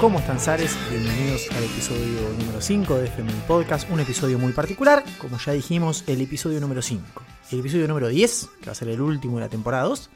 ¿Cómo 0.00 0.20
están, 0.20 0.38
Sares? 0.38 0.78
Bienvenidos 0.90 1.48
al 1.50 1.64
episodio 1.64 2.20
número 2.38 2.60
5 2.60 2.94
de 2.98 3.06
FMI 3.06 3.32
Podcast, 3.48 3.90
un 3.90 3.98
episodio 3.98 4.38
muy 4.38 4.52
particular, 4.52 5.02
como 5.18 5.38
ya 5.38 5.52
dijimos, 5.54 6.04
el 6.06 6.20
episodio 6.20 6.60
número 6.60 6.82
5. 6.82 7.02
El 7.50 7.58
episodio 7.58 7.88
número 7.88 8.06
10, 8.06 8.48
que 8.60 8.66
va 8.66 8.72
a 8.72 8.74
ser 8.76 8.90
el 8.90 9.00
último 9.00 9.38
de 9.38 9.40
la 9.40 9.48
temporada 9.48 9.82
2, 9.88 10.08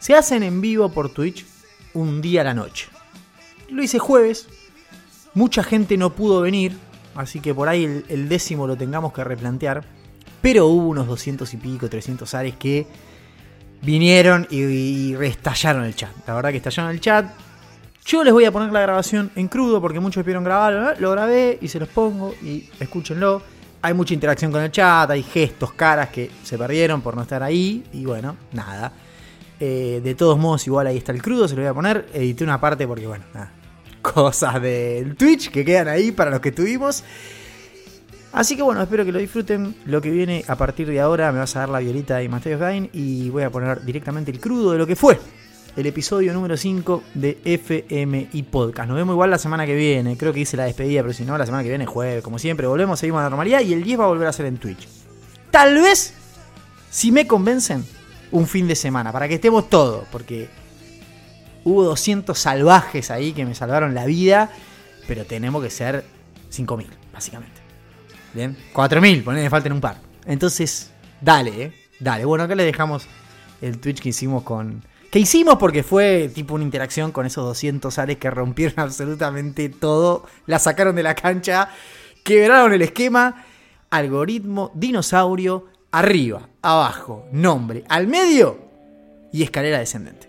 se 0.00 0.14
hacen 0.14 0.42
en 0.42 0.60
vivo 0.60 0.90
por 0.90 1.08
Twitch 1.08 1.46
un 1.94 2.20
día 2.20 2.42
a 2.42 2.44
la 2.44 2.52
noche. 2.52 2.88
Lo 3.70 3.82
hice 3.82 3.98
jueves, 3.98 4.48
mucha 5.32 5.64
gente 5.64 5.96
no 5.96 6.12
pudo 6.12 6.42
venir, 6.42 6.76
así 7.14 7.40
que 7.40 7.54
por 7.54 7.70
ahí 7.70 8.04
el, 8.06 8.28
décimo 8.28 8.66
lo 8.66 8.76
tengamos 8.76 9.14
que 9.14 9.24
replantear, 9.24 9.82
pero 10.42 10.66
hubo 10.66 10.88
unos 10.88 11.06
200 11.06 11.54
y 11.54 11.56
pico, 11.56 11.88
300 11.88 12.34
Ares 12.34 12.56
que 12.56 12.86
vinieron 13.80 14.46
y, 14.50 14.58
y 14.58 15.16
restallaron 15.16 15.84
el 15.84 15.96
chat. 15.96 16.10
La 16.26 16.34
verdad 16.34 16.50
que 16.50 16.58
estallaron 16.58 16.90
el 16.90 17.00
chat, 17.00 17.26
yo 18.06 18.22
les 18.22 18.32
voy 18.32 18.44
a 18.44 18.52
poner 18.52 18.72
la 18.72 18.80
grabación 18.80 19.32
en 19.34 19.48
crudo 19.48 19.80
porque 19.80 19.98
muchos 19.98 20.22
pidieron 20.22 20.44
grabarlo. 20.44 20.94
Lo 21.00 21.10
grabé 21.10 21.58
y 21.60 21.66
se 21.66 21.80
los 21.80 21.88
pongo 21.88 22.34
y 22.40 22.68
escúchenlo. 22.78 23.42
Hay 23.82 23.94
mucha 23.94 24.14
interacción 24.14 24.52
con 24.52 24.62
el 24.62 24.70
chat, 24.70 25.10
hay 25.10 25.24
gestos, 25.24 25.72
caras 25.72 26.10
que 26.10 26.30
se 26.44 26.56
perdieron 26.56 27.02
por 27.02 27.16
no 27.16 27.22
estar 27.22 27.42
ahí. 27.42 27.84
Y 27.92 28.04
bueno, 28.04 28.36
nada. 28.52 28.92
Eh, 29.58 30.00
de 30.04 30.14
todos 30.14 30.38
modos, 30.38 30.64
igual 30.68 30.86
ahí 30.86 30.98
está 30.98 31.10
el 31.10 31.20
crudo, 31.20 31.48
se 31.48 31.56
lo 31.56 31.62
voy 31.62 31.68
a 31.68 31.74
poner. 31.74 32.06
Edité 32.14 32.44
una 32.44 32.60
parte 32.60 32.86
porque, 32.86 33.08
bueno, 33.08 33.24
nada. 33.34 33.50
Cosas 34.02 34.62
del 34.62 35.16
Twitch 35.16 35.50
que 35.50 35.64
quedan 35.64 35.88
ahí 35.88 36.12
para 36.12 36.30
los 36.30 36.38
que 36.38 36.52
tuvimos. 36.52 37.02
Así 38.32 38.54
que 38.54 38.62
bueno, 38.62 38.82
espero 38.82 39.04
que 39.04 39.10
lo 39.10 39.18
disfruten. 39.18 39.74
Lo 39.84 40.00
que 40.00 40.10
viene 40.10 40.44
a 40.46 40.54
partir 40.54 40.86
de 40.86 41.00
ahora 41.00 41.32
me 41.32 41.40
vas 41.40 41.56
a 41.56 41.60
dar 41.60 41.70
la 41.70 41.80
violita 41.80 42.22
y 42.22 42.28
Master 42.28 42.54
of 42.54 42.68
Dying 42.68 42.90
y 42.92 43.30
voy 43.30 43.42
a 43.42 43.50
poner 43.50 43.84
directamente 43.84 44.30
el 44.30 44.38
crudo 44.38 44.72
de 44.72 44.78
lo 44.78 44.86
que 44.86 44.94
fue 44.94 45.18
el 45.76 45.84
episodio 45.84 46.32
número 46.32 46.56
5 46.56 47.02
de 47.14 47.38
FMI 47.44 48.42
Podcast. 48.44 48.88
Nos 48.88 48.96
vemos 48.96 49.12
igual 49.12 49.30
la 49.30 49.38
semana 49.38 49.66
que 49.66 49.74
viene. 49.74 50.16
Creo 50.16 50.32
que 50.32 50.40
hice 50.40 50.56
la 50.56 50.64
despedida, 50.64 51.02
pero 51.02 51.12
si 51.12 51.24
no, 51.24 51.36
la 51.36 51.44
semana 51.44 51.62
que 51.62 51.68
viene 51.68 51.84
jueves. 51.84 52.24
Como 52.24 52.38
siempre, 52.38 52.66
volvemos, 52.66 52.98
seguimos 52.98 53.20
a 53.20 53.24
la 53.24 53.30
normalidad 53.30 53.60
y 53.60 53.74
el 53.74 53.82
10 53.84 54.00
va 54.00 54.04
a 54.04 54.08
volver 54.08 54.26
a 54.26 54.32
ser 54.32 54.46
en 54.46 54.56
Twitch. 54.56 54.88
Tal 55.50 55.74
vez, 55.74 56.14
si 56.90 57.12
me 57.12 57.26
convencen, 57.26 57.84
un 58.32 58.46
fin 58.46 58.66
de 58.66 58.74
semana, 58.74 59.12
para 59.12 59.28
que 59.28 59.34
estemos 59.34 59.68
todos, 59.68 60.06
porque 60.10 60.48
hubo 61.64 61.84
200 61.84 62.36
salvajes 62.36 63.10
ahí 63.10 63.34
que 63.34 63.44
me 63.44 63.54
salvaron 63.54 63.94
la 63.94 64.06
vida, 64.06 64.50
pero 65.06 65.26
tenemos 65.26 65.62
que 65.62 65.68
ser 65.68 66.04
5.000, 66.52 66.86
básicamente. 67.12 67.60
Bien, 68.32 68.56
4.000, 68.72 69.24
ponele, 69.24 69.50
falten 69.50 69.72
un 69.72 69.80
par. 69.82 69.98
Entonces, 70.24 70.90
dale, 71.20 71.62
eh. 71.62 71.72
Dale. 72.00 72.24
Bueno, 72.24 72.44
acá 72.44 72.54
le 72.54 72.64
dejamos 72.64 73.06
el 73.60 73.78
Twitch 73.78 74.00
que 74.00 74.08
hicimos 74.10 74.42
con 74.42 74.82
que 75.16 75.20
hicimos 75.20 75.56
porque 75.56 75.82
fue 75.82 76.30
tipo 76.34 76.52
una 76.52 76.64
interacción 76.64 77.10
con 77.10 77.24
esos 77.24 77.42
200 77.42 77.98
ares 77.98 78.18
que 78.18 78.28
rompieron 78.28 78.74
absolutamente 78.80 79.70
todo, 79.70 80.26
la 80.44 80.58
sacaron 80.58 80.94
de 80.94 81.02
la 81.02 81.14
cancha, 81.14 81.70
quebraron 82.22 82.74
el 82.74 82.82
esquema, 82.82 83.46
algoritmo, 83.88 84.72
dinosaurio, 84.74 85.68
arriba, 85.90 86.50
abajo, 86.60 87.24
nombre, 87.32 87.82
al 87.88 88.08
medio 88.08 88.58
y 89.32 89.42
escalera 89.42 89.78
descendente. 89.78 90.28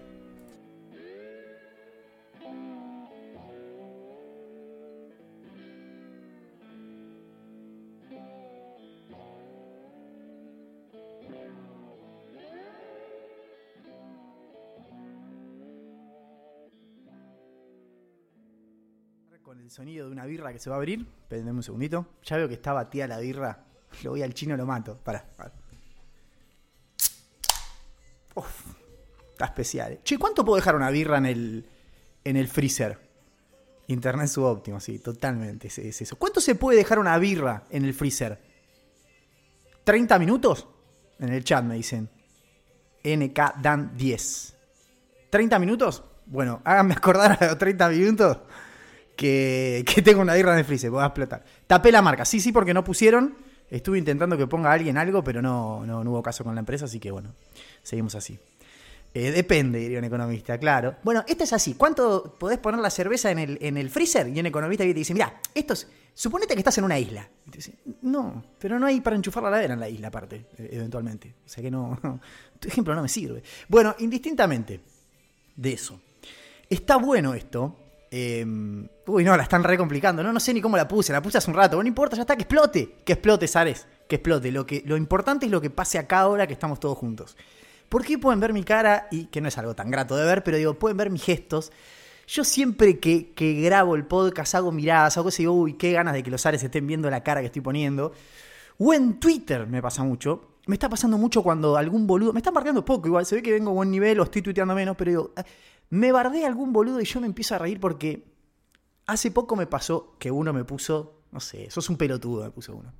Sonido 19.77 20.08
de 20.08 20.11
una 20.11 20.26
birra 20.26 20.52
que 20.52 20.58
se 20.58 20.71
va 20.71 20.76
a 20.76 20.80
abrir. 20.80 21.05
Espérenme 21.21 21.52
un 21.52 21.61
segundito. 21.61 22.08
Ya 22.23 22.36
veo 22.38 22.48
que 22.48 22.55
está 22.55 22.73
batida 22.73 23.05
la 23.05 23.20
birra. 23.20 23.64
Lo 24.02 24.10
voy 24.10 24.23
al 24.23 24.33
chino, 24.33 24.58
lo 24.58 24.65
mato. 24.65 24.98
Pará. 24.98 25.23
pará. 25.38 25.54
Uf, 28.33 28.65
está 29.33 29.45
especial. 29.45 29.92
eh. 29.93 29.99
Che, 30.04 30.17
¿cuánto 30.17 30.43
puedo 30.43 30.55
dejar 30.55 30.76
una 30.76 30.89
birra 30.89 31.20
en 31.20 31.27
el, 31.27 31.70
en 32.23 32.38
el 32.38 32.48
freezer? 32.48 32.98
Internet 33.86 34.30
subóptimo, 34.30 34.80
sí, 34.80 34.98
totalmente. 34.98 35.67
Es, 35.67 35.77
es 35.77 36.02
eso. 36.02 36.15
¿Cuánto 36.15 36.42
se 36.42 36.55
puede 36.55 36.80
dejar 36.80 36.98
una 36.98 37.15
birra 37.20 37.65
en 37.70 37.86
el 37.86 37.94
freezer? 37.94 38.39
¿30 39.86 40.20
minutos? 40.20 40.67
En 41.20 41.30
el 41.30 41.44
chat 41.44 41.64
me 41.64 41.76
dicen. 41.76 42.09
NK 43.04 43.61
Dan 43.61 43.95
10. 43.95 44.58
¿30 45.32 45.59
minutos? 45.59 46.04
Bueno, 46.26 46.61
háganme 46.64 46.95
acordar 46.95 47.38
a 47.39 47.45
los 47.45 47.59
30 47.59 47.89
minutos 47.89 48.39
que, 49.17 49.83
que 49.86 50.02
tengo 50.02 50.22
una 50.22 50.36
birra 50.36 50.54
en 50.54 50.60
el 50.60 50.66
freezer, 50.66 50.89
voy 50.89 51.04
a 51.04 51.08
explotar. 51.08 51.44
Tapé 51.67 51.92
la 51.92 52.02
marca, 52.02 52.23
sí, 52.23 52.39
sí, 52.39 52.54
porque 52.54 52.73
no 52.73 52.83
pusieron. 52.83 53.36
Estuve 53.70 53.98
intentando 53.98 54.38
que 54.38 54.48
ponga 54.48 54.72
alguien 54.72 54.98
algo, 54.98 55.22
pero 55.22 55.42
no, 55.42 55.86
no, 55.86 56.02
no 56.02 56.11
hubo 56.11 56.23
caso 56.23 56.45
con 56.45 56.55
la 56.55 56.60
empresa, 56.60 56.86
así 56.86 57.02
que 57.02 57.11
bueno, 57.11 57.33
seguimos 57.83 58.16
así. 58.16 58.39
Eh, 59.14 59.32
depende, 59.32 59.80
diría 59.80 60.00
un 60.00 60.06
economista, 60.06 60.58
claro. 60.58 60.95
Bueno, 61.04 61.23
esto 61.27 61.44
es 61.44 61.52
así. 61.52 61.73
¿Cuánto 61.73 62.36
podés 62.38 62.60
poner 62.60 62.80
la 62.80 62.89
cerveza 62.89 63.32
en 63.32 63.39
el, 63.39 63.58
en 63.61 63.77
el 63.77 63.89
freezer? 63.89 64.27
Y 64.27 64.39
un 64.39 64.45
economista 64.45 64.83
te 64.83 64.94
dice, 64.94 65.14
mira, 65.14 65.42
esto 65.56 65.73
es, 65.73 65.88
suponete 66.14 66.54
que 66.54 66.60
estás 66.60 66.77
en 66.77 66.83
una 66.83 67.00
isla. 67.00 67.27
Y 67.48 67.50
te 67.50 67.58
dice, 67.58 67.73
no, 68.04 68.44
pero 68.60 68.77
no 68.77 68.86
hay 68.86 69.02
para 69.02 69.16
enchufar 69.16 69.44
la 69.44 69.50
ladera 69.50 69.73
en 69.73 69.80
la 69.80 69.89
isla 69.89 70.10
aparte, 70.10 70.45
eh, 70.58 70.70
eventualmente. 70.73 71.33
O 71.45 71.50
sea 71.50 71.64
que 71.64 71.72
no, 71.72 72.00
tu 72.60 72.67
ejemplo 72.67 72.94
no 72.94 73.02
me 73.02 73.10
sirve. 73.10 73.42
Bueno, 73.67 73.95
indistintamente 74.00 74.82
de 75.56 75.73
eso. 75.73 76.00
Está 76.70 76.98
bueno 76.98 77.33
esto, 77.33 77.76
eh, 78.10 78.45
uy, 79.06 79.23
no, 79.23 79.36
la 79.36 79.44
están 79.44 79.64
re 79.64 79.78
complicando. 79.78 80.23
No, 80.23 80.32
no 80.32 80.40
sé 80.40 80.54
ni 80.54 80.62
cómo 80.62 80.78
la 80.78 80.88
puse. 80.88 81.12
La 81.14 81.22
puse 81.22 81.38
hace 81.38 81.50
un 81.50 81.56
rato. 81.56 81.82
No 81.82 81.88
importa, 81.88 82.16
ya 82.16 82.22
está. 82.22 82.36
Que 82.36 82.44
explote. 82.44 82.95
Que 83.06 83.14
explote, 83.14 83.48
Sares. 83.48 83.88
Que 84.08 84.16
explote. 84.16 84.52
Lo, 84.52 84.66
que, 84.66 84.84
lo 84.86 84.98
importante 84.98 85.45
es 85.45 85.52
lo 85.52 85.62
que 85.62 85.70
pase 85.70 85.98
acá 85.98 86.22
ahora 86.22 86.48
que 86.48 86.54
estamos 86.54 86.80
todos 86.80 86.98
juntos. 86.98 87.36
¿Por 87.90 88.04
qué 88.06 88.18
pueden 88.18 88.40
ver 88.40 88.54
mi 88.54 88.64
cara? 88.64 89.08
Y 89.12 89.26
que 89.26 89.42
no 89.42 89.48
es 89.48 89.58
algo 89.58 89.76
tan 89.76 89.90
grato 89.90 90.16
de 90.16 90.26
ver, 90.26 90.44
pero 90.44 90.58
digo, 90.58 90.73
pueden 90.73 90.98
ver 90.98 91.10
mis 91.10 91.23
gestos. 91.23 91.72
Yo 92.28 92.44
siempre 92.44 93.00
que, 93.00 93.32
que 93.32 93.62
grabo 93.62 93.95
el 93.95 94.06
podcast 94.06 94.56
hago 94.56 94.74
miradas, 94.74 95.16
hago 95.16 95.26
cosas 95.26 95.39
y 95.39 95.44
digo, 95.44 95.54
uy, 95.54 95.74
qué 95.74 95.94
ganas 95.94 96.14
de 96.14 96.24
que 96.24 96.30
los 96.30 96.45
Ares 96.45 96.62
estén 96.62 96.86
viendo 96.86 97.10
la 97.10 97.24
cara 97.24 97.39
que 97.39 97.45
estoy 97.48 97.62
poniendo. 97.62 98.12
O 98.78 98.94
en 98.94 99.20
Twitter 99.20 99.66
me 99.68 99.82
pasa 99.82 100.04
mucho. 100.04 100.58
Me 100.66 100.76
está 100.76 100.89
pasando 100.89 101.18
mucho 101.18 101.42
cuando 101.42 101.78
algún 101.78 102.06
boludo. 102.06 102.34
Me 102.34 102.39
están 102.39 102.54
bardeando 102.54 102.84
poco, 102.84 103.08
igual. 103.08 103.26
Se 103.26 103.36
ve 103.36 103.42
que 103.42 103.54
vengo 103.54 103.70
a 103.72 103.74
buen 103.74 103.89
nivel 103.89 104.20
o 104.20 104.24
estoy 104.24 104.42
tuiteando 104.42 104.76
menos, 104.76 104.98
pero 104.98 105.12
digo, 105.12 105.32
me 105.89 106.11
bardea 106.11 106.48
algún 106.48 106.73
boludo 106.73 106.99
y 107.02 107.05
yo 107.05 107.21
me 107.21 107.27
empiezo 107.27 107.55
a 107.55 107.59
reír 107.59 107.80
porque 107.80 108.25
hace 109.05 109.31
poco 109.31 109.55
me 109.55 109.67
pasó 109.67 110.15
que 110.20 110.31
uno 110.31 110.53
me 110.53 110.64
puso, 110.64 111.21
no 111.31 111.39
sé, 111.39 111.70
sos 111.71 111.89
un 111.89 111.98
pelotudo, 111.98 112.43
me 112.43 112.52
puso 112.52 112.75
uno. 112.75 112.93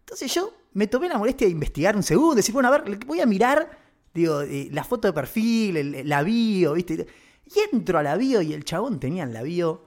Entonces 0.00 0.32
yo 0.34 0.54
me 0.72 0.86
tomé 0.86 1.08
la 1.08 1.18
molestia 1.18 1.46
de 1.46 1.52
investigar 1.52 1.94
un 1.94 2.02
segundo, 2.02 2.36
decir, 2.36 2.52
bueno, 2.52 2.68
a 2.68 2.78
ver, 2.78 2.98
voy 3.06 3.20
a 3.20 3.26
mirar, 3.26 3.78
digo, 4.14 4.40
eh, 4.40 4.68
la 4.72 4.84
foto 4.84 5.06
de 5.06 5.12
perfil, 5.12 5.76
el, 5.76 6.08
la 6.08 6.22
¿viste? 6.22 7.06
Y 7.44 7.60
entro 7.72 7.98
a 7.98 8.02
la 8.02 8.16
y 8.20 8.52
el 8.52 8.64
chabón 8.64 8.98
tenía 8.98 9.22
en 9.22 9.34
la 9.34 9.42
bio, 9.42 9.84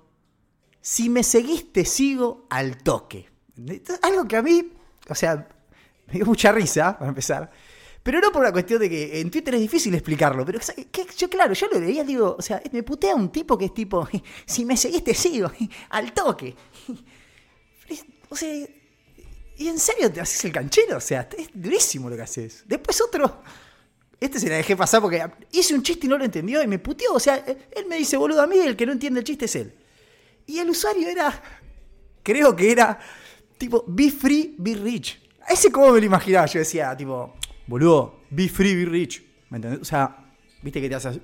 si 0.80 1.10
me 1.10 1.24
seguís 1.24 1.72
te 1.74 1.86
sigo 1.86 2.46
al 2.50 2.78
toque. 2.78 3.30
Algo 4.02 4.28
que 4.28 4.38
a 4.38 4.42
mí, 4.42 4.74
o 5.10 5.16
sea, 5.16 5.48
me 6.08 6.14
dio 6.14 6.26
mucha 6.26 6.52
risa, 6.52 6.98
para 6.98 7.10
empezar. 7.10 7.52
Pero 8.04 8.20
no 8.20 8.32
por 8.32 8.44
la 8.44 8.52
cuestión 8.52 8.80
de 8.80 8.90
que 8.90 9.20
en 9.20 9.30
Twitter 9.30 9.56
es 9.56 9.62
difícil 9.62 9.94
explicarlo. 9.94 10.46
Pero 10.46 10.60
yo, 11.18 11.30
claro, 11.30 11.54
yo 11.54 11.68
lo 11.68 11.80
leía, 11.80 12.04
digo, 12.04 12.36
o 12.38 12.42
sea, 12.42 12.62
me 12.72 12.82
putea 12.84 13.14
un 13.16 13.32
tipo 13.32 13.58
que 13.58 13.66
es 13.66 13.74
tipo, 13.74 14.08
si 14.46 14.66
me 14.66 14.76
seguís 14.76 15.04
te 15.04 15.14
sigo, 15.14 15.52
al 15.90 16.14
toque. 16.14 16.56
O 18.34 18.36
sea, 18.38 18.50
y 19.58 19.68
en 19.68 19.78
serio 19.78 20.10
te 20.10 20.22
haces 20.22 20.46
el 20.46 20.54
canchero, 20.54 20.96
o 20.96 21.02
sea, 21.02 21.28
es 21.38 21.50
durísimo 21.54 22.10
lo 22.10 22.16
que 22.16 22.22
haces. 22.22 22.64
Después 22.66 23.02
otro, 23.02 23.44
este 24.22 24.40
se 24.40 24.48
la 24.48 24.56
dejé 24.56 24.78
pasar 24.78 25.02
porque 25.02 25.22
hice 25.52 25.76
un 25.76 25.84
chiste 25.84 26.06
y 26.06 26.10
no 26.10 26.18
lo 26.18 26.24
entendió 26.24 26.64
y 26.64 26.68
me 26.68 26.80
puteó. 26.80 27.14
O 27.14 27.20
sea, 27.20 27.36
él 27.36 27.86
me 27.88 27.98
dice, 27.98 28.16
boludo, 28.16 28.42
a 28.42 28.48
mí 28.48 28.58
el 28.58 28.78
que 28.78 28.86
no 28.86 28.94
entiende 28.94 29.20
el 29.20 29.26
chiste 29.26 29.46
es 29.46 29.56
él. 29.58 29.74
Y 30.46 30.60
el 30.60 30.70
usuario 30.70 31.10
era, 31.10 31.44
creo 32.24 32.56
que 32.56 32.72
era, 32.72 32.98
tipo, 33.58 33.84
be 33.88 34.10
free, 34.12 34.56
be 34.58 34.76
rich. 34.76 35.20
Ese 35.50 35.72
como 35.72 35.92
me 35.92 36.00
lo 36.00 36.06
imaginaba, 36.06 36.46
yo 36.46 36.60
decía, 36.60 36.96
tipo, 36.96 37.36
boludo, 37.72 38.20
be 38.30 38.50
free, 38.50 38.76
be 38.76 38.86
rich. 38.86 39.24
¿Me 39.50 39.58
entendés? 39.58 39.82
O 39.82 39.86
sea, 39.86 40.18
viste 40.62 40.82
que 40.82 40.90
te 40.90 40.96
hace. 40.96 41.20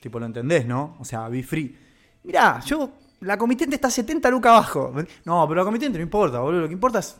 Tipo, 0.00 0.18
lo 0.18 0.26
entendés, 0.26 0.64
¿no? 0.64 0.96
O 1.00 1.04
sea, 1.04 1.28
be 1.28 1.42
free. 1.42 1.76
Mirá, 2.22 2.60
yo. 2.60 2.90
La 3.20 3.36
comitente 3.36 3.76
está 3.76 3.88
70 3.88 4.30
lucas 4.30 4.50
abajo. 4.50 4.92
No, 5.24 5.46
pero 5.46 5.60
la 5.60 5.64
comitente 5.64 5.98
no 5.98 6.02
importa, 6.02 6.40
boludo. 6.40 6.62
Lo 6.62 6.68
que 6.68 6.74
importa 6.74 7.00
es. 7.00 7.16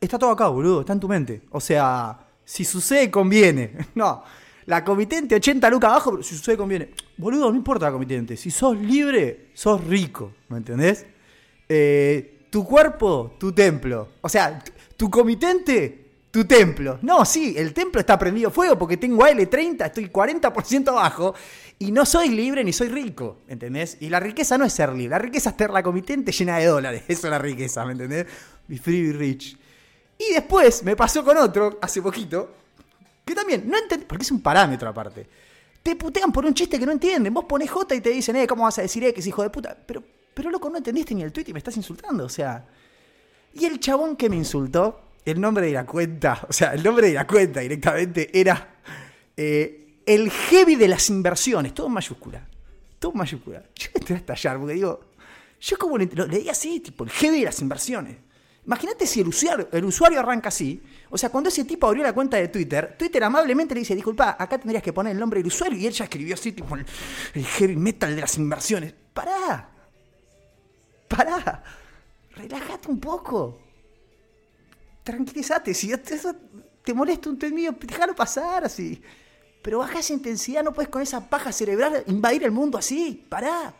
Está 0.00 0.18
todo 0.18 0.30
acá, 0.30 0.48
boludo. 0.48 0.80
Está 0.80 0.92
en 0.92 1.00
tu 1.00 1.08
mente. 1.08 1.42
O 1.50 1.60
sea, 1.60 2.18
si 2.44 2.64
sucede, 2.64 3.10
conviene. 3.10 3.76
No. 3.94 4.22
La 4.66 4.84
comitente 4.84 5.36
80 5.36 5.70
lucas 5.70 5.90
abajo, 5.90 6.10
pero 6.10 6.22
si 6.24 6.34
sucede, 6.34 6.56
conviene. 6.56 6.90
Boludo, 7.16 7.50
no 7.50 7.56
importa 7.56 7.86
la 7.86 7.92
comitente. 7.92 8.36
Si 8.36 8.50
sos 8.50 8.76
libre, 8.76 9.50
sos 9.54 9.82
rico. 9.84 10.32
¿Me 10.48 10.56
entendés? 10.56 11.06
Eh, 11.68 12.48
tu 12.50 12.64
cuerpo, 12.64 13.36
tu 13.38 13.52
templo. 13.52 14.08
O 14.20 14.28
sea, 14.28 14.62
tu 14.96 15.08
comitente 15.08 16.05
tu 16.36 16.44
templo. 16.44 16.98
No, 17.00 17.24
sí, 17.24 17.54
el 17.56 17.72
templo 17.72 17.98
está 17.98 18.18
prendido 18.18 18.50
fuego 18.50 18.76
porque 18.76 18.98
tengo 18.98 19.24
AL30, 19.24 19.86
estoy 19.86 20.10
40% 20.10 20.88
abajo 20.88 21.34
y 21.78 21.90
no 21.90 22.04
soy 22.04 22.28
libre 22.28 22.62
ni 22.62 22.74
soy 22.74 22.90
rico, 22.90 23.38
¿entendés? 23.48 23.96
Y 24.00 24.10
la 24.10 24.20
riqueza 24.20 24.58
no 24.58 24.66
es 24.66 24.74
ser 24.74 24.90
libre, 24.90 25.12
la 25.12 25.18
riqueza 25.18 25.48
es 25.48 25.56
tener 25.56 25.70
la 25.70 25.82
comitente 25.82 26.32
llena 26.32 26.58
de 26.58 26.66
dólares, 26.66 27.04
eso 27.08 27.26
es 27.26 27.30
la 27.30 27.38
riqueza, 27.38 27.86
¿me 27.86 27.92
entendés? 27.92 28.26
Be 28.68 28.76
free, 28.76 29.12
be 29.12 29.12
rich. 29.14 29.56
Y 30.18 30.34
después 30.34 30.82
me 30.82 30.94
pasó 30.94 31.24
con 31.24 31.38
otro, 31.38 31.78
hace 31.80 32.02
poquito, 32.02 32.52
que 33.24 33.34
también, 33.34 33.66
no 33.66 33.78
entendí, 33.78 34.04
porque 34.04 34.24
es 34.24 34.30
un 34.30 34.42
parámetro 34.42 34.90
aparte. 34.90 35.26
Te 35.82 35.96
putean 35.96 36.30
por 36.32 36.44
un 36.44 36.52
chiste 36.52 36.78
que 36.78 36.84
no 36.84 36.92
entienden. 36.92 37.32
Vos 37.32 37.46
pones 37.46 37.70
J 37.70 37.94
y 37.94 38.02
te 38.02 38.10
dicen, 38.10 38.36
eh, 38.36 38.46
¿cómo 38.46 38.64
vas 38.64 38.78
a 38.78 38.82
decir 38.82 39.02
X, 39.04 39.26
hijo 39.26 39.42
de 39.42 39.48
puta? 39.48 39.74
Pero, 39.86 40.02
pero 40.34 40.50
loco, 40.50 40.68
no 40.68 40.76
entendiste 40.76 41.14
ni 41.14 41.22
el 41.22 41.32
tweet 41.32 41.46
y 41.48 41.54
me 41.54 41.60
estás 41.60 41.78
insultando, 41.78 42.26
o 42.26 42.28
sea. 42.28 42.66
Y 43.54 43.64
el 43.64 43.80
chabón 43.80 44.16
que 44.16 44.28
me 44.28 44.36
insultó, 44.36 45.05
el 45.26 45.40
nombre 45.40 45.66
de 45.66 45.72
la 45.72 45.84
cuenta, 45.84 46.46
o 46.48 46.52
sea, 46.52 46.72
el 46.72 46.82
nombre 46.82 47.08
de 47.08 47.14
la 47.14 47.26
cuenta 47.26 47.60
directamente 47.60 48.30
era 48.32 48.76
eh, 49.36 50.00
el 50.06 50.30
heavy 50.30 50.76
de 50.76 50.86
las 50.86 51.10
inversiones, 51.10 51.74
todo 51.74 51.88
en 51.88 51.94
mayúscula. 51.94 52.46
Todo 53.00 53.12
en 53.12 53.18
mayúscula. 53.18 53.62
Yo 53.74 53.88
entré 53.92 54.14
a 54.14 54.18
estallar 54.18 54.58
porque 54.58 54.74
digo, 54.74 55.00
yo 55.58 55.76
como 55.78 55.98
le, 55.98 56.06
leí 56.06 56.48
así, 56.48 56.80
tipo, 56.80 57.02
el 57.04 57.10
heavy 57.10 57.40
de 57.40 57.46
las 57.46 57.60
inversiones. 57.60 58.16
Imagínate 58.64 59.06
si 59.06 59.20
el 59.20 59.28
usuario, 59.28 59.68
el 59.72 59.84
usuario 59.84 60.20
arranca 60.20 60.48
así. 60.48 60.80
O 61.10 61.18
sea, 61.18 61.30
cuando 61.30 61.48
ese 61.48 61.64
tipo 61.64 61.86
abrió 61.86 62.02
la 62.02 62.12
cuenta 62.12 62.36
de 62.36 62.48
Twitter, 62.48 62.94
Twitter 62.98 63.22
amablemente 63.24 63.74
le 63.74 63.80
dice, 63.80 63.94
disculpa, 63.94 64.36
acá 64.38 64.58
tendrías 64.58 64.82
que 64.82 64.92
poner 64.92 65.12
el 65.12 65.18
nombre 65.18 65.40
del 65.40 65.46
usuario. 65.48 65.78
Y 65.78 65.86
él 65.86 65.92
ya 65.92 66.04
escribió 66.04 66.34
así, 66.34 66.52
tipo, 66.52 66.76
el, 66.76 67.44
heavy 67.44 67.76
metal 67.76 68.14
de 68.14 68.20
las 68.20 68.36
inversiones. 68.36 68.94
Pará. 69.12 69.70
Pará. 71.08 71.64
Relájate 72.36 72.88
un 72.88 73.00
poco. 73.00 73.65
Tranquilízate. 75.06 75.72
Si 75.72 75.92
eso 75.92 76.34
te 76.82 76.92
molesta 76.92 77.30
un 77.30 77.38
mío, 77.54 77.72
déjalo 77.80 78.12
pasar 78.12 78.64
así. 78.64 79.00
Pero 79.62 79.78
baja 79.78 80.00
esa 80.00 80.12
intensidad, 80.12 80.64
no 80.64 80.72
puedes 80.72 80.88
con 80.88 81.00
esa 81.00 81.30
paja 81.30 81.52
cerebral 81.52 82.02
invadir 82.08 82.42
el 82.42 82.50
mundo 82.50 82.76
así. 82.76 83.24
Pará. 83.28 83.72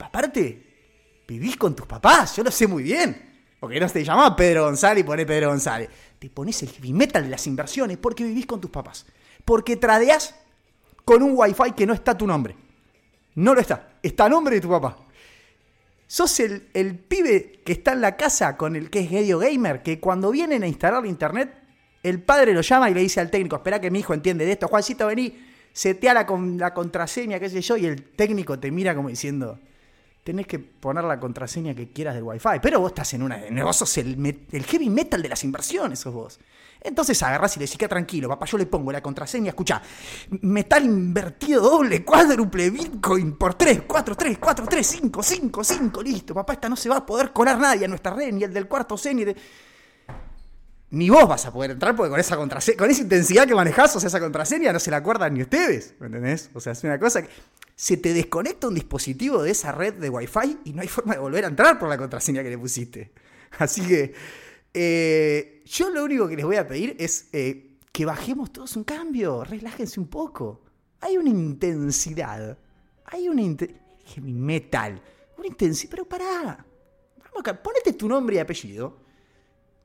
Aparte, 0.00 1.22
vivís 1.28 1.56
con 1.56 1.76
tus 1.76 1.86
papás, 1.86 2.34
yo 2.34 2.42
lo 2.42 2.50
sé 2.50 2.66
muy 2.66 2.82
bien. 2.82 3.54
Porque 3.60 3.78
no 3.78 3.88
te 3.88 4.02
llamaba 4.04 4.34
Pedro 4.34 4.64
González 4.64 5.04
y 5.04 5.06
pones 5.06 5.24
Pedro 5.24 5.50
González. 5.50 5.88
Te 6.18 6.28
pones 6.28 6.60
el 6.64 6.68
heavy 6.70 6.92
metal 6.92 7.22
de 7.22 7.30
las 7.30 7.46
inversiones 7.46 7.96
porque 7.98 8.24
vivís 8.24 8.44
con 8.44 8.60
tus 8.60 8.72
papás. 8.72 9.06
Porque 9.44 9.76
tradeas 9.76 10.34
con 11.04 11.22
un 11.22 11.34
wifi 11.36 11.72
que 11.76 11.86
no 11.86 11.94
está 11.94 12.18
tu 12.18 12.26
nombre. 12.26 12.56
No 13.36 13.54
lo 13.54 13.60
está. 13.60 13.98
Está 14.02 14.24
a 14.24 14.28
nombre 14.28 14.56
de 14.56 14.60
tu 14.60 14.68
papá. 14.68 14.96
Sos 16.06 16.38
el, 16.40 16.68
el 16.74 16.98
pibe 16.98 17.60
que 17.64 17.72
está 17.72 17.92
en 17.92 18.00
la 18.00 18.16
casa 18.16 18.56
con 18.56 18.76
el 18.76 18.90
que 18.90 19.00
es 19.00 19.10
medio 19.10 19.38
gamer, 19.38 19.82
que 19.82 20.00
cuando 20.00 20.30
vienen 20.30 20.62
a 20.62 20.66
instalar 20.66 21.04
internet, 21.06 21.54
el 22.02 22.22
padre 22.22 22.52
lo 22.52 22.60
llama 22.60 22.90
y 22.90 22.94
le 22.94 23.00
dice 23.00 23.20
al 23.20 23.30
técnico, 23.30 23.56
espera 23.56 23.80
que 23.80 23.90
mi 23.90 24.00
hijo 24.00 24.12
entiende 24.12 24.44
de 24.44 24.52
esto. 24.52 24.68
Juancito, 24.68 25.06
vení, 25.06 25.34
setea 25.72 26.12
la, 26.12 26.26
la 26.58 26.74
contraseña, 26.74 27.40
qué 27.40 27.48
sé 27.48 27.62
yo, 27.62 27.76
y 27.76 27.86
el 27.86 28.02
técnico 28.02 28.58
te 28.58 28.70
mira 28.70 28.94
como 28.94 29.08
diciendo, 29.08 29.58
tenés 30.22 30.46
que 30.46 30.58
poner 30.58 31.04
la 31.04 31.18
contraseña 31.18 31.74
que 31.74 31.90
quieras 31.90 32.14
del 32.14 32.24
Wi-Fi. 32.24 32.60
Pero 32.60 32.80
vos 32.80 32.90
estás 32.90 33.14
en 33.14 33.22
una. 33.22 33.42
Vos 33.62 33.76
sos 33.76 33.96
el, 33.98 34.36
el 34.52 34.64
heavy 34.64 34.90
metal 34.90 35.22
de 35.22 35.28
las 35.30 35.44
inversiones, 35.44 36.00
sos 36.00 36.12
vos. 36.12 36.38
Entonces 36.84 37.20
agarrás 37.22 37.56
y 37.56 37.60
le 37.60 37.64
decís, 37.64 37.78
que 37.78 37.88
tranquilo, 37.88 38.28
papá, 38.28 38.44
yo 38.44 38.58
le 38.58 38.66
pongo 38.66 38.92
la 38.92 39.02
contraseña, 39.02 39.48
escucha, 39.48 39.80
metal 40.42 40.84
invertido 40.84 41.62
doble, 41.62 42.04
cuádruple, 42.04 42.68
Bitcoin 42.68 43.38
por 43.38 43.54
3, 43.54 43.84
4, 43.86 44.14
3, 44.14 44.38
4, 44.38 44.66
3, 44.68 44.86
5, 44.86 45.22
5, 45.22 45.64
5, 45.64 46.02
listo, 46.02 46.34
papá, 46.34 46.52
esta 46.52 46.68
no 46.68 46.76
se 46.76 46.90
va 46.90 46.98
a 46.98 47.06
poder 47.06 47.32
colar 47.32 47.58
nadie 47.58 47.86
a 47.86 47.88
nuestra 47.88 48.12
red, 48.12 48.34
ni 48.34 48.44
el 48.44 48.52
del 48.52 48.68
cuarto 48.68 48.98
C, 48.98 49.14
ni 49.14 49.24
de... 49.24 49.34
Ni 50.90 51.08
vos 51.08 51.26
vas 51.26 51.46
a 51.46 51.52
poder 51.52 51.70
entrar 51.70 51.96
porque 51.96 52.10
con 52.10 52.20
esa 52.20 52.36
contraseña, 52.36 52.76
con 52.76 52.90
esa 52.90 53.00
intensidad 53.00 53.46
que 53.46 53.54
manejás, 53.54 53.96
o 53.96 53.98
sea, 53.98 54.08
esa 54.08 54.20
contraseña 54.20 54.70
no 54.70 54.78
se 54.78 54.90
la 54.90 54.98
acuerdan 54.98 55.32
ni 55.32 55.40
ustedes, 55.40 55.94
¿me 56.00 56.06
entendés? 56.06 56.50
O 56.52 56.60
sea, 56.60 56.72
es 56.72 56.84
una 56.84 57.00
cosa 57.00 57.22
que 57.22 57.30
se 57.74 57.96
te 57.96 58.12
desconecta 58.12 58.68
un 58.68 58.74
dispositivo 58.74 59.42
de 59.42 59.52
esa 59.52 59.72
red 59.72 59.94
de 59.94 60.10
Wi-Fi 60.10 60.60
y 60.64 60.74
no 60.74 60.82
hay 60.82 60.88
forma 60.88 61.14
de 61.14 61.20
volver 61.20 61.46
a 61.46 61.48
entrar 61.48 61.78
por 61.78 61.88
la 61.88 61.96
contraseña 61.96 62.42
que 62.42 62.50
le 62.50 62.58
pusiste. 62.58 63.10
Así 63.58 63.80
que 63.80 64.14
eh, 64.74 65.53
yo 65.64 65.90
lo 65.90 66.04
único 66.04 66.28
que 66.28 66.36
les 66.36 66.44
voy 66.44 66.56
a 66.56 66.66
pedir 66.66 66.96
es 66.98 67.28
eh, 67.32 67.78
que 67.90 68.04
bajemos 68.04 68.52
todos 68.52 68.76
un 68.76 68.84
cambio, 68.84 69.44
relájense 69.44 69.98
un 70.00 70.08
poco. 70.08 70.62
Hay 71.00 71.16
una 71.16 71.30
intensidad, 71.30 72.58
hay 73.04 73.28
una 73.28 73.42
heavy 73.42 74.32
metal, 74.32 75.00
una 75.38 75.46
intensidad, 75.46 75.90
pero 75.90 76.04
pará. 76.04 76.66
Vamos 77.18 77.40
acá, 77.40 77.62
ponete 77.62 77.92
tu 77.94 78.08
nombre 78.08 78.36
y 78.36 78.38
apellido, 78.38 78.98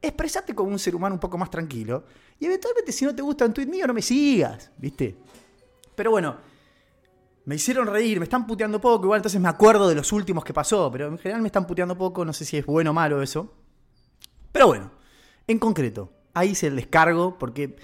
expresate 0.02 0.54
como 0.54 0.72
un 0.72 0.80
ser 0.80 0.96
humano 0.96 1.16
un 1.16 1.20
poco 1.20 1.38
más 1.38 1.50
tranquilo 1.50 2.06
y 2.40 2.46
eventualmente 2.46 2.92
si 2.92 3.06
no 3.06 3.16
te 3.16 3.22
gusta 3.22 3.46
un 3.46 3.54
tweet 3.54 3.68
mío 3.68 3.88
no 3.88 3.94
me 3.94 4.02
sigas, 4.02 4.72
¿viste? 4.78 5.18
Pero 5.96 6.12
bueno, 6.12 6.38
me 7.46 7.56
hicieron 7.56 7.88
reír, 7.88 8.20
me 8.20 8.26
están 8.26 8.46
puteando 8.46 8.80
poco, 8.80 9.06
igual 9.06 9.20
entonces 9.20 9.42
me 9.42 9.50
acuerdo 9.50 9.88
de 9.88 9.96
los 9.96 10.12
últimos 10.12 10.44
que 10.44 10.54
pasó, 10.54 10.92
pero 10.92 11.08
en 11.08 11.18
general 11.18 11.42
me 11.42 11.48
están 11.48 11.66
puteando 11.66 11.98
poco, 11.98 12.24
no 12.24 12.34
sé 12.34 12.46
si 12.46 12.58
es 12.58 12.66
bueno 12.66 12.92
o 12.92 12.94
malo 12.94 13.22
eso. 13.22 13.54
Pero 14.52 14.68
bueno, 14.68 14.92
en 15.50 15.60
concreto, 15.60 16.13
ahí 16.34 16.50
hice 16.51 16.68
el 16.68 16.75
descargo 16.75 17.38
porque 17.38 17.75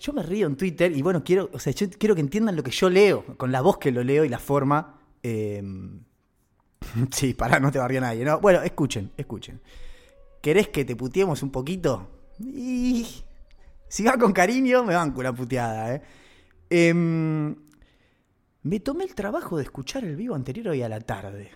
yo 0.00 0.12
me 0.12 0.22
río 0.22 0.46
en 0.46 0.56
Twitter 0.56 0.90
y 0.90 1.02
bueno, 1.02 1.22
quiero, 1.24 1.48
o 1.52 1.58
sea, 1.58 1.72
yo 1.72 1.88
quiero 1.88 2.14
que 2.14 2.20
entiendan 2.20 2.56
lo 2.56 2.62
que 2.62 2.72
yo 2.72 2.90
leo, 2.90 3.24
con 3.36 3.52
la 3.52 3.60
voz 3.60 3.78
que 3.78 3.92
lo 3.92 4.02
leo 4.02 4.24
y 4.24 4.28
la 4.28 4.40
forma. 4.40 5.00
Em, 5.22 6.00
sí, 7.12 7.32
pará, 7.34 7.60
no 7.60 7.70
te 7.70 7.78
barría 7.78 8.00
nadie, 8.00 8.24
¿no? 8.24 8.40
Bueno, 8.40 8.60
escuchen, 8.62 9.12
escuchen. 9.16 9.60
¿Querés 10.42 10.68
que 10.68 10.84
te 10.84 10.96
puteemos 10.96 11.42
un 11.42 11.50
poquito? 11.50 12.08
Y 12.40 13.06
si 13.88 14.04
va 14.04 14.18
con 14.18 14.32
cariño, 14.32 14.84
me 14.84 14.94
banco 14.94 15.22
la 15.22 15.32
puteada, 15.32 15.94
¿eh? 15.94 16.02
eh 16.68 16.94
me 18.66 18.80
tomé 18.80 19.04
el 19.04 19.14
trabajo 19.14 19.56
de 19.56 19.62
escuchar 19.62 20.02
el 20.02 20.16
vivo 20.16 20.34
anterior 20.34 20.68
hoy 20.68 20.82
a 20.82 20.88
la 20.88 21.00
tarde. 21.00 21.52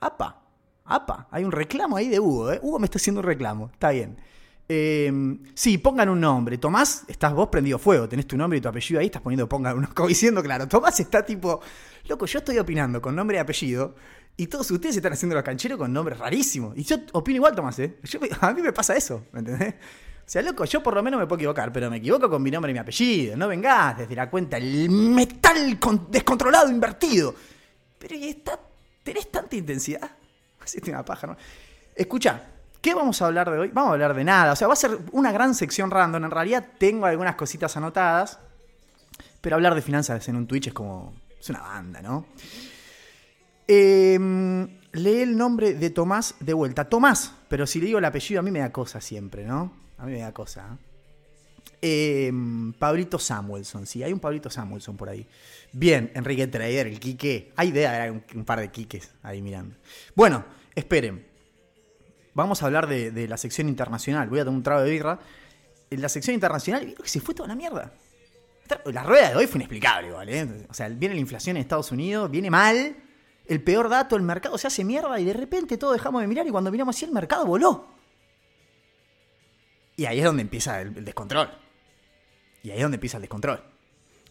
Apa, 0.00 0.42
apa, 0.86 1.28
hay 1.30 1.44
un 1.44 1.52
reclamo 1.52 1.98
ahí 1.98 2.08
de 2.08 2.18
Hugo, 2.18 2.50
¿eh? 2.50 2.58
Hugo 2.62 2.78
me 2.78 2.86
está 2.86 2.96
haciendo 2.96 3.20
un 3.20 3.26
reclamo, 3.26 3.68
está 3.70 3.90
bien. 3.90 4.16
Eh, 4.68 5.12
sí, 5.54 5.78
pongan 5.78 6.08
un 6.08 6.20
nombre. 6.20 6.58
Tomás, 6.58 7.04
estás 7.08 7.32
vos 7.34 7.48
prendido 7.48 7.78
fuego, 7.78 8.08
tenés 8.08 8.26
tu 8.26 8.36
nombre 8.36 8.58
y 8.58 8.60
tu 8.60 8.68
apellido 8.68 9.00
ahí, 9.00 9.06
estás 9.06 9.22
poniendo, 9.22 9.48
pongan 9.48 9.86
como 9.94 10.08
diciendo, 10.08 10.42
claro, 10.42 10.66
Tomás 10.66 10.98
está 11.00 11.24
tipo, 11.24 11.60
loco, 12.08 12.26
yo 12.26 12.38
estoy 12.38 12.58
opinando 12.58 13.00
con 13.02 13.14
nombre 13.14 13.36
y 13.36 13.40
apellido, 13.40 13.94
y 14.36 14.46
todos 14.46 14.70
ustedes 14.70 14.96
están 14.96 15.12
haciendo 15.12 15.34
los 15.34 15.44
cancheros 15.44 15.78
con 15.78 15.92
nombres 15.92 16.18
rarísimos. 16.18 16.76
Y 16.76 16.82
yo 16.84 16.96
opino 17.12 17.36
igual, 17.36 17.54
Tomás, 17.54 17.78
¿eh? 17.78 17.98
a 18.40 18.52
mí 18.52 18.62
me 18.62 18.72
pasa 18.72 18.96
eso, 18.96 19.26
¿me 19.32 19.40
entendés? 19.40 19.74
O 20.26 20.30
sea, 20.30 20.40
loco, 20.40 20.64
yo 20.64 20.82
por 20.82 20.94
lo 20.94 21.02
menos 21.02 21.20
me 21.20 21.26
puedo 21.26 21.36
equivocar, 21.40 21.70
pero 21.70 21.90
me 21.90 21.98
equivoco 21.98 22.30
con 22.30 22.42
mi 22.42 22.50
nombre 22.50 22.70
y 22.70 22.72
mi 22.72 22.78
apellido. 22.78 23.36
No 23.36 23.46
vengás 23.46 23.98
desde 23.98 24.14
la 24.14 24.30
cuenta 24.30 24.56
el 24.56 24.88
metal 24.88 25.78
descontrolado, 26.08 26.70
invertido. 26.70 27.34
Pero 27.98 28.14
¿y 28.14 28.28
está, 28.28 28.58
tenés 29.02 29.30
tanta 29.30 29.54
intensidad? 29.54 30.10
Así 30.60 30.80
una 30.88 31.04
paja, 31.04 31.26
¿no? 31.26 31.36
Escucha, 31.94 32.42
¿qué 32.84 32.92
vamos 32.92 33.22
a 33.22 33.26
hablar 33.26 33.50
de 33.50 33.58
hoy? 33.58 33.70
Vamos 33.72 33.88
a 33.88 33.92
hablar 33.94 34.14
de 34.14 34.24
nada. 34.24 34.52
O 34.52 34.56
sea, 34.56 34.66
va 34.66 34.74
a 34.74 34.76
ser 34.76 34.98
una 35.12 35.32
gran 35.32 35.54
sección 35.54 35.90
random. 35.90 36.24
En 36.24 36.30
realidad 36.30 36.66
tengo 36.76 37.06
algunas 37.06 37.34
cositas 37.34 37.74
anotadas. 37.78 38.38
Pero 39.40 39.56
hablar 39.56 39.74
de 39.74 39.80
finanzas 39.80 40.28
en 40.28 40.36
un 40.36 40.46
Twitch 40.46 40.66
es 40.66 40.74
como. 40.74 41.14
Es 41.40 41.48
una 41.48 41.60
banda, 41.60 42.02
¿no? 42.02 42.26
Eh, 43.66 44.18
lee 44.92 45.20
el 45.20 45.34
nombre 45.36 45.72
de 45.72 45.88
Tomás 45.88 46.34
de 46.40 46.52
vuelta. 46.52 46.84
Tomás, 46.84 47.32
pero 47.48 47.66
si 47.66 47.80
le 47.80 47.86
digo 47.86 47.98
el 47.98 48.04
apellido 48.04 48.40
a 48.40 48.42
mí 48.42 48.50
me 48.50 48.58
da 48.58 48.70
cosa 48.70 49.00
siempre, 49.00 49.44
¿no? 49.44 49.72
A 49.96 50.04
mí 50.04 50.12
me 50.12 50.20
da 50.20 50.32
cosa. 50.32 50.78
¿eh? 51.80 52.26
Em, 52.28 52.74
Pablito 52.74 53.18
Samuelson, 53.18 53.86
sí, 53.86 54.02
hay 54.02 54.12
un 54.12 54.20
Pablito 54.20 54.50
Samuelson 54.50 54.96
por 54.96 55.08
ahí. 55.08 55.26
Bien, 55.72 56.10
Enrique 56.14 56.46
Trader, 56.46 56.86
el 56.86 57.00
Quique. 57.00 57.52
Hay 57.56 57.68
idea 57.68 58.04
de 58.04 58.10
un, 58.10 58.22
un, 58.34 58.44
par 58.44 58.60
de 58.60 58.70
Quiques 58.70 59.10
ahí 59.22 59.40
mirando. 59.40 59.74
Bueno, 60.14 60.44
esperen. 60.74 61.33
Vamos 62.34 62.62
a 62.62 62.66
hablar 62.66 62.88
de, 62.88 63.28
la 63.28 63.36
sección 63.36 63.68
internacional. 63.68 64.28
Voy 64.28 64.40
a 64.40 64.44
tomar 64.44 64.58
un 64.58 64.62
trago 64.62 64.82
de 64.82 64.90
birra. 64.90 65.18
En 65.90 66.02
la 66.02 66.08
sección 66.08 66.34
internacional, 66.34 66.94
que 67.00 67.08
se 67.08 67.20
fue 67.20 67.34
toda 67.34 67.48
la 67.48 67.54
mierda. 67.54 67.92
La 68.86 69.02
rueda 69.04 69.30
de 69.30 69.36
hoy 69.36 69.46
fue 69.46 69.58
inexplicable, 69.58 70.10
¿vale? 70.10 70.40
¿eh? 70.40 70.66
O 70.68 70.74
sea, 70.74 70.88
viene 70.88 71.14
la 71.14 71.20
inflación 71.20 71.56
en 71.56 71.62
Estados 71.62 71.92
Unidos, 71.92 72.30
viene 72.30 72.50
mal. 72.50 72.96
El 73.46 73.62
peor 73.62 73.88
dato, 73.88 74.16
el 74.16 74.22
mercado 74.22 74.56
se 74.58 74.66
hace 74.66 74.84
mierda 74.84 75.20
y 75.20 75.24
de 75.24 75.34
repente 75.34 75.76
todos 75.76 75.94
dejamos 75.94 76.22
de 76.22 76.26
mirar 76.26 76.46
y 76.46 76.50
cuando 76.50 76.70
miramos 76.70 76.96
así 76.96 77.04
el 77.04 77.12
mercado 77.12 77.46
voló. 77.46 77.86
Y 79.96 80.06
ahí 80.06 80.18
es 80.18 80.24
donde 80.24 80.42
empieza 80.42 80.80
el, 80.80 81.04
descontrol. 81.04 81.50
Y 82.62 82.70
ahí 82.70 82.78
es 82.78 82.82
donde 82.82 82.96
empieza 82.96 83.18
el 83.18 83.22
descontrol. 83.22 83.62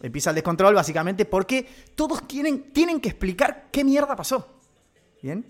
Empieza 0.01 0.31
el 0.31 0.35
descontrol 0.35 0.73
básicamente 0.73 1.25
porque 1.25 1.69
todos 1.95 2.27
tienen, 2.27 2.73
tienen 2.73 2.99
que 2.99 3.09
explicar 3.09 3.67
qué 3.71 3.83
mierda 3.83 4.15
pasó. 4.15 4.59
¿Bien? 5.21 5.45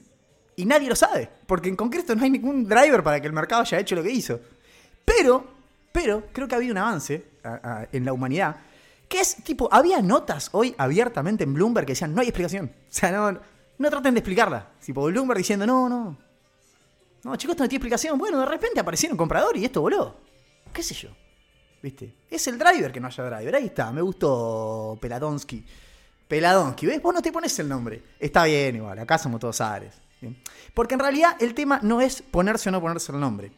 Y 0.55 0.65
nadie 0.65 0.87
lo 0.87 0.95
sabe, 0.95 1.29
porque 1.47 1.69
en 1.69 1.75
concreto 1.75 2.15
no 2.15 2.23
hay 2.23 2.29
ningún 2.29 2.65
driver 2.65 3.03
para 3.03 3.19
que 3.19 3.27
el 3.27 3.33
mercado 3.33 3.61
haya 3.61 3.79
hecho 3.79 3.95
lo 3.95 4.03
que 4.03 4.11
hizo. 4.11 4.39
Pero, 5.03 5.45
pero, 5.91 6.27
creo 6.31 6.47
que 6.47 6.55
ha 6.55 6.57
habido 6.57 6.71
un 6.71 6.77
avance 6.77 7.25
en 7.91 8.05
la 8.05 8.13
humanidad, 8.13 8.55
que 9.09 9.19
es 9.19 9.35
tipo, 9.43 9.67
había 9.71 10.01
notas 10.01 10.49
hoy 10.53 10.73
abiertamente 10.77 11.43
en 11.43 11.53
Bloomberg 11.53 11.85
que 11.85 11.93
decían, 11.93 12.13
no 12.13 12.21
hay 12.21 12.27
explicación. 12.27 12.71
O 12.89 12.95
sea, 12.95 13.11
no, 13.11 13.39
no 13.79 13.89
traten 13.89 14.13
de 14.13 14.19
explicarla. 14.19 14.67
Tipo, 14.83 15.05
Bloomberg 15.05 15.39
diciendo, 15.39 15.65
no, 15.65 15.89
no, 15.89 16.17
no, 17.23 17.35
chicos, 17.37 17.53
esto 17.53 17.63
no 17.63 17.69
tiene 17.69 17.79
explicación. 17.79 18.17
Bueno, 18.17 18.39
de 18.39 18.45
repente 18.45 18.79
aparecieron 18.79 19.17
comprador 19.17 19.55
y 19.55 19.65
esto 19.65 19.81
voló. 19.81 20.17
qué 20.73 20.83
sé 20.83 20.93
yo. 20.93 21.09
¿Viste? 21.81 22.15
Es 22.29 22.47
el 22.47 22.57
driver 22.57 22.91
que 22.91 22.99
no 22.99 23.07
haya 23.07 23.23
driver. 23.23 23.55
Ahí 23.55 23.65
está, 23.65 23.91
me 23.91 24.01
gustó 24.01 24.97
Peladonsky. 25.01 25.65
Peladonsky, 26.27 26.85
¿ves? 26.85 27.01
Vos 27.01 27.13
no 27.13 27.21
te 27.21 27.31
pones 27.31 27.57
el 27.59 27.67
nombre. 27.69 28.03
Está 28.19 28.45
bien 28.45 28.77
igual, 28.77 28.99
acá 28.99 29.17
somos 29.17 29.39
todos 29.39 29.59
Ares. 29.61 30.02
Porque 30.73 30.93
en 30.93 30.99
realidad 30.99 31.35
el 31.39 31.53
tema 31.53 31.79
no 31.81 32.01
es 32.01 32.21
ponerse 32.21 32.69
o 32.69 32.71
no 32.71 32.81
ponerse 32.81 33.11
el 33.11 33.19
nombre. 33.19 33.51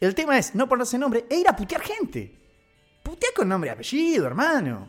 El 0.00 0.14
tema 0.14 0.38
es 0.38 0.54
no 0.54 0.68
ponerse 0.68 0.96
el 0.96 1.00
nombre 1.00 1.26
e 1.28 1.36
ir 1.36 1.48
a 1.48 1.56
putear 1.56 1.82
gente. 1.82 2.34
Putea 3.02 3.30
con 3.34 3.48
nombre 3.48 3.70
y 3.70 3.72
apellido, 3.72 4.26
hermano. 4.26 4.88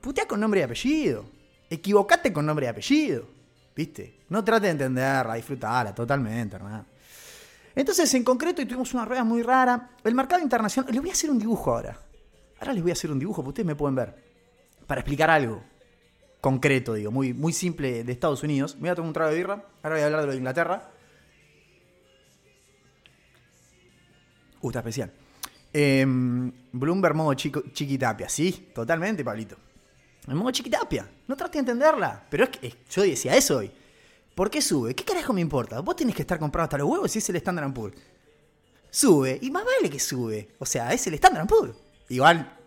Putea 0.00 0.26
con 0.26 0.40
nombre 0.40 0.60
y 0.60 0.62
apellido. 0.62 1.24
Equivocate 1.68 2.32
con 2.32 2.46
nombre 2.46 2.66
y 2.66 2.68
apellido. 2.68 3.26
¿Viste? 3.74 4.20
No 4.28 4.42
trate 4.42 4.66
de 4.66 4.72
entenderla, 4.72 5.34
disfrutarla 5.34 5.94
totalmente, 5.94 6.56
hermano. 6.56 6.86
Entonces, 7.74 8.12
en 8.14 8.24
concreto, 8.24 8.60
y 8.60 8.66
tuvimos 8.66 8.92
una 8.94 9.04
rueda 9.04 9.24
muy 9.24 9.42
rara. 9.42 9.90
El 10.02 10.14
mercado 10.14 10.42
internacional. 10.42 10.92
Les 10.92 11.00
voy 11.00 11.10
a 11.10 11.12
hacer 11.12 11.30
un 11.30 11.38
dibujo 11.38 11.72
ahora. 11.72 11.98
Ahora 12.58 12.72
les 12.72 12.82
voy 12.82 12.90
a 12.90 12.94
hacer 12.94 13.10
un 13.10 13.18
dibujo, 13.18 13.42
ustedes 13.42 13.66
me 13.66 13.74
pueden 13.74 13.94
ver. 13.94 14.14
Para 14.86 15.00
explicar 15.00 15.30
algo 15.30 15.69
concreto, 16.40 16.94
digo, 16.94 17.10
muy, 17.10 17.34
muy 17.34 17.52
simple 17.52 18.04
de 18.04 18.12
Estados 18.12 18.42
Unidos. 18.42 18.74
Me 18.76 18.82
voy 18.82 18.88
a 18.90 18.94
tomar 18.94 19.08
un 19.08 19.14
trago 19.14 19.30
de 19.30 19.36
birra. 19.36 19.64
Ahora 19.82 19.96
voy 19.96 20.02
a 20.02 20.06
hablar 20.06 20.20
de 20.20 20.26
lo 20.26 20.32
de 20.32 20.38
Inglaterra. 20.38 20.90
Uh, 24.62 24.68
está 24.68 24.80
especial. 24.80 25.12
Em, 25.72 26.52
Bloomberg 26.72 27.14
modo 27.14 27.34
chico, 27.34 27.62
chiquitapia. 27.72 28.28
Sí, 28.28 28.70
totalmente, 28.74 29.24
Pablito. 29.24 29.56
En 30.26 30.36
modo 30.36 30.50
chiquitapia. 30.50 31.08
No 31.28 31.36
trate 31.36 31.54
de 31.54 31.60
entenderla. 31.60 32.26
Pero 32.30 32.44
es 32.44 32.50
que 32.50 32.74
yo 32.90 33.02
decía 33.02 33.36
eso 33.36 33.58
hoy. 33.58 33.70
¿Por 34.34 34.50
qué 34.50 34.62
sube? 34.62 34.94
¿Qué 34.94 35.04
carajo 35.04 35.32
me 35.32 35.40
importa? 35.40 35.80
Vos 35.80 35.96
tenés 35.96 36.14
que 36.14 36.22
estar 36.22 36.38
comprado 36.38 36.64
hasta 36.64 36.78
los 36.78 36.88
huevos 36.88 37.10
si 37.10 37.18
es 37.18 37.28
el 37.28 37.36
Standard 37.36 37.72
Poor's. 37.72 37.96
Sube, 38.90 39.38
y 39.40 39.50
más 39.50 39.64
vale 39.64 39.88
que 39.88 40.00
sube. 40.00 40.48
O 40.58 40.66
sea, 40.66 40.92
es 40.92 41.06
el 41.06 41.14
Standard 41.14 41.46
Poor's. 41.46 41.76
Igual, 42.08 42.59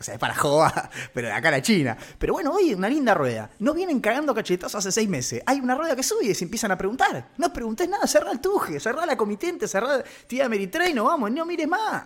o 0.00 0.02
sea, 0.02 0.14
es 0.14 0.20
para 0.20 0.34
joda, 0.34 0.90
pero 1.12 1.28
de 1.28 1.34
acá 1.34 1.48
a 1.48 1.52
la 1.52 1.62
China. 1.62 1.94
Pero 2.18 2.32
bueno, 2.32 2.52
hoy 2.52 2.72
una 2.72 2.88
linda 2.88 3.12
rueda. 3.12 3.50
No 3.58 3.74
vienen 3.74 4.00
cagando 4.00 4.34
cachetazos 4.34 4.76
hace 4.76 4.90
seis 4.90 5.08
meses. 5.10 5.42
Hay 5.44 5.60
una 5.60 5.74
rueda 5.74 5.94
que 5.94 6.02
sube 6.02 6.24
y 6.24 6.34
se 6.34 6.44
empiezan 6.44 6.72
a 6.72 6.78
preguntar. 6.78 7.28
No 7.36 7.52
preguntes 7.52 7.86
nada, 7.86 8.06
cerrá 8.06 8.32
el 8.32 8.40
tuje, 8.40 8.80
cerrá 8.80 9.04
la 9.04 9.16
comitente, 9.16 9.68
cerrá 9.68 10.02
tía 10.26 10.48
Meritrain, 10.48 10.96
no 10.96 11.04
vamos, 11.04 11.30
no 11.30 11.44
mires 11.44 11.68
más. 11.68 12.04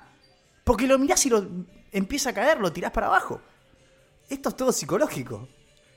Porque 0.65 0.89
lo 0.89 0.99
mirás 0.99 1.25
y 1.27 1.31
lo 1.31 1.47
empieza 1.93 2.31
a 2.31 2.33
caer, 2.33 2.59
lo 2.59 2.73
tirás 2.73 2.91
para 2.91 3.07
abajo. 3.07 3.41
Esto 4.29 4.49
es 4.49 4.57
todo 4.57 4.73
psicológico. 4.73 5.49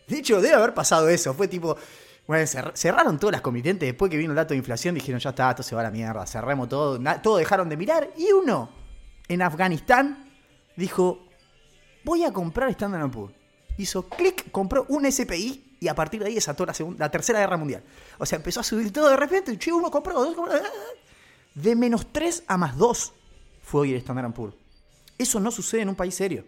De 0.07 0.19
hecho, 0.19 0.39
debe 0.39 0.53
haber 0.53 0.75
pasado 0.75 1.09
eso. 1.09 1.33
Fue 1.33 1.47
tipo, 1.47 1.75
bueno, 2.27 2.45
cerraron 2.75 3.17
todas 3.17 3.31
las 3.31 3.41
comitentes 3.41 3.87
después 3.87 4.11
que 4.11 4.17
vino 4.17 4.33
el 4.33 4.35
dato 4.35 4.53
de 4.53 4.59
inflación. 4.59 4.93
Dijeron, 4.93 5.19
ya 5.19 5.31
está, 5.31 5.49
esto 5.49 5.63
se 5.63 5.73
va 5.73 5.81
a 5.81 5.85
la 5.85 5.91
mierda, 5.91 6.27
cerremos 6.27 6.69
todo. 6.69 6.99
Todos 7.23 7.39
dejaron 7.39 7.69
de 7.69 7.77
mirar. 7.77 8.11
Y 8.17 8.31
uno, 8.33 8.69
en 9.27 9.41
Afganistán, 9.41 10.31
dijo, 10.75 11.26
voy 12.07 12.23
a 12.23 12.31
comprar 12.31 12.69
Standard 12.69 13.11
Poor's. 13.11 13.35
Hizo 13.77 14.07
clic, 14.07 14.49
compró 14.49 14.85
un 14.87 15.11
SPI 15.11 15.77
y 15.79 15.87
a 15.89 15.93
partir 15.93 16.21
de 16.21 16.27
ahí 16.27 16.35
desató 16.35 16.65
la, 16.65 16.73
segunda, 16.73 17.05
la 17.05 17.11
tercera 17.11 17.39
guerra 17.39 17.57
mundial. 17.57 17.83
O 18.17 18.25
sea, 18.25 18.37
empezó 18.37 18.61
a 18.61 18.63
subir 18.63 18.91
todo 18.91 19.09
de 19.09 19.17
repente. 19.17 19.55
Che, 19.59 19.71
uno 19.71 19.91
compró, 19.91 20.13
dos 20.13 20.33
compró. 20.33 20.55
De 21.53 21.75
menos 21.75 22.07
3 22.11 22.45
a 22.47 22.57
más 22.57 22.77
2 22.77 23.13
fue 23.61 23.81
hoy 23.81 23.91
el 23.91 23.97
Standard 23.97 24.33
Poor's. 24.33 24.55
Eso 25.17 25.39
no 25.39 25.51
sucede 25.51 25.81
en 25.81 25.89
un 25.89 25.95
país 25.95 26.15
serio. 26.15 26.45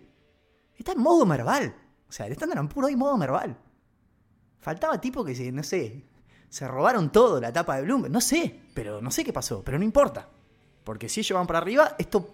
Está 0.77 0.93
en 0.93 1.01
modo 1.01 1.25
merval. 1.25 1.75
O 2.07 2.11
sea, 2.11 2.25
el 2.25 2.31
Standard 2.31 2.67
Poor's 2.69 2.87
hoy 2.87 2.95
modo 2.95 3.17
merval. 3.17 3.57
Faltaba 4.61 4.99
tipo 4.99 5.25
que, 5.25 5.51
no 5.51 5.63
sé, 5.63 6.03
se 6.49 6.67
robaron 6.67 7.11
todo 7.11 7.39
la 7.41 7.51
tapa 7.51 7.75
de 7.75 7.83
Bloomberg. 7.83 8.13
No 8.13 8.21
sé, 8.21 8.61
pero 8.73 9.01
no 9.01 9.11
sé 9.11 9.25
qué 9.25 9.33
pasó, 9.33 9.61
pero 9.63 9.77
no 9.77 9.83
importa. 9.83 10.27
Porque 10.85 11.09
si 11.09 11.19
ellos 11.19 11.37
van 11.37 11.47
para 11.47 11.59
arriba, 11.59 11.95
esto... 11.99 12.29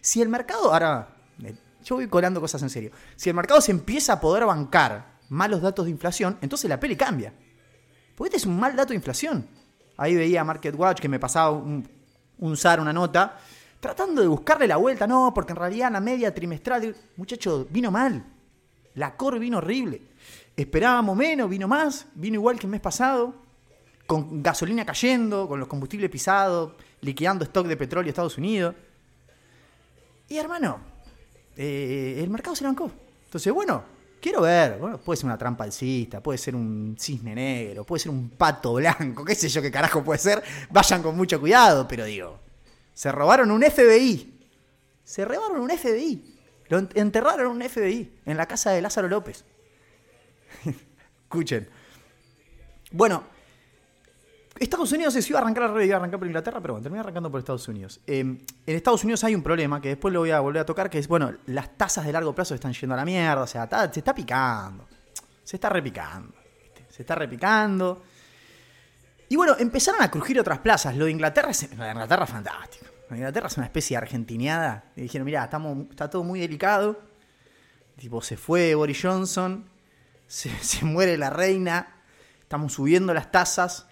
Si 0.00 0.20
el 0.20 0.28
mercado, 0.28 0.72
ahora, 0.72 1.14
eh, 1.44 1.54
yo 1.82 1.96
voy 1.96 2.08
colando 2.08 2.40
cosas 2.40 2.62
en 2.62 2.70
serio. 2.70 2.90
Si 3.16 3.28
el 3.28 3.36
mercado 3.36 3.60
se 3.60 3.70
empieza 3.70 4.14
a 4.14 4.20
poder 4.20 4.46
bancar 4.46 5.18
malos 5.28 5.62
datos 5.62 5.84
de 5.86 5.90
inflación, 5.90 6.38
entonces 6.40 6.68
la 6.68 6.78
peli 6.78 6.96
cambia. 6.96 7.32
Porque 8.14 8.28
este 8.28 8.36
es 8.38 8.46
un 8.46 8.58
mal 8.58 8.76
dato 8.76 8.90
de 8.90 8.96
inflación. 8.96 9.46
Ahí 9.96 10.14
veía 10.14 10.44
Market 10.44 10.74
Watch 10.76 11.00
que 11.00 11.08
me 11.08 11.18
pasaba 11.18 11.50
un, 11.50 11.88
un 12.38 12.56
SAR, 12.56 12.80
una 12.80 12.92
nota, 12.92 13.38
tratando 13.80 14.20
de 14.20 14.28
buscarle 14.28 14.66
la 14.66 14.76
vuelta. 14.76 15.06
No, 15.06 15.32
porque 15.34 15.52
en 15.52 15.56
realidad 15.56 15.90
la 15.90 16.00
media 16.00 16.34
trimestral, 16.34 16.94
muchacho, 17.16 17.66
vino 17.70 17.90
mal. 17.90 18.24
La 18.94 19.16
core 19.16 19.38
vino 19.38 19.58
horrible. 19.58 20.02
Esperábamos 20.56 21.16
menos, 21.16 21.48
vino 21.48 21.66
más, 21.66 22.06
vino 22.14 22.34
igual 22.34 22.58
que 22.58 22.66
el 22.66 22.70
mes 22.70 22.80
pasado, 22.80 23.34
con 24.06 24.42
gasolina 24.42 24.84
cayendo, 24.84 25.48
con 25.48 25.58
los 25.58 25.68
combustibles 25.68 26.10
pisados, 26.10 26.72
liquidando 27.00 27.44
stock 27.44 27.66
de 27.66 27.76
petróleo 27.76 28.08
a 28.08 28.10
Estados 28.10 28.36
Unidos. 28.36 28.74
Y 30.28 30.36
hermano, 30.36 30.91
eh, 31.56 32.20
el 32.22 32.30
mercado 32.30 32.56
se 32.56 32.64
bancó. 32.64 32.90
Entonces, 33.24 33.52
bueno, 33.52 33.82
quiero 34.20 34.42
ver, 34.42 34.78
bueno, 34.78 34.98
puede 34.98 35.16
ser 35.16 35.26
una 35.26 35.38
trampa 35.38 35.64
alcista, 35.64 36.22
puede 36.22 36.38
ser 36.38 36.54
un 36.54 36.96
cisne 36.98 37.34
negro, 37.34 37.84
puede 37.84 38.00
ser 38.00 38.10
un 38.10 38.30
pato 38.30 38.74
blanco, 38.74 39.24
qué 39.24 39.34
sé 39.34 39.48
yo 39.48 39.60
qué 39.60 39.70
carajo 39.70 40.02
puede 40.02 40.18
ser. 40.18 40.42
Vayan 40.70 41.02
con 41.02 41.16
mucho 41.16 41.40
cuidado, 41.40 41.86
pero 41.88 42.04
digo, 42.04 42.38
se 42.94 43.10
robaron 43.10 43.50
un 43.50 43.62
FBI. 43.62 44.40
Se 45.04 45.24
robaron 45.24 45.60
un 45.60 45.70
FBI. 45.70 46.36
Lo 46.68 46.78
enterraron 46.78 47.48
un 47.48 47.62
FBI 47.62 48.20
en 48.24 48.36
la 48.36 48.46
casa 48.46 48.70
de 48.70 48.80
Lázaro 48.80 49.08
López. 49.08 49.44
Escuchen. 51.24 51.68
Bueno, 52.92 53.24
Estados 54.62 54.92
Unidos 54.92 55.14
se 55.14 55.28
iba 55.28 55.38
a 55.38 55.42
arrancar 55.42 55.70
la 55.70 55.84
iba 55.84 55.96
a 55.96 55.98
arrancar 55.98 56.18
por 56.18 56.26
Inglaterra, 56.26 56.60
pero 56.60 56.74
bueno, 56.74 56.82
terminé 56.82 57.00
arrancando 57.00 57.30
por 57.30 57.38
Estados 57.40 57.66
Unidos. 57.68 58.00
Em, 58.06 58.38
en 58.66 58.76
Estados 58.76 59.02
Unidos 59.04 59.22
hay 59.24 59.34
un 59.34 59.42
problema 59.42 59.80
que 59.80 59.88
después 59.88 60.12
lo 60.12 60.20
voy 60.20 60.30
a 60.30 60.40
volver 60.40 60.62
a 60.62 60.66
tocar, 60.66 60.90
que 60.90 60.98
es, 60.98 61.08
bueno, 61.08 61.32
las 61.46 61.76
tasas 61.76 62.04
de 62.04 62.12
largo 62.12 62.34
plazo 62.34 62.54
están 62.54 62.72
yendo 62.72 62.94
a 62.94 62.96
la 62.96 63.04
mierda, 63.04 63.42
o 63.42 63.46
sea, 63.46 63.68
se 63.92 64.00
está 64.00 64.14
picando. 64.14 64.86
Se 65.44 65.56
está 65.56 65.68
repicando. 65.68 66.34
Se 66.88 67.02
está 67.02 67.14
repicando. 67.14 68.02
Y 69.28 69.36
bueno, 69.36 69.56
empezaron 69.58 70.02
a 70.02 70.10
crujir 70.10 70.38
otras 70.38 70.58
plazas. 70.58 70.96
Lo 70.96 71.06
de 71.06 71.10
Inglaterra 71.10 71.50
es, 71.50 71.62
Inglaterra 71.62 72.24
es 72.24 72.30
fantástico. 72.30 72.86
Lo 73.08 73.14
de 73.14 73.16
Inglaterra 73.16 73.46
es 73.46 73.56
una 73.56 73.66
especie 73.66 73.94
de 73.94 73.98
argentineada. 73.98 74.84
Y 74.96 75.02
dijeron, 75.02 75.24
mira, 75.24 75.44
está 75.44 76.10
todo 76.10 76.22
muy 76.22 76.40
delicado. 76.40 77.00
Tipo, 77.96 78.20
se 78.22 78.36
fue 78.36 78.74
Boris 78.74 79.00
Johnson 79.02 79.72
se, 80.32 80.84
muere 80.84 81.18
la 81.18 81.28
reina, 81.28 81.94
estamos 82.40 82.72
subiendo 82.72 83.12
las 83.12 83.30
tasas, 83.30 83.86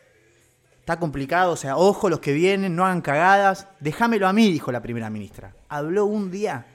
está 0.81 0.99
complicado, 0.99 1.53
o 1.53 1.57
sea, 1.57 1.77
ojo 1.77 2.09
los 2.09 2.21
que 2.21 2.33
vienen, 2.33 2.75
no 2.75 2.85
hagan 2.85 3.01
cagadas, 3.01 3.69
déjamelo 3.79 4.27
a 4.27 4.33
mí, 4.33 4.51
dijo 4.51 4.73
la 4.73 4.83
primera 4.83 5.09
ministra. 5.11 5.55
Habló 5.69 6.07
un 6.07 6.31
día 6.31 6.67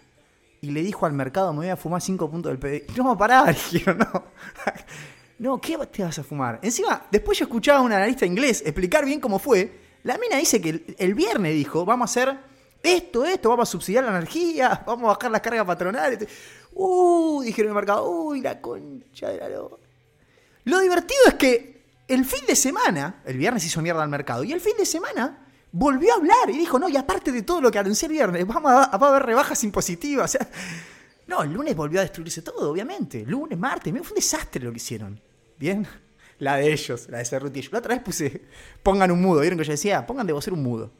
y 0.61 0.71
le 0.71 0.81
dijo 0.81 1.05
al 1.05 1.13
mercado, 1.13 1.51
me 1.53 1.59
voy 1.59 1.69
a 1.69 1.75
fumar 1.75 2.01
5 2.01 2.29
puntos 2.29 2.51
del 2.51 2.59
PDI. 2.59 2.95
No, 2.97 3.17
pará, 3.17 3.45
dijeron, 3.71 3.99
no. 3.99 4.23
No, 5.37 5.59
¿qué 5.59 5.77
te 5.91 6.01
vas 6.01 6.17
a 6.17 6.23
fumar? 6.23 6.59
Encima, 6.61 7.07
después 7.11 7.37
yo 7.37 7.43
escuchaba 7.43 7.79
a 7.79 7.81
un 7.81 7.91
analista 7.91 8.25
inglés 8.25 8.63
explicar 8.65 9.03
bien 9.03 9.19
cómo 9.19 9.37
fue. 9.37 9.79
La 10.03 10.17
mina 10.17 10.37
dice 10.37 10.61
que 10.61 10.95
el, 10.97 11.13
viernes 11.13 11.53
dijo, 11.53 11.83
vamos 11.83 12.09
a 12.09 12.11
hacer 12.11 12.37
esto, 12.81 13.25
esto, 13.25 13.49
vamos 13.49 13.67
a 13.67 13.71
subsidiar 13.71 14.05
la 14.05 14.11
energía, 14.11 14.83
vamos 14.87 15.03
a 15.05 15.15
bajar 15.15 15.31
las 15.31 15.41
cargas 15.41 15.65
patronales. 15.65 16.25
Uh, 16.73 17.41
dijeron 17.43 17.71
el 17.71 17.75
mercado, 17.75 18.09
uy, 18.09 18.39
la 18.39 18.61
concha 18.61 19.27
de 19.27 19.37
la 19.37 19.49
lo. 19.49 19.79
Lo 20.63 20.79
divertido 20.79 21.19
es 21.27 21.33
que 21.33 21.74
el 22.07 22.25
fin 22.25 22.45
de 22.47 22.55
semana, 22.55 23.21
el 23.25 23.37
viernes 23.37 23.65
hizo 23.65 23.81
mierda 23.81 24.03
al 24.03 24.09
mercado, 24.09 24.43
y 24.43 24.51
el 24.51 24.61
fin 24.61 24.73
de 24.77 24.85
semana 24.85 25.47
volvió 25.71 26.13
a 26.13 26.17
hablar 26.17 26.49
y 26.49 26.57
dijo, 26.57 26.79
no, 26.79 26.87
y 26.87 26.95
aparte 26.95 27.31
de 27.31 27.41
todo 27.41 27.61
lo 27.61 27.71
que 27.71 27.79
anuncié 27.79 28.07
el 28.07 28.13
viernes, 28.13 28.47
vamos 28.47 28.71
a, 28.71 28.83
a 28.85 28.95
haber 28.95 29.23
rebajas 29.23 29.63
impositivas. 29.63 30.37
No, 31.27 31.41
el 31.41 31.51
lunes 31.51 31.75
volvió 31.75 31.99
a 31.99 32.03
destruirse 32.03 32.41
todo, 32.41 32.69
obviamente. 32.69 33.25
Lunes, 33.25 33.57
martes, 33.57 33.91
fue 33.91 34.09
un 34.09 34.15
desastre 34.15 34.63
lo 34.63 34.71
que 34.71 34.77
hicieron. 34.77 35.19
Bien, 35.57 35.87
la 36.39 36.57
de 36.57 36.71
ellos, 36.71 37.07
la 37.09 37.19
de 37.19 37.25
Cerruti. 37.25 37.63
La 37.71 37.79
otra 37.79 37.95
vez 37.95 38.03
puse, 38.03 38.43
pongan 38.83 39.11
un 39.11 39.21
mudo, 39.21 39.41
vieron 39.41 39.57
que 39.57 39.65
yo 39.65 39.71
decía, 39.71 40.05
pongan 40.05 40.27
de 40.27 40.33
vocer 40.33 40.53
un 40.53 40.63
mudo. 40.63 40.91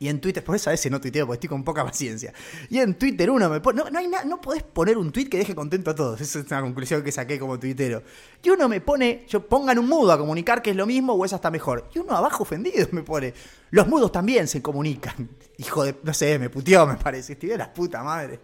Y 0.00 0.08
en 0.08 0.20
Twitter, 0.20 0.44
por 0.44 0.54
eso 0.54 0.70
a 0.70 0.72
veces 0.72 0.92
no 0.92 1.00
tuiteo 1.00 1.26
porque 1.26 1.36
estoy 1.36 1.48
con 1.48 1.64
poca 1.64 1.84
paciencia. 1.84 2.32
Y 2.70 2.78
en 2.78 2.94
Twitter 2.94 3.30
uno 3.30 3.48
me 3.48 3.60
pone. 3.60 3.82
No, 3.82 3.90
no, 3.90 3.98
hay 3.98 4.08
no 4.26 4.40
podés 4.40 4.62
poner 4.62 4.96
un 4.96 5.10
tweet 5.10 5.28
que 5.28 5.38
deje 5.38 5.54
contento 5.56 5.90
a 5.90 5.94
todos. 5.94 6.20
Esa 6.20 6.38
es 6.38 6.46
una 6.46 6.60
conclusión 6.60 7.02
que 7.02 7.10
saqué 7.10 7.38
como 7.38 7.58
tuitero. 7.58 8.02
Y 8.42 8.50
uno 8.50 8.68
me 8.68 8.80
pone. 8.80 9.24
Yo 9.28 9.46
pongan 9.46 9.78
un 9.78 9.88
mudo 9.88 10.12
a 10.12 10.18
comunicar 10.18 10.62
que 10.62 10.70
es 10.70 10.76
lo 10.76 10.86
mismo 10.86 11.14
o 11.14 11.24
es 11.24 11.32
hasta 11.32 11.50
mejor. 11.50 11.88
Y 11.94 11.98
uno 11.98 12.16
abajo 12.16 12.44
ofendido 12.44 12.86
me 12.92 13.02
pone. 13.02 13.34
Los 13.70 13.88
mudos 13.88 14.12
también 14.12 14.46
se 14.46 14.62
comunican. 14.62 15.28
Hijo 15.58 15.82
de. 15.82 15.96
No 16.04 16.14
sé, 16.14 16.38
me 16.38 16.48
puteó, 16.48 16.86
me 16.86 16.96
parece. 16.96 17.32
Estoy 17.32 17.48
de 17.48 17.58
la 17.58 17.72
puta 17.72 18.02
madre. 18.04 18.38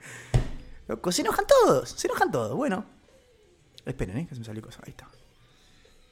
Loco, 0.89 1.13
se 1.13 1.23
enojan 1.23 1.45
todos. 1.47 1.89
Se 1.91 2.09
enojan 2.09 2.33
todos. 2.33 2.57
Bueno. 2.57 2.85
Esperen, 3.87 4.19
¿eh? 4.19 4.27
Que 4.27 4.35
se 4.35 4.41
me 4.41 4.45
salió 4.45 4.61
cosa. 4.61 4.81
Ahí 4.85 4.91
está. 4.91 5.09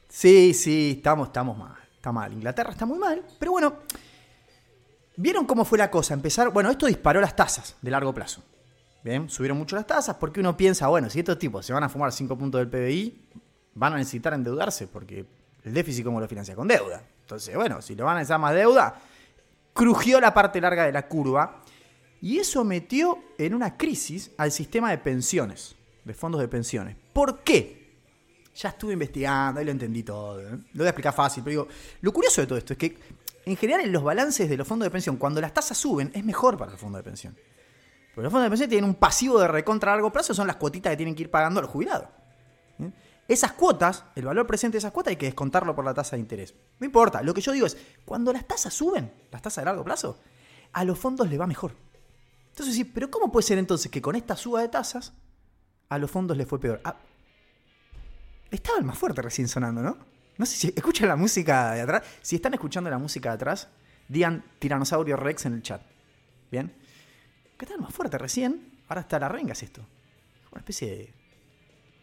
Sí, 0.08 0.54
sí, 0.54 0.94
estamos, 0.98 1.28
estamos 1.28 1.58
mal. 1.58 1.76
Está 1.96 2.12
mal. 2.12 2.32
Inglaterra 2.32 2.70
está 2.70 2.86
muy 2.86 2.98
mal. 2.98 3.24
Pero 3.40 3.50
bueno. 3.50 3.78
¿Vieron 5.16 5.44
cómo 5.46 5.64
fue 5.64 5.78
la 5.78 5.90
cosa? 5.90 6.14
Empezar, 6.14 6.50
bueno, 6.50 6.70
esto 6.70 6.86
disparó 6.86 7.20
las 7.20 7.36
tasas 7.36 7.76
de 7.82 7.90
largo 7.90 8.14
plazo. 8.14 8.42
Bien, 9.04 9.28
subieron 9.28 9.58
mucho 9.58 9.76
las 9.76 9.86
tasas 9.86 10.16
porque 10.16 10.40
uno 10.40 10.56
piensa, 10.56 10.86
bueno, 10.86 11.10
si 11.10 11.18
estos 11.18 11.38
tipos 11.38 11.66
se 11.66 11.72
van 11.72 11.82
a 11.82 11.88
fumar 11.88 12.12
5 12.12 12.38
puntos 12.38 12.60
del 12.60 12.68
PBI, 12.68 13.28
van 13.74 13.94
a 13.94 13.96
necesitar 13.96 14.32
endeudarse 14.32 14.86
porque 14.86 15.26
el 15.64 15.74
déficit 15.74 16.04
como 16.04 16.20
lo 16.20 16.28
financia 16.28 16.54
con 16.54 16.68
deuda. 16.68 17.02
Entonces, 17.22 17.54
bueno, 17.54 17.82
si 17.82 17.94
lo 17.94 18.04
van 18.04 18.16
a 18.16 18.18
necesitar 18.20 18.40
más 18.40 18.54
deuda, 18.54 19.00
crujió 19.72 20.20
la 20.20 20.32
parte 20.32 20.60
larga 20.60 20.84
de 20.84 20.92
la 20.92 21.08
curva 21.08 21.62
Y 22.20 22.38
eso 22.38 22.62
metió 22.64 23.18
en 23.38 23.54
una 23.54 23.76
crisis 23.76 24.30
al 24.38 24.52
sistema 24.52 24.90
de 24.90 24.98
pensiones, 24.98 25.74
de 26.04 26.14
fondos 26.14 26.40
de 26.40 26.48
pensiones. 26.48 26.96
¿Por 27.12 27.40
qué? 27.40 27.82
Ya 28.54 28.68
estuve 28.68 28.92
investigando, 28.92 29.58
ahí 29.58 29.66
lo 29.66 29.72
entendí 29.72 30.02
todo. 30.02 30.40
¿eh? 30.40 30.50
Lo 30.50 30.78
voy 30.78 30.86
a 30.86 30.90
explicar 30.90 31.14
fácil, 31.14 31.42
pero 31.42 31.50
digo, 31.50 31.68
lo 32.02 32.12
curioso 32.12 32.40
de 32.40 32.46
todo 32.46 32.58
esto 32.58 32.74
es 32.74 32.78
que 32.78 32.98
en 33.44 33.56
general 33.56 33.84
en 33.84 33.92
los 33.92 34.02
balances 34.02 34.48
de 34.48 34.56
los 34.56 34.66
fondos 34.66 34.86
de 34.86 34.90
pensión, 34.90 35.16
cuando 35.16 35.40
las 35.40 35.52
tasas 35.52 35.76
suben, 35.76 36.10
es 36.14 36.24
mejor 36.24 36.56
para 36.56 36.72
el 36.72 36.78
fondo 36.78 36.98
de 36.98 37.04
pensión. 37.04 37.34
Porque 38.14 38.24
los 38.24 38.32
fondos 38.32 38.44
de 38.44 38.50
pensión 38.50 38.70
tienen 38.70 38.88
un 38.88 38.94
pasivo 38.94 39.40
de 39.40 39.48
recontra 39.48 39.92
a 39.92 39.96
largo 39.96 40.12
plazo, 40.12 40.34
son 40.34 40.46
las 40.46 40.56
cuotitas 40.56 40.90
que 40.90 40.96
tienen 40.96 41.14
que 41.14 41.22
ir 41.22 41.30
pagando 41.30 41.60
a 41.60 41.62
los 41.62 41.70
jubilados. 41.70 42.08
Esas 43.28 43.52
cuotas, 43.52 44.04
el 44.14 44.24
valor 44.24 44.46
presente 44.46 44.74
de 44.74 44.78
esas 44.78 44.92
cuotas 44.92 45.12
hay 45.12 45.16
que 45.16 45.26
descontarlo 45.26 45.74
por 45.74 45.84
la 45.84 45.94
tasa 45.94 46.16
de 46.16 46.20
interés. 46.20 46.54
No 46.78 46.86
importa, 46.86 47.22
lo 47.22 47.32
que 47.32 47.40
yo 47.40 47.52
digo 47.52 47.66
es, 47.66 47.76
cuando 48.04 48.32
las 48.32 48.46
tasas 48.46 48.74
suben, 48.74 49.12
las 49.30 49.40
tasas 49.40 49.62
de 49.62 49.66
largo 49.66 49.84
plazo, 49.84 50.18
a 50.72 50.84
los 50.84 50.98
fondos 50.98 51.28
le 51.30 51.38
va 51.38 51.46
mejor. 51.46 51.74
Entonces 52.50 52.74
sí, 52.74 52.84
pero 52.84 53.10
¿cómo 53.10 53.32
puede 53.32 53.46
ser 53.46 53.58
entonces 53.58 53.90
que 53.90 54.02
con 54.02 54.16
esta 54.16 54.36
suba 54.36 54.60
de 54.60 54.68
tasas 54.68 55.14
a 55.88 55.98
los 55.98 56.10
fondos 56.10 56.36
le 56.36 56.44
fue 56.44 56.60
peor? 56.60 56.80
Ah, 56.84 56.96
estaba 58.50 58.78
el 58.78 58.84
más 58.84 58.98
fuerte 58.98 59.22
recién 59.22 59.48
sonando, 59.48 59.80
¿no? 59.82 60.11
No 60.38 60.46
sé 60.46 60.56
si 60.56 60.68
escuchan 60.76 61.08
la 61.08 61.16
música 61.16 61.72
de 61.72 61.82
atrás. 61.82 62.02
Si 62.20 62.36
están 62.36 62.54
escuchando 62.54 62.90
la 62.90 62.98
música 62.98 63.30
de 63.30 63.34
atrás, 63.36 63.68
digan 64.08 64.44
Tiranosaurio 64.58 65.16
Rex 65.16 65.46
en 65.46 65.54
el 65.54 65.62
chat. 65.62 65.82
¿Bien? 66.50 66.72
¿Qué 67.58 67.66
tal 67.66 67.80
más 67.80 67.94
fuerte 67.94 68.18
recién? 68.18 68.72
Ahora 68.88 69.02
está 69.02 69.18
la 69.18 69.28
renga, 69.28 69.52
es 69.52 69.62
esto. 69.62 69.86
Una 70.50 70.60
especie 70.60 70.90
de, 70.90 71.14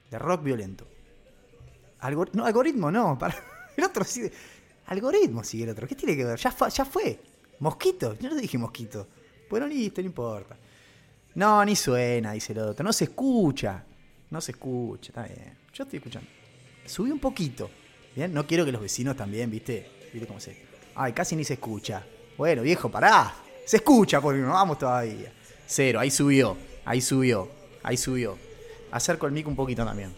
de 0.10 0.20
rock 0.20 0.44
violento. 0.44 0.88
no, 2.34 2.46
algoritmo 2.46 2.90
no. 2.92 3.18
El 3.78 3.84
otro 3.84 4.04
sí. 4.04 4.30
Algoritmo 4.88 5.44
sigue 5.44 5.66
el 5.66 5.70
otro. 5.70 5.88
¿Qué 5.88 5.96
tiene 5.96 6.18
que 6.18 6.26
ver? 6.26 6.40
Ya, 6.40 6.54
ya 6.70 6.84
fue. 6.84 7.22
Mosquito. 7.60 8.18
Yo 8.18 8.30
no 8.30 8.36
dije 8.36 8.58
mosquito. 8.58 9.08
Bueno, 9.50 9.68
listo, 9.68 10.02
no 10.02 10.08
importa. 10.08 10.58
No, 11.36 11.64
ni 11.64 11.76
suena, 11.76 12.32
dice 12.32 12.54
el 12.54 12.60
otro. 12.60 12.84
No 12.84 12.92
se 12.92 13.04
escucha. 13.06 13.86
No 14.32 14.42
se 14.42 14.52
escucha. 14.52 15.12
Está 15.12 15.24
bien. 15.24 15.58
Yo 15.72 15.84
estoy 15.84 15.98
escuchando. 15.98 16.28
Subí 16.86 17.12
un 17.12 17.20
poquito. 17.20 17.70
Bien, 18.16 18.34
no 18.34 18.46
quiero 18.46 18.66
que 18.66 18.72
los 18.72 18.82
vecinos 18.82 19.16
también, 19.16 19.50
¿viste? 19.50 19.90
¿Viste 20.12 20.28
cómo 20.28 20.40
se.? 20.40 20.66
Ay, 20.96 21.14
casi 21.14 21.36
ni 21.36 21.44
se 21.44 21.54
escucha. 21.54 22.04
Bueno, 22.38 22.62
viejo, 22.62 22.90
pará. 22.90 23.34
Se 23.66 23.78
escucha 23.78 24.20
porque 24.20 24.40
no 24.40 24.50
vamos 24.50 24.80
todavía. 24.80 25.32
Cero, 25.66 26.00
ahí 26.00 26.10
subió. 26.12 26.58
Ahí 26.86 27.02
subió. 27.02 27.50
Ahí 27.84 27.98
subió. 27.98 28.38
Acerco 28.92 29.28
el 29.28 29.32
mic 29.32 29.48
un 29.48 29.56
poquito 29.56 29.86
también. 29.86 30.14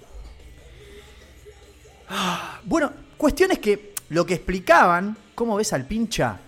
Ah, 2.09 2.59
bueno, 2.63 2.91
cuestiones 3.17 3.59
que 3.59 3.93
lo 4.09 4.25
que 4.25 4.35
explicaban, 4.35 5.17
¿cómo 5.35 5.55
ves 5.55 5.71
al 5.73 5.85
pincha? 5.85 6.39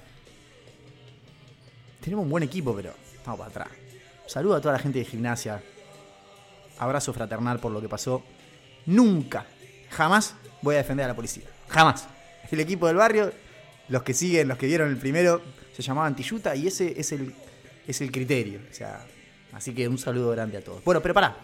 Tenemos 2.02 2.24
un 2.24 2.30
buen 2.30 2.44
equipo, 2.44 2.76
pero 2.76 2.94
vamos 3.26 3.40
para 3.40 3.50
atrás. 3.50 3.78
Saludo 4.28 4.56
a 4.56 4.62
toda 4.62 4.74
la 4.74 4.80
gente 4.80 5.00
de 5.00 5.06
gimnasia. 5.06 5.62
Abrazo 6.80 7.14
fraternal 7.14 7.60
por 7.60 7.72
lo 7.72 7.80
que 7.82 7.88
pasó. 7.88 8.24
Nunca, 8.86 9.46
jamás 9.90 10.36
voy 10.64 10.76
a 10.76 10.78
defender 10.80 11.06
a 11.06 11.10
la 11.10 11.16
policía. 11.16 11.44
Jamás. 11.68 12.08
El 12.50 12.60
equipo 12.60 12.88
del 12.88 12.96
barrio, 12.96 13.32
los 13.90 14.04
que 14.04 14.14
siguen, 14.14 14.48
los 14.48 14.58
que 14.58 14.66
vieron 14.66 14.90
el 14.90 14.98
primero, 14.98 15.42
se 15.76 15.82
llamaban 15.82 16.16
Tiyuta 16.16 16.56
y 16.56 16.68
ese 16.68 17.00
es 17.00 17.12
el, 17.12 17.34
es 17.88 18.02
el 18.02 18.12
criterio. 18.12 18.60
O 18.70 18.74
sea, 18.74 19.06
así 19.52 19.74
que 19.74 19.88
un 19.88 19.98
saludo 19.98 20.32
grande 20.32 20.58
a 20.58 20.62
todos. 20.62 20.84
Bueno, 20.84 21.02
pero 21.02 21.14
pará. 21.14 21.36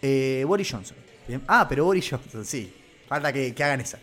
Eh, 0.00 0.44
Boris 0.46 0.70
Johnson. 0.70 0.96
Ah, 1.46 1.66
pero 1.68 1.84
Boris 1.84 2.08
Johnson, 2.10 2.44
sí. 2.44 2.72
Falta 3.08 3.32
que, 3.32 3.54
hagan 3.58 3.80
esa. 3.80 3.98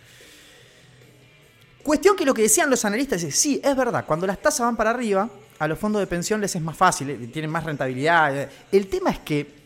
Cuestión 1.81 2.15
que 2.15 2.25
lo 2.25 2.33
que 2.33 2.43
decían 2.43 2.69
los 2.69 2.85
analistas 2.85 3.23
es, 3.23 3.35
sí, 3.35 3.59
es 3.63 3.75
verdad, 3.75 4.05
cuando 4.05 4.25
las 4.25 4.41
tasas 4.41 4.61
van 4.65 4.77
para 4.77 4.91
arriba, 4.91 5.29
a 5.59 5.67
los 5.67 5.77
fondos 5.77 6.01
de 6.01 6.07
pensión 6.07 6.39
les 6.39 6.55
es 6.55 6.61
más 6.61 6.77
fácil, 6.77 7.09
eh, 7.09 7.27
tienen 7.27 7.51
más 7.51 7.65
rentabilidad. 7.65 8.37
Eh. 8.37 8.49
El 8.71 8.87
tema 8.87 9.11
es 9.11 9.19
que 9.19 9.63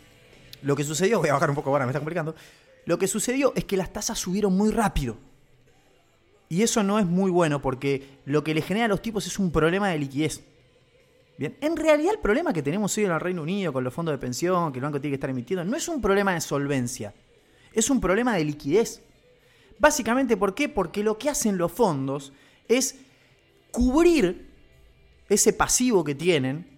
lo 0.63 0.75
que 0.75 0.83
sucedió, 0.83 1.19
voy 1.19 1.29
a 1.29 1.33
bajar 1.33 1.49
un 1.49 1.55
poco 1.55 1.69
ahora, 1.69 1.85
me 1.85 1.91
está 1.91 1.99
complicando, 1.99 2.35
lo 2.87 2.97
que 2.97 3.07
sucedió 3.07 3.51
es 3.55 3.65
que 3.65 3.75
las 3.75 3.91
tasas 3.91 4.17
subieron 4.17 4.55
muy 4.55 4.71
rápido. 4.71 5.17
Y 6.47 6.61
eso 6.61 6.83
no 6.83 6.99
es 6.99 7.05
muy 7.05 7.29
bueno 7.29 7.61
porque 7.61 8.21
lo 8.23 8.45
que 8.45 8.53
le 8.53 8.61
genera 8.61 8.85
a 8.85 8.87
los 8.87 9.01
tipos 9.01 9.27
es 9.27 9.37
un 9.37 9.51
problema 9.51 9.89
de 9.89 9.99
liquidez. 9.99 10.41
Bien, 11.37 11.57
en 11.59 11.75
realidad 11.75 12.13
el 12.13 12.19
problema 12.19 12.53
que 12.53 12.63
tenemos 12.63 12.97
hoy 12.97 13.03
en 13.03 13.11
el 13.11 13.19
Reino 13.19 13.41
Unido 13.41 13.73
con 13.73 13.83
los 13.83 13.93
fondos 13.93 14.13
de 14.13 14.17
pensión, 14.17 14.71
que 14.71 14.79
el 14.79 14.83
banco 14.83 15.01
tiene 15.01 15.11
que 15.11 15.15
estar 15.15 15.29
emitiendo, 15.29 15.65
no 15.65 15.75
es 15.75 15.85
un 15.89 15.99
problema 15.99 16.33
de 16.33 16.39
solvencia, 16.39 17.13
es 17.73 17.89
un 17.89 17.99
problema 17.99 18.37
de 18.37 18.45
liquidez. 18.45 19.01
Básicamente, 19.77 20.37
¿por 20.37 20.55
qué? 20.55 20.69
Porque 20.69 21.03
lo 21.03 21.17
que 21.17 21.29
hacen 21.29 21.57
los 21.57 21.73
fondos 21.73 22.31
es 22.69 22.95
cubrir 23.69 24.47
ese 25.27 25.51
pasivo 25.51 26.05
que 26.05 26.15
tienen 26.15 26.76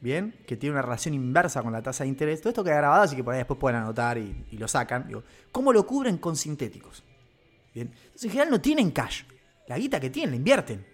¿bien? 0.00 0.34
Que 0.46 0.56
tiene 0.56 0.74
una 0.74 0.82
relación 0.82 1.14
inversa 1.14 1.62
con 1.62 1.72
la 1.72 1.82
tasa 1.82 2.04
de 2.04 2.08
interés. 2.08 2.40
Todo 2.40 2.50
esto 2.50 2.64
queda 2.64 2.76
grabado, 2.76 3.02
así 3.02 3.16
que 3.16 3.24
por 3.24 3.34
ahí 3.34 3.38
después 3.38 3.58
pueden 3.58 3.80
anotar 3.80 4.18
y, 4.18 4.46
lo 4.52 4.68
sacan. 4.68 5.10
¿Cómo 5.52 5.72
lo 5.72 5.86
cubren 5.86 6.18
con 6.18 6.36
sintéticos? 6.36 7.02
¿Bien? 7.74 7.88
Entonces, 7.88 8.24
en 8.24 8.30
general 8.30 8.50
no 8.50 8.60
tienen 8.60 8.90
cash. 8.90 9.24
La 9.68 9.78
guita 9.78 9.98
que 10.00 10.10
tienen, 10.10 10.30
la 10.30 10.36
invierten. 10.36 10.86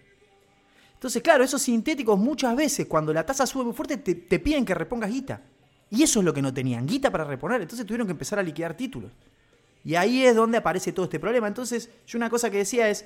Entonces, 0.93 1.21
claro, 1.21 1.43
esos 1.43 1.61
sintéticos 1.61 2.17
muchas 2.17 2.55
veces, 2.55 2.87
cuando 2.87 3.13
la 3.13 3.25
tasa 3.25 3.45
sube 3.45 3.65
muy 3.65 3.73
fuerte, 3.73 3.97
te, 3.97 4.15
te 4.15 4.39
piden 4.39 4.65
que 4.65 4.73
repongas 4.73 5.11
guita. 5.11 5.41
Y 5.89 6.01
eso 6.01 6.19
es 6.19 6.25
lo 6.25 6.33
que 6.33 6.41
no 6.41 6.53
tenían, 6.53 6.87
guita 6.87 7.11
para 7.11 7.23
reponer. 7.23 7.61
Entonces 7.61 7.85
tuvieron 7.85 8.07
que 8.07 8.13
empezar 8.13 8.39
a 8.39 8.43
liquidar 8.43 8.75
títulos. 8.75 9.11
Y 9.83 9.95
ahí 9.95 10.23
es 10.23 10.35
donde 10.35 10.57
aparece 10.57 10.93
todo 10.93 11.05
este 11.05 11.19
problema. 11.19 11.47
Entonces, 11.47 11.89
yo 12.07 12.17
una 12.17 12.29
cosa 12.29 12.49
que 12.49 12.57
decía 12.57 12.89
es, 12.89 13.05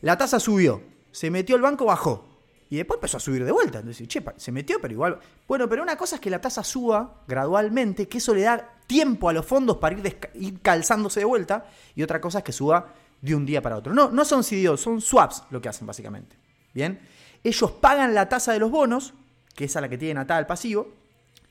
la 0.00 0.16
tasa 0.16 0.40
subió, 0.40 0.82
se 1.10 1.30
metió 1.30 1.56
el 1.56 1.62
banco, 1.62 1.84
bajó. 1.84 2.31
Y 2.72 2.76
después 2.76 2.96
empezó 2.96 3.18
a 3.18 3.20
subir 3.20 3.44
de 3.44 3.52
vuelta. 3.52 3.80
Entonces, 3.80 4.08
che, 4.08 4.24
se 4.38 4.50
metió, 4.50 4.80
pero 4.80 4.94
igual. 4.94 5.18
Bueno, 5.46 5.68
pero 5.68 5.82
una 5.82 5.94
cosa 5.94 6.14
es 6.14 6.22
que 6.22 6.30
la 6.30 6.40
tasa 6.40 6.64
suba 6.64 7.22
gradualmente, 7.28 8.08
que 8.08 8.16
eso 8.16 8.34
le 8.34 8.40
da 8.40 8.76
tiempo 8.86 9.28
a 9.28 9.34
los 9.34 9.44
fondos 9.44 9.76
para 9.76 9.94
ir, 10.32 10.62
calzándose 10.62 11.20
de 11.20 11.26
vuelta. 11.26 11.66
Y 11.94 12.02
otra 12.02 12.18
cosa 12.18 12.38
es 12.38 12.44
que 12.44 12.52
suba 12.52 12.94
de 13.20 13.34
un 13.34 13.44
día 13.44 13.60
para 13.60 13.76
otro. 13.76 13.92
No, 13.92 14.10
no 14.10 14.24
son 14.24 14.42
CDOs, 14.42 14.80
son 14.80 15.02
swaps 15.02 15.42
lo 15.50 15.60
que 15.60 15.68
hacen 15.68 15.86
básicamente. 15.86 16.34
Bien. 16.72 16.98
Ellos 17.44 17.72
pagan 17.72 18.14
la 18.14 18.30
tasa 18.30 18.54
de 18.54 18.60
los 18.60 18.70
bonos, 18.70 19.12
que 19.54 19.66
es 19.66 19.76
a 19.76 19.82
la 19.82 19.90
que 19.90 19.98
tienen 19.98 20.16
atada 20.16 20.40
el 20.40 20.46
pasivo, 20.46 20.88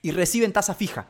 y 0.02 0.10
reciben 0.10 0.52
tasa 0.52 0.74
fija. 0.74 1.06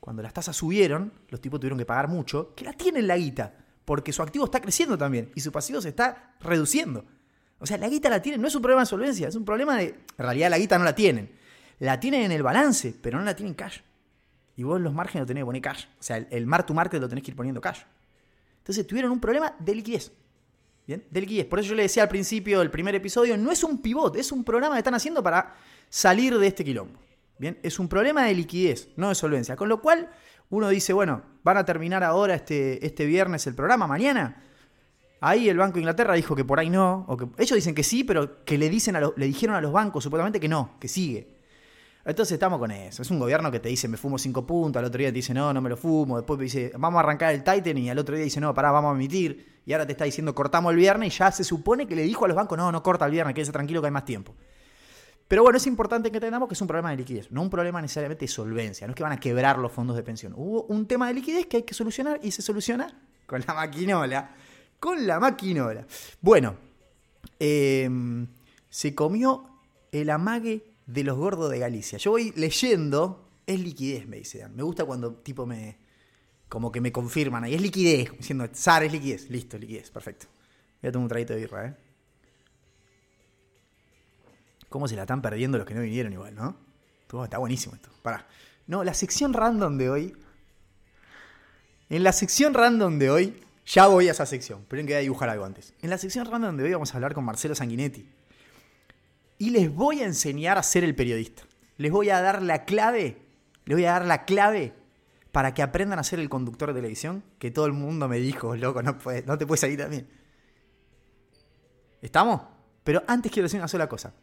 Cuando 0.00 0.24
las 0.24 0.34
tasas 0.34 0.56
subieron, 0.56 1.12
los 1.28 1.40
tipos 1.40 1.60
tuvieron 1.60 1.78
que 1.78 1.86
pagar 1.86 2.08
mucho, 2.08 2.52
que 2.56 2.64
la 2.64 2.72
tienen 2.72 3.06
la 3.06 3.16
guita, 3.16 3.54
porque 3.84 4.12
su 4.12 4.22
activo 4.22 4.46
está 4.46 4.60
creciendo 4.60 4.98
también 4.98 5.30
y 5.36 5.40
su 5.40 5.52
pasivo 5.52 5.80
se 5.80 5.90
está 5.90 6.34
reduciendo. 6.40 7.04
O 7.58 7.66
sea, 7.66 7.78
la 7.78 7.88
guita 7.88 8.08
la 8.10 8.20
tienen, 8.20 8.40
no 8.40 8.48
es 8.48 8.54
un 8.54 8.62
problema 8.62 8.82
de 8.82 8.86
solvencia, 8.86 9.28
es 9.28 9.34
un 9.34 9.44
problema 9.44 9.76
de. 9.76 9.84
En 9.84 10.24
realidad 10.24 10.50
la 10.50 10.58
guita 10.58 10.78
no 10.78 10.84
la 10.84 10.94
tienen. 10.94 11.30
La 11.78 12.00
tienen 12.00 12.22
en 12.22 12.32
el 12.32 12.42
balance, 12.42 12.94
pero 13.00 13.18
no 13.18 13.24
la 13.24 13.34
tienen 13.34 13.54
cash. 13.54 13.80
Y 14.56 14.62
vos 14.62 14.80
los 14.80 14.92
márgenes 14.92 15.22
lo 15.22 15.26
tenés 15.26 15.42
que 15.42 15.46
poner 15.46 15.62
cash. 15.62 15.84
O 15.98 16.02
sea, 16.02 16.16
el, 16.16 16.26
el 16.30 16.46
mar 16.46 16.64
to 16.64 16.74
market 16.74 17.00
lo 17.00 17.08
tenés 17.08 17.24
que 17.24 17.30
ir 17.30 17.36
poniendo 17.36 17.60
cash. 17.60 17.80
Entonces 18.58 18.86
tuvieron 18.86 19.10
un 19.10 19.20
problema 19.20 19.54
de 19.58 19.74
liquidez. 19.74 20.12
¿Bien? 20.86 21.04
De 21.10 21.20
liquidez. 21.20 21.46
Por 21.46 21.58
eso 21.58 21.70
yo 21.70 21.74
le 21.74 21.82
decía 21.82 22.02
al 22.04 22.08
principio 22.08 22.60
del 22.60 22.70
primer 22.70 22.94
episodio, 22.94 23.36
no 23.36 23.50
es 23.50 23.64
un 23.64 23.82
pivot, 23.82 24.16
es 24.16 24.32
un 24.32 24.44
programa 24.44 24.76
que 24.76 24.78
están 24.78 24.94
haciendo 24.94 25.22
para 25.22 25.54
salir 25.88 26.38
de 26.38 26.46
este 26.46 26.64
quilombo. 26.64 26.98
¿Bien? 27.38 27.58
Es 27.62 27.78
un 27.78 27.88
problema 27.88 28.24
de 28.24 28.34
liquidez, 28.34 28.88
no 28.96 29.08
de 29.08 29.14
solvencia. 29.14 29.56
Con 29.56 29.68
lo 29.68 29.80
cual, 29.80 30.08
uno 30.48 30.68
dice, 30.68 30.92
bueno, 30.92 31.22
van 31.42 31.56
a 31.56 31.64
terminar 31.64 32.02
ahora 32.02 32.34
este, 32.34 32.84
este 32.84 33.04
viernes 33.04 33.46
el 33.46 33.54
programa, 33.54 33.86
mañana. 33.86 34.42
Ahí 35.20 35.48
el 35.48 35.56
Banco 35.56 35.74
de 35.74 35.80
Inglaterra 35.80 36.14
dijo 36.14 36.36
que 36.36 36.44
por 36.44 36.58
ahí 36.58 36.68
no, 36.68 37.04
o 37.08 37.16
que 37.16 37.26
ellos 37.38 37.54
dicen 37.54 37.74
que 37.74 37.82
sí, 37.82 38.04
pero 38.04 38.44
que 38.44 38.58
le, 38.58 38.68
dicen 38.68 38.96
a 38.96 39.00
le 39.00 39.26
dijeron 39.26 39.56
a 39.56 39.60
los 39.60 39.72
bancos 39.72 40.04
supuestamente 40.04 40.38
que 40.38 40.48
no, 40.48 40.78
que 40.78 40.88
sigue. 40.88 41.36
Entonces 42.06 42.34
estamos 42.34 42.60
con 42.60 42.70
eso. 42.70 43.02
Es 43.02 43.10
un 43.10 43.18
gobierno 43.18 43.50
que 43.50 43.58
te 43.58 43.68
dice, 43.68 43.88
me 43.88 43.96
fumo 43.96 44.16
cinco 44.16 44.46
puntos, 44.46 44.78
al 44.78 44.86
otro 44.86 44.98
día 44.98 45.08
te 45.08 45.14
dice, 45.14 45.34
no, 45.34 45.52
no 45.52 45.60
me 45.60 45.68
lo 45.68 45.76
fumo, 45.76 46.16
después 46.16 46.38
dice, 46.38 46.70
vamos 46.78 46.98
a 46.98 47.00
arrancar 47.00 47.34
el 47.34 47.42
Titan 47.42 47.76
y 47.78 47.90
al 47.90 47.98
otro 47.98 48.14
día 48.14 48.24
dice, 48.24 48.40
no, 48.40 48.54
pará, 48.54 48.70
vamos 48.70 48.92
a 48.92 48.94
emitir. 48.94 49.56
Y 49.66 49.72
ahora 49.72 49.86
te 49.86 49.92
está 49.92 50.04
diciendo, 50.04 50.32
cortamos 50.32 50.70
el 50.70 50.76
viernes 50.76 51.12
y 51.12 51.18
ya 51.18 51.32
se 51.32 51.42
supone 51.42 51.88
que 51.88 51.96
le 51.96 52.02
dijo 52.02 52.24
a 52.24 52.28
los 52.28 52.36
bancos, 52.36 52.56
no, 52.56 52.70
no 52.70 52.80
corta 52.82 53.06
el 53.06 53.10
viernes, 53.10 53.34
quédese 53.34 53.50
tranquilo 53.50 53.80
que 53.80 53.88
hay 53.88 53.92
más 53.92 54.04
tiempo. 54.04 54.36
Pero 55.26 55.42
bueno, 55.42 55.56
es 55.56 55.66
importante 55.66 56.12
que 56.12 56.18
entendamos 56.18 56.48
que 56.48 56.54
es 56.54 56.60
un 56.60 56.68
problema 56.68 56.90
de 56.90 56.98
liquidez, 56.98 57.32
no 57.32 57.42
un 57.42 57.50
problema 57.50 57.82
necesariamente 57.82 58.26
de 58.26 58.28
solvencia, 58.28 58.86
no 58.86 58.92
es 58.92 58.96
que 58.96 59.02
van 59.02 59.10
a 59.10 59.18
quebrar 59.18 59.58
los 59.58 59.72
fondos 59.72 59.96
de 59.96 60.04
pensión. 60.04 60.32
Hubo 60.36 60.62
un 60.64 60.86
tema 60.86 61.08
de 61.08 61.14
liquidez 61.14 61.46
que 61.46 61.56
hay 61.56 61.62
que 61.64 61.74
solucionar 61.74 62.20
y 62.22 62.30
se 62.30 62.42
soluciona 62.42 62.94
con 63.26 63.42
la 63.44 63.52
maquinola 63.52 64.30
con 64.78 65.06
la 65.06 65.20
maquinola. 65.20 65.86
Bueno, 66.20 66.56
em, 67.38 68.26
se 68.68 68.94
comió 68.94 69.60
el 69.92 70.10
amague 70.10 70.64
de 70.86 71.04
los 71.04 71.16
gordos 71.16 71.50
de 71.50 71.58
Galicia. 71.58 71.98
Yo 71.98 72.12
voy 72.12 72.32
leyendo, 72.36 73.28
es 73.46 73.60
liquidez, 73.60 74.06
me 74.06 74.18
dicen. 74.18 74.54
Me 74.54 74.62
gusta 74.62 74.84
cuando 74.84 75.14
tipo 75.14 75.46
me, 75.46 75.78
como 76.48 76.70
que 76.70 76.80
me 76.80 76.92
confirman 76.92 77.44
ahí, 77.44 77.54
es 77.54 77.62
liquidez, 77.62 78.10
diciendo, 78.16 78.48
SAR 78.52 78.84
es 78.84 78.92
liquidez, 78.92 79.30
listo, 79.30 79.58
liquidez, 79.58 79.90
perfecto. 79.90 80.26
Ya 80.82 80.92
tengo 80.92 81.02
un 81.02 81.08
traguito 81.08 81.32
de 81.32 81.40
birra, 81.40 81.66
¿eh? 81.66 81.76
¿Cómo 84.68 84.88
se 84.88 84.96
la 84.96 85.02
están 85.02 85.22
perdiendo 85.22 85.58
los 85.58 85.66
que 85.66 85.74
no 85.74 85.80
vinieron 85.80 86.12
igual, 86.12 86.34
no? 86.34 86.66
está 87.24 87.38
buenísimo 87.38 87.74
esto. 87.74 87.88
Pará. 88.02 88.26
No, 88.66 88.84
la 88.84 88.92
sección 88.92 89.32
random 89.32 89.78
de 89.78 89.90
hoy. 89.90 90.16
En 91.88 92.02
la 92.02 92.12
sección 92.12 92.52
random 92.52 92.98
de 92.98 93.10
hoy 93.10 93.45
ya 93.66 93.88
voy 93.88 94.08
a 94.08 94.12
esa 94.12 94.26
sección, 94.26 94.64
pero 94.68 94.80
en 94.80 94.86
que 94.86 94.92
voy 94.94 94.98
a 94.98 95.02
dibujar 95.02 95.28
algo 95.28 95.44
antes. 95.44 95.74
En 95.82 95.90
la 95.90 95.98
sección 95.98 96.24
random 96.24 96.50
donde 96.50 96.64
hoy 96.64 96.72
vamos 96.72 96.94
a 96.94 96.96
hablar 96.96 97.14
con 97.14 97.24
Marcelo 97.24 97.54
Sanguinetti. 97.54 98.08
Y 99.38 99.50
les 99.50 99.74
voy 99.74 100.00
a 100.00 100.06
enseñar 100.06 100.56
a 100.56 100.62
ser 100.62 100.84
el 100.84 100.94
periodista. 100.94 101.42
les 101.76 101.90
voy 101.90 102.08
a 102.08 102.22
dar 102.22 102.40
la 102.40 102.64
clave, 102.64 103.18
les 103.66 103.76
voy 103.76 103.84
a 103.84 103.92
dar 103.92 104.06
la 104.06 104.24
clave 104.24 104.72
para 105.32 105.52
que 105.52 105.62
aprendan 105.62 105.98
a 105.98 106.04
ser 106.04 106.20
el 106.20 106.30
conductor 106.30 106.68
de 106.68 106.76
televisión, 106.76 107.22
que 107.38 107.50
todo 107.50 107.66
el 107.66 107.72
mundo 107.72 108.08
me 108.08 108.18
dijo, 108.18 108.56
loco, 108.56 108.82
no, 108.82 108.96
te 108.96 109.46
puedes 109.46 109.60
salir 109.60 109.78
también. 109.78 110.08
¿Estamos? 112.00 112.42
Pero 112.84 113.02
antes 113.06 113.32
quiero 113.32 113.46
decir 113.46 113.60
una 113.60 113.68
sola 113.68 113.88
cosa, 113.88 114.14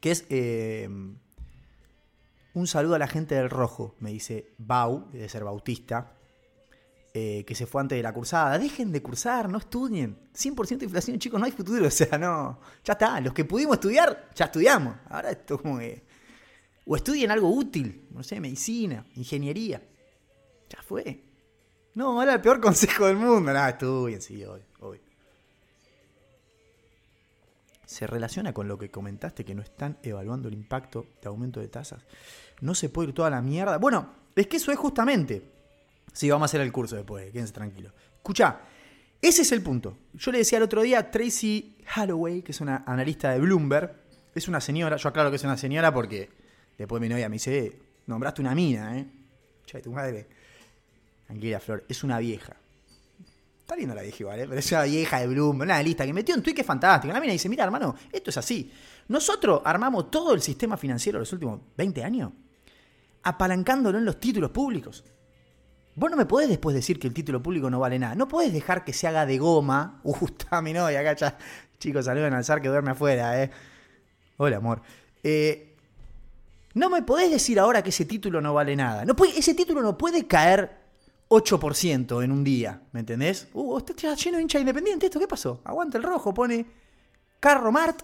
que 0.00 0.12
es 0.12 0.24
eh, 0.30 0.88
un 2.54 2.66
saludo 2.66 2.94
a 2.94 2.98
la 2.98 3.08
gente 3.08 3.34
del 3.34 3.50
rojo, 3.50 3.96
me 3.98 4.10
dice 4.10 4.54
Bau, 4.56 5.10
debe 5.12 5.28
ser 5.28 5.44
bautista, 5.44 6.14
eh, 7.12 7.44
que 7.44 7.54
se 7.56 7.66
fue 7.66 7.80
antes 7.80 7.96
de 7.96 8.02
la 8.02 8.12
cursada. 8.12 8.58
Dejen 8.58 8.92
de 8.92 9.02
cursar, 9.02 9.48
no 9.48 9.58
estudien. 9.58 10.16
100% 10.32 10.78
de 10.78 10.84
inflación, 10.84 11.18
chicos, 11.18 11.40
no 11.40 11.46
hay 11.46 11.52
futuro. 11.52 11.84
O 11.86 11.90
sea, 11.90 12.18
no. 12.18 12.60
Ya 12.84 12.92
está, 12.92 13.20
los 13.20 13.32
que 13.32 13.44
pudimos 13.44 13.74
estudiar, 13.74 14.30
ya 14.34 14.46
estudiamos. 14.46 14.94
Ahora 15.08 15.30
esto 15.30 15.60
como 15.60 15.78
que. 15.78 16.04
O 16.86 16.96
estudien 16.96 17.30
algo 17.30 17.48
útil, 17.50 18.08
no 18.10 18.22
sé, 18.22 18.40
medicina, 18.40 19.04
ingeniería. 19.16 19.82
Ya 20.68 20.82
fue. 20.82 21.24
No, 21.94 22.20
ahora 22.20 22.34
el 22.34 22.40
peor 22.40 22.60
consejo 22.62 23.06
del 23.06 23.16
mundo. 23.16 23.52
Nada, 23.52 23.70
estudien, 23.70 24.20
sí, 24.22 24.44
hoy. 24.44 25.00
Se 27.84 28.06
relaciona 28.06 28.54
con 28.54 28.68
lo 28.68 28.78
que 28.78 28.88
comentaste, 28.88 29.44
que 29.44 29.52
no 29.52 29.62
están 29.62 29.98
evaluando 30.04 30.46
el 30.46 30.54
impacto 30.54 31.06
de 31.20 31.26
aumento 31.26 31.58
de 31.58 31.66
tasas. 31.66 32.06
No 32.60 32.76
se 32.76 32.88
puede 32.88 33.08
ir 33.08 33.14
toda 33.16 33.30
la 33.30 33.42
mierda. 33.42 33.78
Bueno, 33.78 34.14
es 34.36 34.46
que 34.46 34.58
eso 34.58 34.70
es 34.70 34.78
justamente. 34.78 35.59
Sí, 36.12 36.30
vamos 36.30 36.44
a 36.44 36.46
hacer 36.46 36.60
el 36.60 36.72
curso 36.72 36.96
después, 36.96 37.30
quédense 37.32 37.52
tranquilos. 37.52 37.92
Escucha, 38.16 38.60
ese 39.20 39.42
es 39.42 39.52
el 39.52 39.62
punto. 39.62 39.96
Yo 40.14 40.32
le 40.32 40.38
decía 40.38 40.58
el 40.58 40.64
otro 40.64 40.82
día, 40.82 41.10
Tracy 41.10 41.76
Holloway, 41.96 42.42
que 42.42 42.52
es 42.52 42.60
una 42.60 42.84
analista 42.86 43.30
de 43.30 43.40
Bloomberg, 43.40 43.94
es 44.34 44.48
una 44.48 44.60
señora, 44.60 44.96
yo 44.96 45.08
aclaro 45.08 45.30
que 45.30 45.36
es 45.36 45.44
una 45.44 45.56
señora 45.56 45.92
porque 45.92 46.30
después 46.76 47.00
mi 47.00 47.08
novia 47.08 47.28
me 47.28 47.34
dice, 47.34 47.78
nombraste 48.06 48.40
una 48.40 48.54
mina, 48.54 48.98
¿eh? 48.98 49.06
Che, 49.66 49.80
tu 49.80 49.92
madre. 49.92 50.26
Tranquila, 51.26 51.60
Flor, 51.60 51.84
es 51.88 52.02
una 52.02 52.18
vieja. 52.18 52.56
Está 53.60 53.76
linda 53.76 53.94
la 53.94 54.02
vieja 54.02 54.16
igual, 54.20 54.40
¿eh? 54.40 54.46
Pero 54.48 54.58
es 54.58 54.72
una 54.72 54.82
vieja 54.84 55.20
de 55.20 55.26
Bloomberg, 55.28 55.66
una 55.66 55.74
analista 55.74 56.04
que 56.04 56.12
metió 56.12 56.34
un 56.34 56.42
tweet 56.42 56.54
que 56.54 56.62
es 56.62 56.66
fantástico. 56.66 57.12
La 57.12 57.20
mina 57.20 57.32
dice, 57.32 57.48
mira, 57.48 57.64
hermano, 57.64 57.94
esto 58.10 58.30
es 58.30 58.36
así. 58.36 58.72
Nosotros 59.08 59.62
armamos 59.64 60.10
todo 60.10 60.32
el 60.32 60.40
sistema 60.40 60.76
financiero 60.76 61.18
los 61.18 61.32
últimos 61.32 61.60
20 61.76 62.02
años 62.02 62.32
apalancándolo 63.22 63.98
en 63.98 64.04
los 64.04 64.18
títulos 64.18 64.50
públicos. 64.50 65.04
Vos 65.94 66.10
no 66.10 66.16
me 66.16 66.26
podés 66.26 66.48
después 66.48 66.74
decir 66.74 66.98
que 66.98 67.08
el 67.08 67.14
título 67.14 67.42
público 67.42 67.68
no 67.68 67.80
vale 67.80 67.98
nada. 67.98 68.14
No 68.14 68.28
podés 68.28 68.52
dejar 68.52 68.84
que 68.84 68.92
se 68.92 69.06
haga 69.06 69.26
de 69.26 69.38
goma. 69.38 70.00
Uh, 70.04 70.26
está 70.26 70.62
mi 70.62 70.72
novia 70.72 71.00
acá 71.00 71.14
ya. 71.14 71.38
Chicos, 71.78 72.04
saluden 72.04 72.32
al 72.34 72.44
zar 72.44 72.60
que 72.60 72.68
duerme 72.68 72.92
afuera, 72.92 73.42
eh. 73.42 73.50
Hola, 74.36 74.58
amor. 74.58 74.82
Eh, 75.22 75.76
no 76.74 76.88
me 76.88 77.02
podés 77.02 77.30
decir 77.30 77.58
ahora 77.58 77.82
que 77.82 77.90
ese 77.90 78.04
título 78.04 78.40
no 78.40 78.54
vale 78.54 78.76
nada. 78.76 79.04
Ese 79.36 79.54
título 79.54 79.82
no 79.82 79.98
puede 79.98 80.26
caer 80.26 80.78
8% 81.28 82.24
en 82.24 82.32
un 82.32 82.44
día, 82.44 82.82
¿me 82.92 83.00
entendés? 83.00 83.48
Uh, 83.52 83.76
usted 83.76 83.94
está 83.94 84.14
lleno 84.14 84.36
de 84.36 84.42
hincha 84.42 84.58
independiente. 84.58 85.06
¿Esto 85.06 85.20
qué 85.20 85.28
pasó? 85.28 85.60
Aguanta 85.64 85.98
el 85.98 86.04
rojo, 86.04 86.32
pone 86.34 86.66
Carro 87.38 87.72
Mart. 87.72 88.02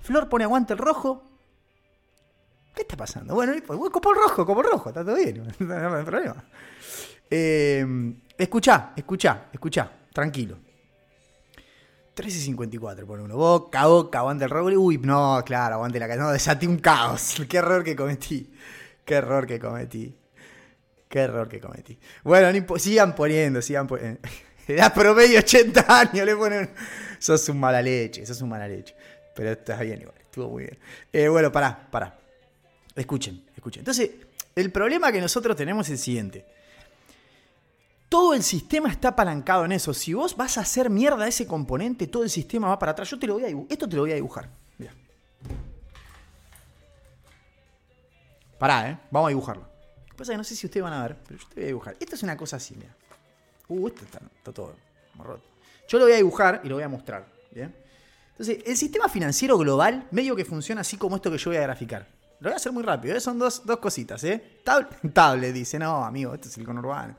Flor 0.00 0.28
pone 0.28 0.44
aguanta 0.44 0.74
el 0.74 0.78
rojo. 0.78 1.22
¿Qué 2.74 2.82
está 2.82 2.96
pasando? 2.96 3.34
Bueno, 3.34 3.52
pues, 3.66 3.78
copo 3.90 4.10
el 4.10 4.16
rojo, 4.16 4.46
copo 4.46 4.60
el 4.60 4.70
rojo, 4.70 4.90
está 4.90 5.04
todo 5.04 5.16
bien, 5.16 5.42
no 5.58 5.96
hay 5.96 6.04
problema. 6.04 6.44
Eh, 7.30 7.86
escuchá, 8.36 8.92
escuchá, 8.96 9.48
escuchá, 9.52 9.90
tranquilo. 10.12 10.58
13.54 12.18 13.06
por 13.06 13.20
uno. 13.20 13.36
Boca, 13.36 13.86
boca, 13.86 14.18
aguante 14.18 14.44
el 14.44 14.50
roble. 14.50 14.76
Uy, 14.76 14.98
no, 14.98 15.40
claro, 15.44 15.76
aguante 15.76 16.00
la 16.00 16.16
No, 16.16 16.32
desaté 16.32 16.66
un 16.66 16.78
caos. 16.78 17.36
Qué 17.48 17.58
error 17.58 17.84
que 17.84 17.94
cometí. 17.94 18.52
Qué 19.04 19.14
error 19.14 19.46
que 19.46 19.60
cometí. 19.60 20.16
Qué 21.08 21.20
error 21.20 21.48
que 21.48 21.60
cometí. 21.60 21.98
Bueno, 22.24 22.78
sigan 22.78 23.14
poniendo, 23.14 23.62
sigan 23.62 23.86
poniendo. 23.86 24.20
Edad 24.68 24.92
promedio 24.92 25.38
80 25.38 26.00
años, 26.00 26.26
le 26.26 26.36
ponen. 26.36 26.70
Sos 27.18 27.48
un 27.48 27.60
mala 27.60 27.80
leche, 27.80 28.26
sos 28.26 28.42
un 28.42 28.50
mala 28.50 28.68
leche. 28.68 28.94
Pero 29.34 29.52
está 29.52 29.80
bien 29.80 30.00
igual, 30.00 30.16
estuvo 30.20 30.50
muy 30.50 30.64
bien. 30.64 30.78
Eh, 31.12 31.28
bueno, 31.28 31.50
pará, 31.52 31.88
pará. 31.90 32.18
Escuchen, 32.94 33.44
escuchen. 33.54 33.80
Entonces, 33.80 34.10
el 34.54 34.72
problema 34.72 35.12
que 35.12 35.20
nosotros 35.20 35.56
tenemos 35.56 35.86
es 35.86 35.92
el 35.92 35.98
siguiente. 35.98 36.44
Todo 38.08 38.34
el 38.34 38.42
sistema 38.42 38.88
está 38.88 39.08
apalancado 39.08 39.64
en 39.64 39.72
eso. 39.72 39.92
Si 39.92 40.14
vos 40.14 40.36
vas 40.36 40.56
a 40.56 40.62
hacer 40.62 40.88
mierda 40.88 41.28
ese 41.28 41.46
componente, 41.46 42.06
todo 42.06 42.22
el 42.22 42.30
sistema 42.30 42.68
va 42.68 42.78
para 42.78 42.92
atrás. 42.92 43.10
Yo 43.10 43.18
te 43.18 43.26
lo 43.26 43.34
voy 43.34 43.44
a 43.44 43.48
dibujar. 43.48 43.72
Esto 43.72 43.88
te 43.88 43.96
lo 43.96 44.02
voy 44.02 44.12
a 44.12 44.14
dibujar. 44.14 44.48
Pará, 48.58 48.90
¿eh? 48.90 48.98
Vamos 49.10 49.28
a 49.28 49.30
dibujarlo. 49.30 49.62
Lo 49.62 50.06
que 50.06 50.16
pasa 50.16 50.32
es 50.32 50.34
que 50.34 50.36
no 50.38 50.44
sé 50.44 50.56
si 50.56 50.66
ustedes 50.66 50.82
van 50.82 50.92
a 50.92 51.02
ver, 51.02 51.16
pero 51.26 51.38
yo 51.38 51.48
te 51.48 51.54
voy 51.54 51.64
a 51.64 51.66
dibujar. 51.68 51.96
Esto 52.00 52.14
es 52.16 52.22
una 52.24 52.36
cosa 52.36 52.56
así, 52.56 52.74
mira. 52.74 52.94
Uh, 53.68 53.86
esto 53.86 54.04
está, 54.04 54.20
todo 54.42 54.74
roto. 55.16 55.44
Yo 55.86 55.98
lo 55.98 56.04
voy 56.06 56.14
a 56.14 56.16
dibujar 56.16 56.60
y 56.64 56.68
lo 56.68 56.74
voy 56.74 56.84
a 56.84 56.88
mostrar. 56.88 57.24
¿Bien? 57.52 57.74
Entonces, 58.30 58.58
el 58.66 58.76
sistema 58.76 59.08
financiero 59.08 59.56
global 59.58 60.08
medio 60.10 60.34
que 60.34 60.44
funciona 60.44 60.80
así 60.80 60.96
como 60.96 61.16
esto 61.16 61.30
que 61.30 61.38
yo 61.38 61.50
voy 61.50 61.58
a 61.58 61.62
graficar. 61.62 62.06
Lo 62.40 62.48
voy 62.48 62.54
a 62.54 62.56
hacer 62.56 62.72
muy 62.72 62.82
rápido, 62.82 63.16
¿eh? 63.16 63.20
son 63.20 63.38
dos, 63.38 63.64
dos 63.64 63.78
cositas. 63.78 64.22
¿eh? 64.24 64.60
Tablet, 65.12 65.52
dice, 65.52 65.78
no, 65.78 66.04
amigo, 66.04 66.34
esto 66.34 66.48
es 66.48 66.58
el 66.58 66.64
conurbano. 66.64 67.16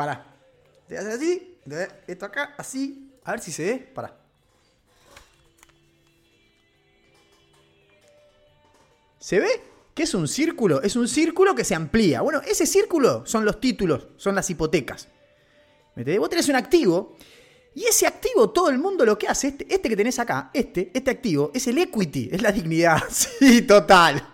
Para. 0.00 0.24
Te 0.88 0.96
haces 0.96 1.14
así. 1.16 1.58
Esto 2.06 2.24
acá, 2.24 2.54
así. 2.56 3.12
A 3.22 3.32
ver 3.32 3.40
si 3.40 3.52
se 3.52 3.64
ve. 3.64 3.78
Para. 3.94 4.16
¿Se 9.18 9.38
ve? 9.38 9.60
¿Qué 9.92 10.04
es 10.04 10.14
un 10.14 10.26
círculo? 10.26 10.80
Es 10.80 10.96
un 10.96 11.06
círculo 11.06 11.54
que 11.54 11.64
se 11.64 11.74
amplía. 11.74 12.22
Bueno, 12.22 12.40
ese 12.40 12.64
círculo 12.64 13.26
son 13.26 13.44
los 13.44 13.60
títulos, 13.60 14.08
son 14.16 14.34
las 14.34 14.48
hipotecas. 14.48 15.06
Vos 16.18 16.30
tenés 16.30 16.48
un 16.48 16.56
activo 16.56 17.18
y 17.74 17.84
ese 17.84 18.06
activo 18.06 18.48
todo 18.48 18.70
el 18.70 18.78
mundo 18.78 19.04
lo 19.04 19.18
que 19.18 19.28
hace, 19.28 19.48
este, 19.48 19.66
este 19.68 19.90
que 19.90 19.96
tenés 19.96 20.18
acá, 20.18 20.50
este, 20.54 20.90
este 20.94 21.10
activo, 21.10 21.50
es 21.52 21.66
el 21.66 21.76
equity, 21.76 22.30
es 22.32 22.40
la 22.40 22.52
dignidad. 22.52 23.02
Sí, 23.10 23.60
total. 23.60 24.26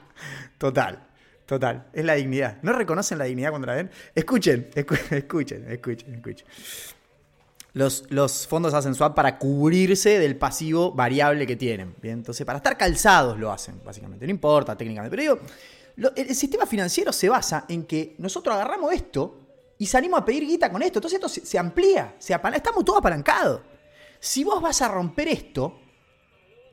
Total. 0.58 1.05
Total, 1.46 1.86
es 1.92 2.04
la 2.04 2.14
dignidad. 2.14 2.58
¿No 2.62 2.72
reconocen 2.72 3.18
la 3.18 3.24
dignidad 3.24 3.50
cuando 3.50 3.68
la 3.68 3.76
ven? 3.76 3.90
Escuchen, 4.14 4.68
escuchen, 4.74 5.70
escuchen, 5.70 6.14
escuchen. 6.14 6.46
Los, 7.72 8.04
los, 8.08 8.48
fondos 8.48 8.74
hacen 8.74 8.94
swap 8.94 9.14
para 9.14 9.38
cubrirse 9.38 10.18
del 10.18 10.36
pasivo 10.36 10.92
variable 10.92 11.46
que 11.46 11.54
tienen. 11.54 11.94
¿bien? 12.02 12.18
Entonces, 12.18 12.44
para 12.44 12.56
estar 12.56 12.76
calzados 12.76 13.38
lo 13.38 13.52
hacen, 13.52 13.80
básicamente. 13.84 14.26
No 14.26 14.30
importa 14.30 14.76
técnicamente. 14.76 15.16
Pero 15.16 15.22
digo, 15.34 16.12
el, 16.16 16.34
sistema 16.34 16.66
financiero 16.66 17.12
se 17.12 17.28
basa 17.28 17.64
en 17.68 17.84
que 17.84 18.16
nosotros 18.18 18.54
agarramos 18.54 18.92
esto 18.92 19.38
y 19.78 19.86
salimos 19.86 20.20
a 20.20 20.24
pedir 20.24 20.46
guita 20.46 20.72
con 20.72 20.82
esto. 20.82 20.98
Entonces, 20.98 21.20
esto 21.22 21.28
se, 21.28 21.58
amplía, 21.58 22.16
se 22.18 22.32
estamos 22.32 22.84
todos 22.84 22.98
apalancados. 22.98 23.60
Si 24.18 24.42
vos 24.42 24.60
vas 24.60 24.82
a 24.82 24.88
romper 24.88 25.28
esto, 25.28 25.78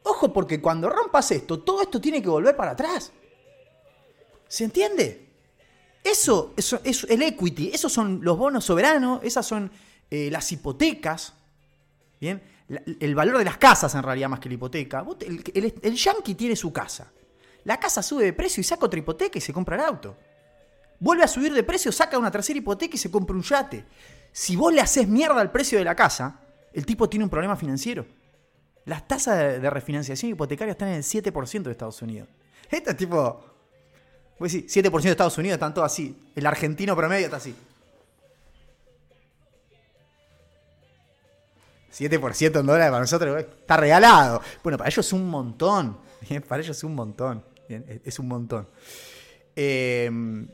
ojo, 0.04 0.34
porque 0.34 0.60
cuando 0.62 0.90
rompas 0.90 1.30
esto, 1.32 1.60
todo 1.60 1.82
esto 1.82 2.02
tiene 2.02 2.22
que 2.24 2.30
volver 2.30 2.56
para 2.56 2.72
atrás. 2.72 3.12
¿Se 4.54 4.64
entiende? 4.64 5.30
Eso, 6.04 6.54
es 6.56 7.08
el 7.10 7.24
equity, 7.24 7.72
esos 7.74 7.92
son 7.92 8.20
los 8.22 8.38
bonos 8.38 8.64
soberanos, 8.64 9.20
esas 9.24 9.48
son 9.48 9.72
eh, 10.12 10.30
las 10.32 10.52
hipotecas. 10.52 11.34
¿Bien? 12.22 12.40
el 13.00 13.16
valor 13.16 13.40
de 13.40 13.46
las 13.46 13.58
casas 13.58 13.96
en 13.96 14.04
realidad 14.04 14.30
más 14.30 14.40
que 14.40 14.50
la 14.50 14.56
hipoteca. 14.56 15.04
El, 15.22 15.74
el, 15.82 15.96
yankee 15.96 16.36
tiene 16.36 16.56
su 16.56 16.72
casa. 16.72 17.12
La 17.64 17.80
casa 17.80 18.04
sube 18.04 18.26
de 18.26 18.34
precio 18.34 18.62
y 18.62 18.64
saca 18.64 18.86
otra 18.86 19.00
hipoteca 19.00 19.40
y 19.40 19.42
se 19.42 19.52
compra 19.52 19.76
el 19.76 19.82
auto. 19.82 20.16
Vuelve 21.00 21.24
a 21.24 21.28
subir 21.28 21.52
de 21.52 21.64
precio, 21.64 21.92
saca 21.92 22.20
una 22.20 22.30
tercera 22.30 22.60
hipoteca 22.60 22.94
y 22.94 23.00
se 23.00 23.10
compra 23.10 23.36
un 23.36 23.42
yate. 23.42 23.86
Si 24.32 24.56
vos 24.56 24.72
le 24.72 24.82
haces 24.82 25.08
mierda 25.08 25.42
al 25.42 25.52
precio 25.52 25.80
de 25.80 25.84
la 25.84 25.96
casa, 25.96 26.42
el 26.74 26.86
tipo 26.86 27.10
tiene 27.10 27.24
un 27.24 27.32
problema 27.32 27.56
financiero. 27.56 28.06
Las 28.86 29.08
tasas 29.08 29.36
de, 29.36 29.60
de 29.60 29.70
refinanciación 29.72 30.32
hipotecaria 30.32 30.74
están 30.74 30.90
en 30.90 30.96
el 30.98 31.04
7% 31.04 31.64
de 31.64 31.72
Estados 31.72 32.04
Unidos. 32.04 32.30
Este 32.70 32.94
tipo, 32.94 33.53
pues 34.44 34.52
sí, 34.52 34.66
7% 34.68 35.02
de 35.04 35.12
Estados 35.12 35.38
Unidos 35.38 35.54
están 35.54 35.74
todos 35.74 35.90
así. 35.90 36.22
El 36.36 36.46
argentino 36.46 36.98
promedio 36.98 37.28
está 37.28 37.38
así. 37.38 37.56
7% 41.94 42.60
en 42.60 42.66
dólares 42.66 42.90
para 42.90 43.00
nosotros 43.00 43.40
está 43.40 43.78
regalado. 43.78 44.42
Bueno, 44.62 44.78
para 44.78 44.90
ellos 44.90 45.06
es 45.06 45.14
un 45.14 45.30
montón. 45.30 45.98
Para 46.50 46.62
ellos 46.62 46.76
es 46.76 46.84
un 46.84 46.94
montón. 46.94 47.42
Es 48.04 48.20
un 48.20 48.28
montón. 48.28 48.68
Em, 49.56 50.46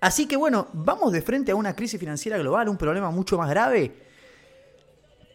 así 0.00 0.26
que 0.26 0.38
bueno, 0.38 0.68
vamos 0.72 1.12
de 1.12 1.20
frente 1.20 1.52
a 1.52 1.56
una 1.56 1.76
crisis 1.76 2.00
financiera 2.00 2.38
global, 2.38 2.70
un 2.70 2.78
problema 2.78 3.10
mucho 3.10 3.36
más 3.36 3.50
grave. 3.50 3.92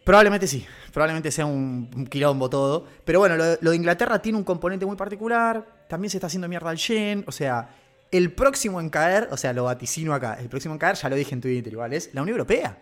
Probablemente 0.02 0.48
sí, 0.48 0.66
probablemente 0.92 1.30
sea 1.30 1.46
un, 1.46 2.08
quilombo 2.10 2.50
todo. 2.50 2.84
Pero 3.04 3.20
bueno, 3.20 3.36
lo 3.60 3.70
de 3.70 3.76
Inglaterra 3.76 4.20
tiene 4.20 4.38
un 4.38 4.44
componente 4.44 4.84
muy 4.84 4.96
particular 4.96 5.79
también 5.90 6.10
se 6.10 6.16
está 6.16 6.28
haciendo 6.28 6.48
mierda 6.48 6.70
al 6.70 6.76
yen. 6.76 7.24
O 7.26 7.32
sea, 7.32 7.74
el 8.10 8.32
próximo 8.32 8.80
en 8.80 8.88
caer, 8.88 9.28
o 9.30 9.36
sea, 9.36 9.52
lo 9.52 9.64
vaticino 9.64 10.14
acá, 10.14 10.34
el 10.40 10.48
próximo 10.48 10.72
en 10.74 10.78
caer, 10.78 10.96
ya 10.96 11.08
lo 11.10 11.16
dije 11.16 11.34
en 11.34 11.40
Twitter 11.40 11.72
igual, 11.72 11.92
es 11.92 12.14
la 12.14 12.22
Unión 12.22 12.36
Europea. 12.36 12.78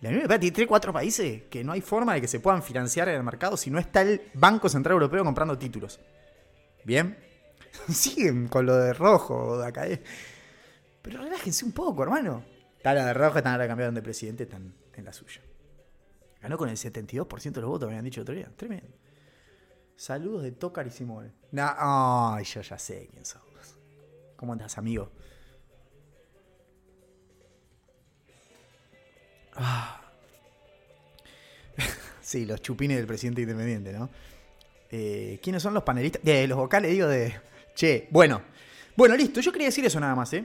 La 0.00 0.08
Unión 0.08 0.22
Europea 0.22 0.38
tiene 0.38 0.54
3 0.54 0.68
cuatro 0.68 0.92
países 0.92 1.42
que 1.50 1.64
no 1.64 1.72
hay 1.72 1.80
forma 1.80 2.14
de 2.14 2.20
que 2.20 2.28
se 2.28 2.38
puedan 2.38 2.62
financiar 2.62 3.08
en 3.08 3.16
el 3.16 3.22
mercado 3.22 3.56
si 3.56 3.70
no 3.70 3.78
está 3.78 4.02
el 4.02 4.22
Banco 4.34 4.68
Central 4.68 4.92
Europeo 4.94 5.24
comprando 5.24 5.58
títulos. 5.58 5.98
¿Bien? 6.84 7.18
Siguen 7.88 8.46
con 8.46 8.64
lo 8.64 8.76
de 8.76 8.92
rojo 8.92 9.58
de 9.58 9.66
acá. 9.66 9.86
Pero 11.02 11.22
relájense 11.22 11.64
un 11.64 11.72
poco, 11.72 12.04
hermano. 12.04 12.44
Está 12.76 12.94
la 12.94 13.06
de 13.06 13.14
rojo, 13.14 13.38
están 13.38 13.54
ahora 13.54 13.66
cambiaron 13.66 13.94
de 13.94 14.02
presidente, 14.02 14.44
están 14.44 14.72
en 14.94 15.04
la 15.04 15.12
suya. 15.12 15.40
Ganó 16.40 16.56
con 16.56 16.68
el 16.68 16.76
72% 16.76 17.52
de 17.52 17.60
los 17.60 17.70
votos, 17.70 17.88
me 17.88 17.94
habían 17.94 18.04
dicho 18.04 18.20
otro 18.20 18.34
día. 18.34 18.48
Tremendo. 18.54 19.05
Saludos 19.96 20.42
de 20.42 20.52
Tocar 20.52 20.86
y 20.86 20.90
Simone. 20.90 21.32
No, 21.52 21.74
ay, 21.76 22.44
yo 22.44 22.60
ya 22.60 22.78
sé 22.78 23.08
quién 23.10 23.24
sos. 23.24 23.42
¿Cómo 24.36 24.52
andas, 24.52 24.76
amigo? 24.76 25.10
Ah. 29.54 30.02
sí, 32.20 32.44
los 32.44 32.60
chupines 32.60 32.98
del 32.98 33.06
presidente 33.06 33.40
independiente, 33.40 33.92
¿no? 33.92 34.10
Eh, 34.90 35.40
¿Quiénes 35.42 35.62
son 35.62 35.72
los 35.72 35.82
panelistas? 35.82 36.22
De 36.22 36.46
los 36.46 36.58
vocales, 36.58 36.90
digo, 36.90 37.08
de. 37.08 37.34
Che, 37.74 38.08
bueno. 38.10 38.42
Bueno, 38.96 39.16
listo. 39.16 39.40
Yo 39.40 39.50
quería 39.50 39.68
decir 39.68 39.84
eso 39.86 39.98
nada 39.98 40.14
más, 40.14 40.32
¿eh? 40.34 40.44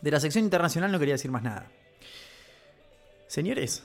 De 0.00 0.10
la 0.12 0.20
sección 0.20 0.44
internacional 0.44 0.92
no 0.92 0.98
quería 1.00 1.14
decir 1.14 1.30
más 1.32 1.42
nada. 1.42 1.70
Señores, 3.26 3.82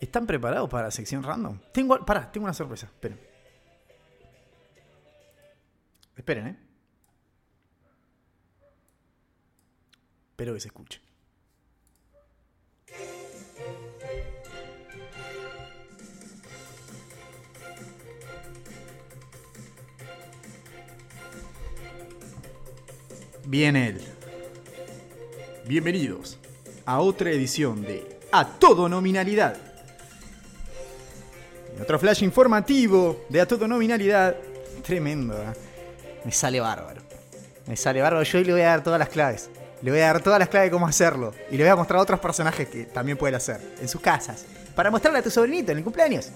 ¿están 0.00 0.26
preparados 0.26 0.68
para 0.70 0.84
la 0.84 0.90
sección 0.90 1.22
random? 1.22 1.60
Tengo. 1.72 2.04
Pará, 2.06 2.32
tengo 2.32 2.46
una 2.46 2.54
sorpresa. 2.54 2.86
Esperen. 2.86 3.27
Esperen, 6.18 6.48
¿eh? 6.48 6.56
Espero 10.30 10.52
que 10.52 10.60
se 10.60 10.68
escuche. 10.68 11.00
Bien 23.46 23.76
él. 23.76 24.00
Bienvenidos 25.66 26.36
a 26.84 27.00
otra 27.00 27.30
edición 27.30 27.82
de 27.82 28.18
A 28.32 28.58
Todo 28.58 28.88
Nominalidad. 28.88 29.56
Otro 31.80 31.98
flash 32.00 32.24
informativo 32.24 33.24
de 33.28 33.40
A 33.40 33.46
Todo 33.46 33.68
Nominalidad. 33.68 34.36
Tremendo, 34.82 35.40
¿eh? 35.40 35.67
Me 36.28 36.32
sale 36.32 36.60
bárbaro. 36.60 37.00
Me 37.66 37.74
sale 37.74 38.02
bárbaro. 38.02 38.22
Yo 38.22 38.38
le 38.42 38.52
voy 38.52 38.60
a 38.60 38.66
dar 38.66 38.82
todas 38.82 38.98
las 38.98 39.08
claves. 39.08 39.48
Le 39.80 39.90
voy 39.90 40.00
a 40.00 40.08
dar 40.12 40.22
todas 40.22 40.38
las 40.38 40.50
claves 40.50 40.66
de 40.66 40.72
cómo 40.72 40.86
hacerlo. 40.86 41.32
Y 41.50 41.56
le 41.56 41.64
voy 41.64 41.70
a 41.70 41.76
mostrar 41.76 42.00
a 42.00 42.02
otros 42.02 42.20
personajes 42.20 42.68
que 42.68 42.84
también 42.84 43.16
pueden 43.16 43.34
hacer. 43.34 43.58
En 43.80 43.88
sus 43.88 44.02
casas. 44.02 44.44
Para 44.74 44.90
mostrarle 44.90 45.20
a 45.20 45.22
tu 45.22 45.30
sobrinito 45.30 45.72
en 45.72 45.78
el 45.78 45.84
cumpleaños. 45.84 46.28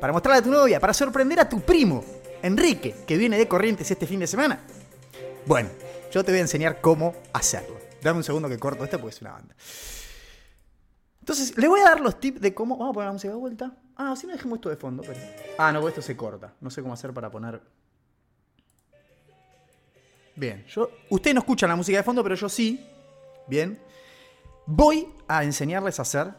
Para 0.00 0.12
mostrarle 0.12 0.38
a 0.38 0.42
tu 0.44 0.50
novia. 0.52 0.78
Para 0.78 0.94
sorprender 0.94 1.40
a 1.40 1.48
tu 1.48 1.60
primo, 1.60 2.04
Enrique, 2.40 2.94
que 3.04 3.16
viene 3.16 3.36
de 3.36 3.48
Corrientes 3.48 3.90
este 3.90 4.06
fin 4.06 4.20
de 4.20 4.28
semana. 4.28 4.60
Bueno, 5.44 5.70
yo 6.12 6.22
te 6.22 6.30
voy 6.30 6.38
a 6.38 6.42
enseñar 6.42 6.80
cómo 6.80 7.12
hacerlo. 7.32 7.76
Dame 8.00 8.18
un 8.18 8.24
segundo 8.24 8.48
que 8.48 8.60
corto 8.60 8.84
esto 8.84 9.00
porque 9.00 9.16
es 9.16 9.20
una 9.22 9.32
banda. 9.32 9.56
Entonces, 11.18 11.58
le 11.58 11.66
voy 11.66 11.80
a 11.80 11.84
dar 11.86 11.98
los 11.98 12.20
tips 12.20 12.40
de 12.40 12.54
cómo. 12.54 12.76
Vamos 12.76 12.92
a 12.92 12.94
poner 12.94 13.08
la 13.08 13.12
música 13.14 13.32
de 13.32 13.40
vuelta. 13.40 13.72
Ah, 13.96 14.14
si 14.14 14.28
no 14.28 14.34
dejemos 14.34 14.58
esto 14.58 14.68
de 14.68 14.76
fondo. 14.76 15.02
Pero... 15.02 15.18
Ah, 15.58 15.72
no, 15.72 15.88
esto 15.88 16.00
se 16.00 16.16
corta. 16.16 16.54
No 16.60 16.70
sé 16.70 16.80
cómo 16.80 16.94
hacer 16.94 17.12
para 17.12 17.28
poner. 17.28 17.60
Bien, 20.34 20.64
yo. 20.66 20.90
Ustedes 21.10 21.34
no 21.34 21.40
escuchan 21.40 21.68
la 21.68 21.76
música 21.76 21.98
de 21.98 22.04
fondo, 22.04 22.22
pero 22.22 22.34
yo 22.34 22.48
sí. 22.48 22.84
Bien. 23.46 23.78
Voy 24.66 25.08
a 25.28 25.44
enseñarles 25.44 25.98
a 25.98 26.02
hacer 26.02 26.32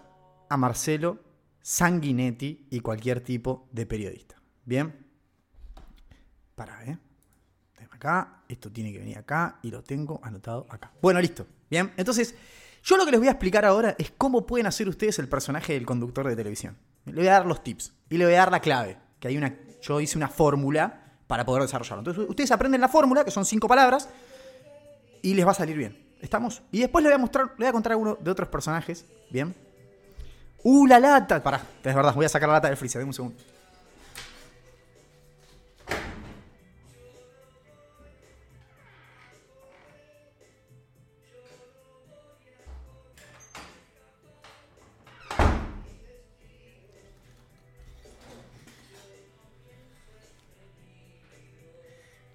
a 0.49 0.57
Marcelo 0.57 1.19
Sanguinetti 1.61 2.67
y 2.69 2.79
cualquier 2.79 3.21
tipo 3.21 3.67
de 3.71 3.85
periodista. 3.85 4.41
Bien. 4.65 5.05
Para, 6.55 6.83
¿eh? 6.85 6.97
acá, 8.03 8.43
esto 8.47 8.71
tiene 8.71 8.91
que 8.91 8.99
venir 8.99 9.17
acá 9.17 9.59
y 9.63 9.71
lo 9.71 9.81
tengo 9.83 10.19
anotado 10.23 10.65
acá. 10.69 10.91
Bueno, 11.01 11.21
listo. 11.21 11.47
Bien, 11.69 11.91
entonces 11.97 12.35
yo 12.83 12.97
lo 12.97 13.05
que 13.05 13.11
les 13.11 13.19
voy 13.19 13.27
a 13.27 13.31
explicar 13.31 13.65
ahora 13.65 13.95
es 13.97 14.11
cómo 14.17 14.45
pueden 14.45 14.67
hacer 14.67 14.89
ustedes 14.89 15.19
el 15.19 15.29
personaje 15.29 15.73
del 15.73 15.85
conductor 15.85 16.27
de 16.27 16.35
televisión. 16.35 16.77
Le 17.05 17.13
voy 17.13 17.27
a 17.27 17.33
dar 17.33 17.45
los 17.45 17.63
tips 17.63 17.93
y 18.09 18.17
le 18.17 18.25
voy 18.25 18.33
a 18.33 18.39
dar 18.39 18.51
la 18.51 18.59
clave, 18.59 18.97
que 19.19 19.29
hay 19.29 19.37
una 19.37 19.57
yo 19.81 19.99
hice 19.99 20.17
una 20.17 20.29
fórmula 20.29 21.02
para 21.33 21.45
poder 21.45 21.63
desarrollarlo. 21.63 22.01
Entonces 22.01 22.29
ustedes 22.29 22.51
aprenden 22.51 22.79
la 22.79 22.87
fórmula, 22.87 23.25
que 23.25 23.31
son 23.31 23.43
cinco 23.43 23.67
palabras, 23.67 24.07
y 25.23 25.33
les 25.33 25.43
va 25.43 25.49
a 25.49 25.55
salir 25.55 25.75
bien. 25.75 25.97
¿Estamos? 26.21 26.61
Y 26.71 26.81
después 26.81 27.01
le 27.01 27.09
voy 27.09 27.15
a 27.15 27.17
mostrar, 27.17 27.45
le 27.57 27.65
voy 27.65 27.65
a 27.65 27.71
contar 27.71 27.93
alguno 27.93 28.19
de 28.21 28.29
otros 28.29 28.47
personajes, 28.49 29.03
¿bien? 29.31 29.55
¡Uh, 30.61 30.85
la 30.85 30.99
lata! 30.99 31.41
Pará, 31.41 31.59
es 31.83 31.95
verdad, 31.95 32.13
voy 32.13 32.25
a 32.25 32.29
sacar 32.29 32.47
la 32.49 32.53
lata 32.53 32.67
del 32.67 32.77
freezer, 32.77 32.99
denme 32.99 33.09
un 33.09 33.13
segundo. 33.15 33.37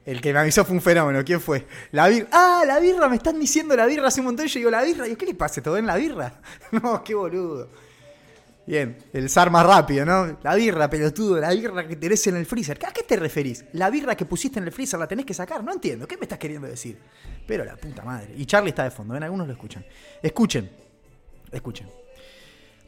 El 0.08 0.22
que 0.22 0.32
me 0.32 0.38
avisó 0.38 0.64
fue 0.64 0.74
un 0.74 0.80
fenómeno. 0.80 1.22
¿Quién 1.22 1.38
fue? 1.38 1.66
La 1.92 2.08
birra. 2.08 2.28
¡Ah, 2.32 2.64
la 2.66 2.80
birra! 2.80 3.10
Me 3.10 3.16
están 3.16 3.38
diciendo 3.38 3.76
la 3.76 3.84
birra 3.84 4.08
hace 4.08 4.20
un 4.20 4.28
montón. 4.28 4.46
Yo 4.46 4.58
digo, 4.58 4.70
¿la 4.70 4.80
birra? 4.80 5.06
Y 5.06 5.16
¿qué 5.16 5.26
le 5.26 5.34
pasa? 5.34 5.60
¿Todo 5.62 5.76
en 5.76 5.86
la 5.86 5.96
birra? 5.96 6.40
No, 6.72 7.04
qué 7.04 7.14
boludo. 7.14 7.68
Bien, 8.66 8.96
el 9.12 9.28
zar 9.28 9.50
más 9.50 9.66
rápido, 9.66 10.06
¿no? 10.06 10.38
La 10.42 10.54
birra, 10.54 10.88
pelotudo, 10.88 11.38
la 11.38 11.50
birra 11.50 11.86
que 11.86 11.96
tenés 11.96 12.26
en 12.26 12.36
el 12.36 12.46
freezer. 12.46 12.78
¿A 12.86 12.90
qué 12.90 13.02
te 13.02 13.16
referís? 13.16 13.66
La 13.74 13.90
birra 13.90 14.16
que 14.16 14.24
pusiste 14.24 14.58
en 14.58 14.64
el 14.64 14.72
freezer 14.72 14.98
la 14.98 15.06
tenés 15.06 15.26
que 15.26 15.34
sacar. 15.34 15.62
No 15.62 15.74
entiendo. 15.74 16.08
¿Qué 16.08 16.16
me 16.16 16.22
estás 16.22 16.38
queriendo 16.38 16.66
decir? 16.66 16.98
Pero 17.46 17.66
la 17.66 17.76
puta 17.76 18.02
madre. 18.02 18.32
Y 18.34 18.46
Charlie 18.46 18.70
está 18.70 18.84
de 18.84 18.90
fondo. 18.90 19.12
Ven, 19.12 19.24
algunos 19.24 19.46
lo 19.46 19.52
escuchan. 19.52 19.84
Escuchen. 20.22 20.70
Escuchen. 21.52 21.86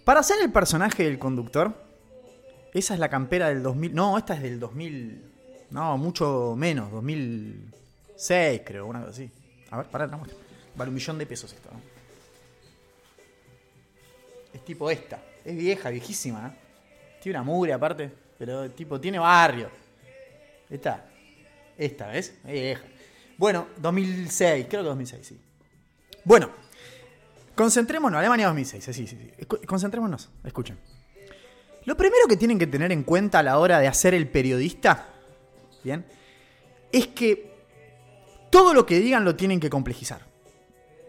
Para 0.06 0.22
ser 0.22 0.40
el 0.40 0.50
personaje 0.50 1.04
del 1.04 1.18
conductor, 1.18 1.74
esa 2.72 2.94
es 2.94 3.00
la 3.00 3.10
campera 3.10 3.50
del 3.50 3.62
2000. 3.62 3.94
No, 3.94 4.16
esta 4.16 4.32
es 4.32 4.40
del 4.40 4.58
2000. 4.58 5.29
No, 5.70 5.96
mucho 5.96 6.54
menos, 6.56 6.90
2006 6.90 8.62
creo, 8.64 8.86
una 8.86 9.00
cosa 9.00 9.12
así. 9.12 9.30
A 9.70 9.78
ver, 9.78 9.86
pará, 9.86 10.06
muestra. 10.08 10.38
Vale 10.74 10.88
un 10.88 10.94
millón 10.94 11.18
de 11.18 11.26
pesos 11.26 11.52
esto, 11.52 11.70
¿no? 11.72 11.80
Es 14.52 14.64
tipo 14.64 14.90
esta. 14.90 15.22
Es 15.44 15.56
vieja, 15.56 15.90
viejísima, 15.90 16.48
¿eh? 16.48 16.58
Tiene 17.22 17.38
una 17.38 17.44
mugre 17.44 17.72
aparte, 17.72 18.10
pero 18.38 18.70
tipo, 18.70 19.00
tiene 19.00 19.18
barrio. 19.18 19.70
Esta. 20.68 21.06
Esta, 21.76 22.08
¿ves? 22.08 22.34
Es 22.44 22.52
vieja. 22.52 22.82
Bueno, 23.36 23.68
2006, 23.78 24.66
creo 24.68 24.82
que 24.82 24.88
2006, 24.88 25.26
sí. 25.26 25.40
Bueno, 26.24 26.50
concentrémonos. 27.54 28.18
Alemania 28.18 28.46
2006, 28.46 28.84
sí, 28.84 28.92
sí, 28.92 29.06
sí. 29.06 29.46
Concentrémonos, 29.66 30.30
escuchen. 30.44 30.78
Lo 31.84 31.96
primero 31.96 32.26
que 32.28 32.36
tienen 32.36 32.58
que 32.58 32.66
tener 32.66 32.92
en 32.92 33.02
cuenta 33.02 33.38
a 33.38 33.42
la 33.42 33.58
hora 33.58 33.78
de 33.78 33.88
hacer 33.88 34.14
el 34.14 34.28
periodista, 34.28 35.08
¿bien? 35.84 36.04
Es 36.92 37.08
que 37.08 37.50
todo 38.50 38.74
lo 38.74 38.84
que 38.86 38.98
digan 38.98 39.24
lo 39.24 39.36
tienen 39.36 39.60
que 39.60 39.70
complejizar. 39.70 40.20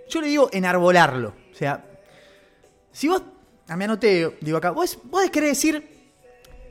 Yo 0.09 0.21
le 0.21 0.27
digo 0.27 0.49
enarbolarlo. 0.51 1.33
O 1.51 1.55
sea, 1.55 1.83
si 2.91 3.07
vos, 3.07 3.23
a 3.67 3.75
me 3.75 3.85
anoté, 3.85 4.37
digo 4.41 4.57
acá, 4.57 4.71
vos, 4.71 4.99
vos 5.05 5.29
querés 5.29 5.49
decir, 5.51 5.87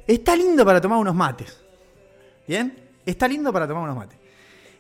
está 0.07 0.37
lindo 0.37 0.65
para 0.65 0.81
tomar 0.81 0.99
unos 0.99 1.15
mates. 1.15 1.59
¿Bien? 2.47 2.77
Está 3.07 3.27
lindo 3.29 3.53
para 3.53 3.67
tomar 3.67 3.85
unos 3.85 3.97
mates. 3.97 4.19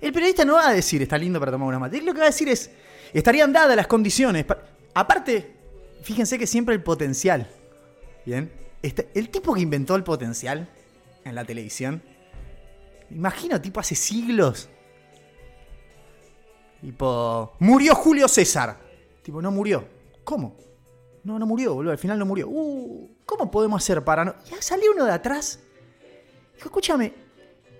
El 0.00 0.12
periodista 0.12 0.44
no 0.44 0.54
va 0.54 0.68
a 0.68 0.72
decir 0.72 1.02
está 1.02 1.18
lindo 1.18 1.38
para 1.40 1.52
tomar 1.52 1.68
unos 1.68 1.80
mates. 1.80 2.02
Lo 2.02 2.12
que 2.12 2.20
va 2.20 2.26
a 2.26 2.30
decir 2.30 2.48
es, 2.48 2.70
estarían 3.12 3.52
dadas 3.52 3.76
las 3.76 3.86
condiciones. 3.86 4.44
pa- 4.44 4.58
Aparte, 4.94 5.52
fíjense 6.02 6.38
que 6.38 6.46
siempre 6.46 6.74
el 6.74 6.82
potencial. 6.82 7.48
¿Bien? 8.26 8.50
Este- 8.82 9.08
el 9.14 9.28
tipo 9.30 9.54
que 9.54 9.60
inventó 9.60 9.94
el 9.96 10.04
potencial 10.04 10.68
en 11.24 11.34
la 11.34 11.44
televisión. 11.44 12.02
Imagino, 13.10 13.60
tipo, 13.60 13.80
hace 13.80 13.94
siglos. 13.94 14.68
Tipo, 16.80 17.52
murió 17.58 17.94
Julio 17.94 18.28
César. 18.28 18.78
Tipo, 19.22 19.42
no 19.42 19.50
murió. 19.50 19.86
¿Cómo? 20.24 20.56
No, 21.24 21.38
no 21.38 21.46
murió, 21.46 21.74
boludo. 21.74 21.92
Al 21.92 21.98
final 21.98 22.18
no 22.18 22.24
murió. 22.24 22.48
Uh, 22.48 23.10
¿cómo 23.26 23.50
podemos 23.50 23.82
hacer 23.82 24.02
para 24.04 24.24
no.? 24.24 24.34
Ya 24.50 24.62
salió 24.62 24.92
uno 24.92 25.04
de 25.04 25.12
atrás. 25.12 25.60
Dijo, 26.54 26.68
escúchame, 26.68 27.12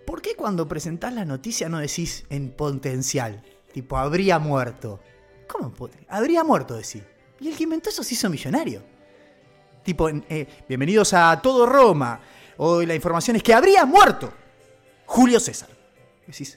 ¿por 0.06 0.20
qué 0.20 0.34
cuando 0.34 0.66
presentás 0.68 1.14
la 1.14 1.24
noticia 1.24 1.68
no 1.68 1.78
decís 1.78 2.26
en 2.28 2.50
potencial? 2.50 3.42
Tipo, 3.72 3.96
habría 3.96 4.38
muerto. 4.38 5.00
¿Cómo? 5.46 5.72
Habría 6.08 6.44
muerto, 6.44 6.74
decís. 6.74 7.02
Y 7.40 7.48
el 7.48 7.56
que 7.56 7.64
inventó 7.64 7.88
eso 7.90 8.02
se 8.02 8.14
hizo 8.14 8.28
millonario. 8.28 8.82
Tipo, 9.82 10.08
eh, 10.08 10.46
bienvenidos 10.68 11.14
a 11.14 11.40
todo 11.40 11.64
Roma. 11.64 12.20
Hoy 12.58 12.84
la 12.84 12.94
información 12.94 13.36
es 13.36 13.42
que 13.42 13.54
habría 13.54 13.86
muerto 13.86 14.30
Julio 15.10 15.40
César. 15.40 15.68
Decís, 16.24 16.56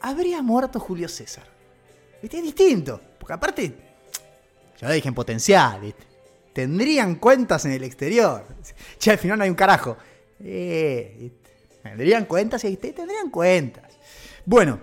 habría 0.00 0.42
muerto 0.42 0.80
Julio 0.80 1.08
César. 1.08 1.44
¿Viste? 2.20 2.38
Es 2.38 2.42
distinto. 2.42 3.00
Porque 3.16 3.32
aparte, 3.32 3.74
yo 4.80 4.88
lo 4.88 4.92
dije 4.92 5.06
en 5.06 5.14
potencial. 5.14 5.94
Tendrían 6.52 7.14
cuentas 7.14 7.64
en 7.64 7.70
el 7.70 7.84
exterior. 7.84 8.44
Che, 8.98 9.12
al 9.12 9.18
final 9.18 9.38
no 9.38 9.44
hay 9.44 9.50
un 9.50 9.56
carajo. 9.56 9.96
Eh. 10.40 11.30
Tendrían 11.80 12.24
cuentas 12.24 12.64
y 12.64 12.76
tendrían 12.76 13.30
cuentas. 13.30 13.96
Bueno, 14.44 14.80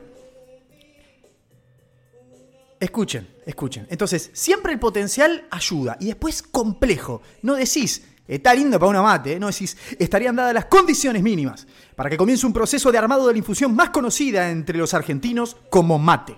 Escuchen, 2.79 3.27
escuchen. 3.45 3.86
Entonces, 3.89 4.29
siempre 4.32 4.71
el 4.71 4.79
potencial 4.79 5.45
ayuda 5.51 5.97
y 5.99 6.05
después 6.05 6.41
complejo. 6.41 7.21
No 7.41 7.55
decís, 7.55 8.05
está 8.35 8.53
lindo 8.53 8.79
para 8.79 8.89
una 8.89 9.01
mate, 9.01 9.33
¿eh? 9.33 9.39
no 9.39 9.47
decís, 9.47 9.75
estarían 9.97 10.35
dadas 10.35 10.53
las 10.53 10.65
condiciones 10.65 11.23
mínimas 11.23 11.67
para 11.95 12.09
que 12.09 12.17
comience 12.17 12.45
un 12.45 12.53
proceso 12.53 12.91
de 12.91 12.97
armado 12.97 13.27
de 13.27 13.33
la 13.33 13.39
infusión 13.39 13.75
más 13.75 13.89
conocida 13.89 14.49
entre 14.51 14.77
los 14.77 14.93
argentinos 14.93 15.57
como 15.69 15.97
mate. 15.97 16.37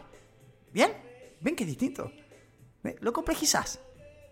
¿Bien? 0.73 0.91
¿Ven 1.41 1.55
que 1.55 1.63
es 1.63 1.69
distinto? 1.69 2.11
Lo 3.01 3.11
complejizás. 3.13 3.79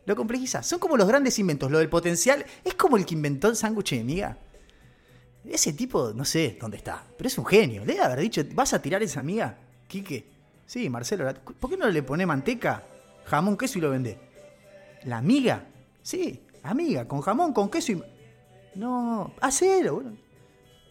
Lo 0.05 0.15
complejizás. 0.15 0.65
Son 0.65 0.79
como 0.79 0.97
los 0.97 1.07
grandes 1.07 1.37
inventos. 1.37 1.69
Lo 1.69 1.79
del 1.79 1.89
potencial 1.89 2.45
es 2.63 2.73
como 2.75 2.97
el 2.97 3.05
que 3.05 3.13
inventó 3.13 3.49
el 3.49 3.55
sándwich 3.55 3.91
de 3.91 4.03
miga. 4.03 4.37
Ese 5.45 5.73
tipo, 5.73 6.13
no 6.13 6.25
sé 6.25 6.57
dónde 6.59 6.77
está, 6.77 7.03
pero 7.17 7.27
es 7.27 7.37
un 7.37 7.45
genio. 7.45 7.85
Le 7.85 7.93
debe 7.93 8.05
haber 8.05 8.19
dicho, 8.19 8.41
¿vas 8.53 8.73
a 8.73 8.81
tirar 8.81 9.03
esa 9.03 9.21
miga? 9.21 9.57
Quique. 9.87 10.25
Sí, 10.65 10.89
Marcelo, 10.89 11.31
¿por 11.59 11.69
qué 11.69 11.77
no 11.77 11.89
le 11.89 12.03
pone 12.03 12.25
manteca, 12.25 12.83
jamón, 13.25 13.57
queso 13.57 13.79
y 13.79 13.81
lo 13.81 13.89
vende? 13.89 14.19
¿La 15.03 15.17
amiga? 15.17 15.65
Sí, 16.03 16.43
amiga, 16.63 17.07
con 17.07 17.21
jamón, 17.21 17.53
con 17.53 17.69
queso 17.69 17.91
y... 17.93 18.03
No, 18.75 19.33
hacelo, 19.41 20.03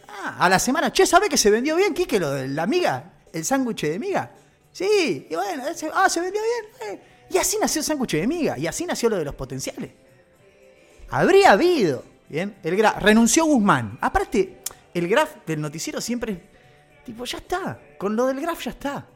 Ah, 0.08 0.36
a 0.38 0.48
la 0.48 0.58
semana, 0.58 0.90
che, 0.90 1.04
¿sabe 1.06 1.28
que 1.28 1.36
se 1.36 1.50
vendió 1.50 1.76
bien, 1.76 1.92
Quique, 1.92 2.18
lo 2.18 2.30
de 2.30 2.48
la 2.48 2.62
amiga? 2.62 3.12
¿El 3.30 3.44
sándwich 3.44 3.82
de 3.82 3.98
miga? 3.98 4.32
Sí, 4.72 5.26
y 5.28 5.34
bueno, 5.34 5.64
ah, 5.94 6.08
se 6.08 6.20
vendió 6.20 6.40
bien. 6.40 6.90
Eh. 6.90 7.02
Y 7.30 7.36
así 7.36 7.58
nació 7.60 7.80
el 7.80 7.84
sándwich 7.84 8.12
de 8.12 8.26
miga, 8.26 8.58
y 8.58 8.66
así 8.66 8.86
nació 8.86 9.10
lo 9.10 9.16
de 9.16 9.24
los 9.24 9.34
potenciales. 9.34 9.90
Habría 11.10 11.52
habido, 11.52 12.04
¿bien? 12.28 12.56
El 12.62 12.76
graf, 12.76 13.02
renunció 13.02 13.44
Guzmán. 13.44 13.98
Aparte, 14.00 14.62
el 14.94 15.08
graf 15.08 15.36
del 15.46 15.60
noticiero 15.60 16.00
siempre, 16.00 16.48
tipo, 17.04 17.26
ya 17.26 17.38
está, 17.38 17.78
con 17.98 18.16
lo 18.16 18.26
del 18.26 18.40
graf 18.40 18.64
ya 18.64 18.70
está. 18.70 19.06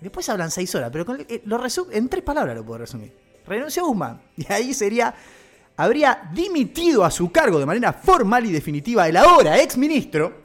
Después 0.00 0.28
hablan 0.28 0.50
seis 0.50 0.74
horas, 0.74 0.90
pero 0.92 1.06
eh, 1.28 1.42
lo 1.46 1.60
en 1.90 2.08
tres 2.08 2.22
palabras 2.22 2.54
lo 2.54 2.64
puedo 2.64 2.78
resumir. 2.78 3.16
Renunció 3.46 3.86
Guzmán. 3.86 4.20
Y 4.36 4.52
ahí 4.52 4.74
sería. 4.74 5.14
Habría 5.76 6.30
dimitido 6.32 7.04
a 7.04 7.10
su 7.10 7.30
cargo 7.30 7.58
de 7.58 7.66
manera 7.66 7.92
formal 7.92 8.46
y 8.46 8.52
definitiva 8.52 9.08
el 9.08 9.16
ahora 9.16 9.60
ex 9.60 9.76
ministro 9.76 10.42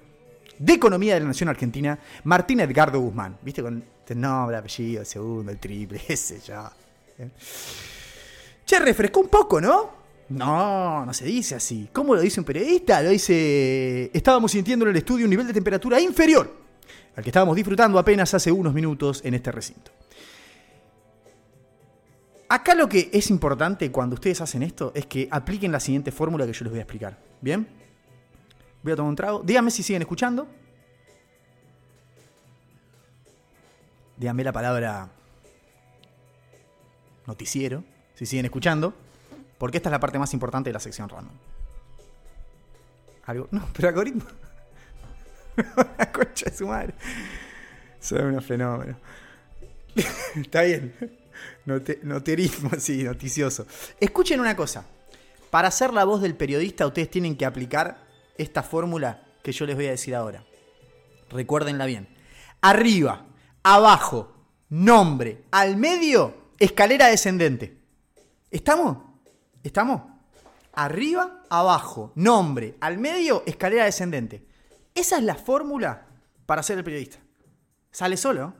de 0.58 0.74
Economía 0.74 1.14
de 1.14 1.20
la 1.20 1.28
Nación 1.28 1.50
Argentina, 1.50 2.00
Martín 2.24 2.60
Edgardo 2.60 3.00
Guzmán. 3.00 3.38
¿Viste? 3.42 3.62
Con 3.62 3.84
el 4.08 4.22
nombre, 4.22 4.58
apellido, 4.58 5.02
el 5.02 5.06
segundo, 5.06 5.52
el 5.52 5.60
triple, 5.60 6.02
ese 6.08 6.40
ya. 6.40 6.72
¿Eh? 7.20 7.30
Che, 8.66 8.80
refrescó 8.80 9.20
un 9.20 9.30
poco, 9.30 9.62
¿no? 9.62 9.98
No, 10.30 11.06
no 11.06 11.14
se 11.14 11.26
dice 11.26 11.56
así. 11.56 11.90
¿Cómo 11.94 12.16
lo 12.16 12.22
dice 12.22 12.40
un 12.40 12.46
periodista? 12.46 13.02
Lo 13.02 13.10
dice. 13.10 14.12
Estábamos 14.14 14.52
sintiendo 14.52 14.86
en 14.86 14.92
el 14.92 14.98
estudio 14.98 15.26
un 15.26 15.30
nivel 15.30 15.48
de 15.48 15.54
temperatura 15.54 16.00
inferior 16.02 16.68
al 17.18 17.24
que 17.24 17.30
estábamos 17.30 17.56
disfrutando 17.56 17.98
apenas 17.98 18.34
hace 18.34 18.52
unos 18.52 18.74
minutos 18.74 19.22
en 19.26 19.34
este 19.34 19.52
recinto. 19.52 19.92
Acá 22.50 22.76
lo 22.76 22.88
que 22.88 23.10
es 23.12 23.30
importante 23.30 23.92
cuando 23.92 24.14
ustedes 24.14 24.40
hacen 24.40 24.64
esto 24.64 24.92
es 24.96 25.06
que 25.06 25.28
apliquen 25.32 25.72
la 25.72 25.80
siguiente 25.80 26.12
fórmula 26.12 26.46
que 26.46 26.54
yo 26.54 26.64
les 26.64 26.72
voy 26.72 26.80
a 26.80 26.84
explicar. 26.84 27.18
¿Bien? 27.42 27.68
Voy 28.84 28.94
a 28.94 28.96
tomar 28.96 29.10
un 29.10 29.16
trago. 29.16 29.42
Díganme 29.44 29.70
si 29.70 29.84
siguen 29.84 30.02
escuchando. 30.02 30.48
Díganme 34.16 34.44
la 34.44 34.54
palabra 34.54 35.10
noticiero, 37.28 37.84
si 38.16 38.26
siguen 38.26 38.46
escuchando, 38.46 38.94
porque 39.58 39.78
esta 39.78 39.90
es 39.90 39.92
la 39.92 40.00
parte 40.00 40.18
más 40.18 40.34
importante 40.34 40.70
de 40.70 40.74
la 40.74 40.80
sección 40.80 41.10
random. 41.10 41.34
¿Algo? 43.26 43.48
No, 43.52 43.68
pero 43.74 43.90
algoritmo. 43.90 44.24
la 45.98 46.12
concha 46.12 46.50
de 46.50 46.56
su 46.56 46.66
madre. 46.66 46.94
Soy 48.00 48.22
un 48.22 48.42
fenómeno. 48.42 48.98
Está 50.36 50.62
bien. 50.62 50.94
Noterismo, 51.66 52.72
sí, 52.80 53.04
noticioso. 53.04 53.66
Escuchen 54.00 54.40
una 54.40 54.56
cosa. 54.56 54.86
Para 55.50 55.72
ser 55.72 55.94
la 55.94 56.04
voz 56.04 56.22
del 56.22 56.36
periodista, 56.36 56.86
ustedes 56.86 57.10
tienen 57.10 57.38
que 57.38 57.46
aplicar 57.46 58.06
esta 58.38 58.64
fórmula 58.64 59.24
que 59.44 59.52
yo 59.52 59.66
les 59.66 59.76
voy 59.76 59.88
a 59.88 59.92
decir 59.92 60.14
ahora. 60.14 60.44
Recuérdenla 61.30 61.86
bien. 61.86 62.08
Arriba, 62.62 63.26
abajo, 63.64 64.34
nombre, 64.70 65.44
al 65.52 65.78
medio, 65.78 66.52
escalera 66.60 67.08
descendente. 67.08 67.78
¿Estamos? 68.52 68.98
¿Estamos? 69.64 70.02
Arriba, 70.74 71.44
abajo, 71.50 72.12
nombre, 72.16 72.76
al 72.80 72.98
medio, 72.98 73.44
escalera 73.46 73.86
descendente. 73.86 74.46
Esa 74.94 75.18
es 75.18 75.24
la 75.24 75.36
fórmula 75.36 76.08
para 76.46 76.64
ser 76.64 76.78
el 76.78 76.84
periodista. 76.84 77.18
Sale 77.92 78.18
solo, 78.18 78.54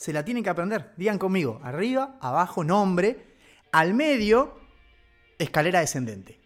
se 0.00 0.14
la 0.14 0.24
tienen 0.24 0.42
que 0.42 0.48
aprender. 0.48 0.94
Digan 0.96 1.18
conmigo, 1.18 1.60
arriba, 1.62 2.16
abajo, 2.22 2.64
nombre, 2.64 3.36
al 3.70 3.92
medio, 3.92 4.58
escalera 5.38 5.80
descendente. 5.80 6.40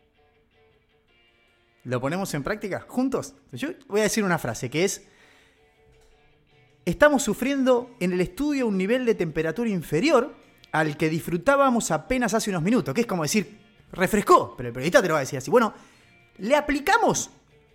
¿Lo 1.84 2.00
ponemos 2.00 2.34
en 2.34 2.42
práctica 2.42 2.84
juntos? 2.88 3.36
Yo 3.52 3.68
voy 3.86 4.00
a 4.00 4.04
decir 4.04 4.24
una 4.24 4.38
frase 4.38 4.68
que 4.70 4.82
es, 4.82 5.06
estamos 6.84 7.22
sufriendo 7.22 7.94
en 8.00 8.12
el 8.14 8.20
estudio 8.22 8.66
un 8.66 8.76
nivel 8.76 9.06
de 9.06 9.14
temperatura 9.14 9.70
inferior 9.70 10.34
al 10.72 10.96
que 10.96 11.08
disfrutábamos 11.08 11.92
apenas 11.92 12.34
hace 12.34 12.50
unos 12.50 12.62
minutos, 12.62 12.92
que 12.92 13.02
es 13.02 13.06
como 13.06 13.22
decir, 13.22 13.60
refrescó, 13.92 14.56
pero 14.56 14.70
el 14.70 14.72
periodista 14.72 15.00
te 15.00 15.06
lo 15.06 15.14
va 15.14 15.20
a 15.20 15.28
decir 15.28 15.38
así. 15.38 15.52
Bueno, 15.52 15.72
le 16.38 16.56
aplicamos 16.56 17.30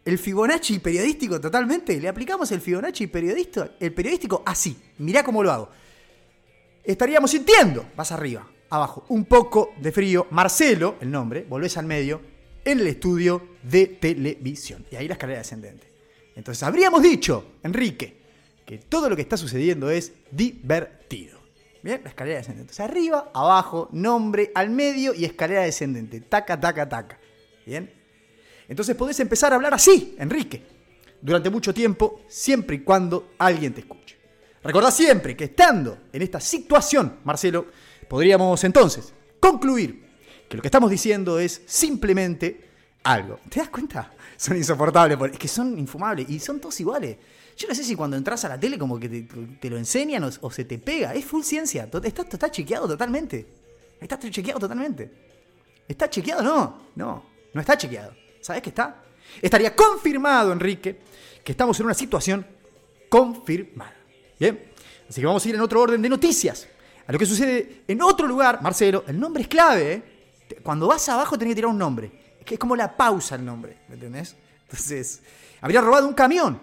el 0.06 0.18
Fibonacci 0.18 0.80
periodístico 0.80 1.40
totalmente. 1.40 2.00
Le 2.00 2.08
aplicamos 2.08 2.52
el 2.52 2.62
Fibonacci 2.62 3.08
periodístico, 3.08 3.70
el 3.80 3.94
periodístico 3.94 4.44
así. 4.46 4.78
Mirá 5.00 5.24
cómo 5.24 5.44
lo 5.44 5.52
hago. 5.52 5.70
Estaríamos 6.84 7.32
sintiendo, 7.32 7.86
vas 7.96 8.12
arriba, 8.12 8.48
abajo, 8.70 9.06
un 9.10 9.26
poco 9.26 9.74
de 9.80 9.92
frío. 9.92 10.28
Marcelo, 10.32 10.96
el 11.02 11.12
nombre, 11.12 11.46
volvés 11.48 11.78
al 11.78 11.86
medio, 11.86 12.22
en 12.66 12.80
el 12.80 12.88
estudio 12.88 13.50
de 13.64 13.88
televisión. 13.88 14.86
Y 14.92 14.96
ahí 14.96 15.08
la 15.08 15.14
escalera 15.14 15.40
descendente. 15.40 15.88
Entonces 16.36 16.64
habríamos 16.64 17.04
dicho, 17.04 17.54
Enrique, 17.64 18.18
que 18.66 18.78
todo 18.78 19.10
lo 19.10 19.16
que 19.16 19.22
está 19.22 19.38
sucediendo 19.38 19.90
es 19.90 20.14
divertido. 20.32 21.40
Bien, 21.84 22.02
la 22.04 22.10
escalera 22.10 22.38
descendente. 22.38 22.72
Entonces 22.72 22.80
arriba, 22.80 23.32
abajo, 23.34 23.90
nombre, 23.92 24.52
al 24.56 24.70
medio 24.70 25.14
y 25.14 25.26
escalera 25.26 25.62
descendente. 25.62 26.22
Taca, 26.22 26.60
taca, 26.60 26.88
taca. 26.88 27.20
Bien. 27.66 27.99
Entonces 28.69 28.95
podés 28.95 29.19
empezar 29.19 29.51
a 29.51 29.55
hablar 29.55 29.73
así, 29.73 30.15
Enrique, 30.19 30.63
durante 31.19 31.49
mucho 31.49 31.73
tiempo, 31.73 32.21
siempre 32.29 32.77
y 32.77 32.79
cuando 32.82 33.32
alguien 33.39 33.73
te 33.73 33.82
escuche. 33.82 34.15
Recordá 34.63 34.91
siempre 34.91 35.36
que 35.36 35.45
estando 35.45 35.97
en 36.13 36.21
esta 36.21 36.39
situación, 36.39 37.17
Marcelo, 37.23 37.65
podríamos 38.08 38.63
entonces 38.63 39.12
concluir 39.39 40.08
que 40.47 40.55
lo 40.55 40.62
que 40.62 40.67
estamos 40.67 40.91
diciendo 40.91 41.39
es 41.39 41.63
simplemente 41.65 42.69
algo. 43.03 43.39
¿Te 43.49 43.60
das 43.60 43.69
cuenta? 43.69 44.13
Son 44.38 44.55
insoportables, 44.55 45.17
es 45.34 45.39
que 45.39 45.49
son 45.49 45.77
infumables 45.77 46.29
y 46.29 46.39
son 46.39 46.62
todos 46.62 46.79
iguales. 46.79 47.17
Yo 47.58 47.67
no 47.67 47.75
sé 47.75 47.84
si 47.84 47.93
cuando 47.93 48.15
entras 48.15 48.45
a 48.45 48.49
la 48.49 48.58
tele 48.58 48.79
como 48.79 48.97
que 48.97 49.10
te, 49.60 49.69
lo 49.69 49.77
enseñan 49.77 50.23
o, 50.23 50.49
se 50.49 50.63
te 50.63 50.77
pega. 50.77 51.13
Es 51.13 51.25
full 51.25 51.43
ciencia. 51.43 51.89
Está, 51.91 52.21
está 52.21 52.49
chequeado 52.49 52.88
totalmente. 52.88 53.45
Está 53.99 54.17
chequeado 54.17 54.62
totalmente. 54.62 55.12
¿Está 55.86 56.10
chequeado? 56.10 56.41
No, 56.41 56.84
no, 56.95 57.25
no 57.53 57.60
está 57.60 57.77
chequeado. 57.77 58.13
¿Sabes 58.41 58.62
qué 58.62 58.69
está? 58.69 59.04
Estaría 59.41 59.75
confirmado, 59.75 60.51
Enrique, 60.51 60.99
que 61.43 61.51
estamos 61.51 61.80
en 61.80 61.86
una 61.86 61.93
situación 61.93 62.45
confirmada. 63.07 63.95
Bien, 64.39 64.72
así 65.09 65.22
que 65.22 65.28
vamos 65.28 65.45
a 65.45 65.49
ir 65.49 65.55
en 65.55 65.61
otro 65.61 65.82
orden 65.82 66.01
de 66.01 66.09
noticias. 66.09 66.68
A 67.07 67.11
lo 67.11 67.20
que 67.20 67.26
sucede 67.26 67.84
en 67.88 68.01
otro 68.01 68.28
lugar, 68.28 68.61
Marcelo, 68.61 69.03
el 69.07 69.20
nombre 69.20 69.43
es 69.43 69.49
clave. 69.49 69.93
¿eh? 69.93 70.03
Cuando 70.61 70.88
vas 70.88 71.09
abajo 71.09 71.38
tenés 71.38 71.51
que 71.51 71.55
tirar 71.55 71.72
un 71.72 71.78
nombre. 71.78 72.11
Es 72.39 72.45
que 72.45 72.53
es 72.55 72.59
como 72.59 72.76
la 72.76 72.95
pausa 72.95 73.36
el 73.36 73.43
nombre, 73.43 73.78
¿me 73.88 73.95
entendés? 73.95 74.36
Entonces, 74.64 75.22
habría 75.61 75.82
robado 75.82 76.07
un 76.07 76.14
camión, 76.14 76.61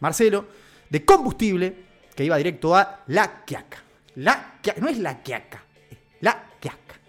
Marcelo, 0.00 0.46
de 0.90 1.04
combustible 1.04 1.86
que 2.14 2.24
iba 2.24 2.36
directo 2.36 2.76
a 2.76 3.02
La 3.06 3.44
Quiaca. 3.44 3.82
La 4.16 4.58
Quiaca, 4.62 4.80
no 4.80 4.88
es 4.88 4.98
La 4.98 5.22
Quiaca, 5.22 5.64
es 5.90 5.98
La 6.20 6.50
Quiaca. 6.60 7.00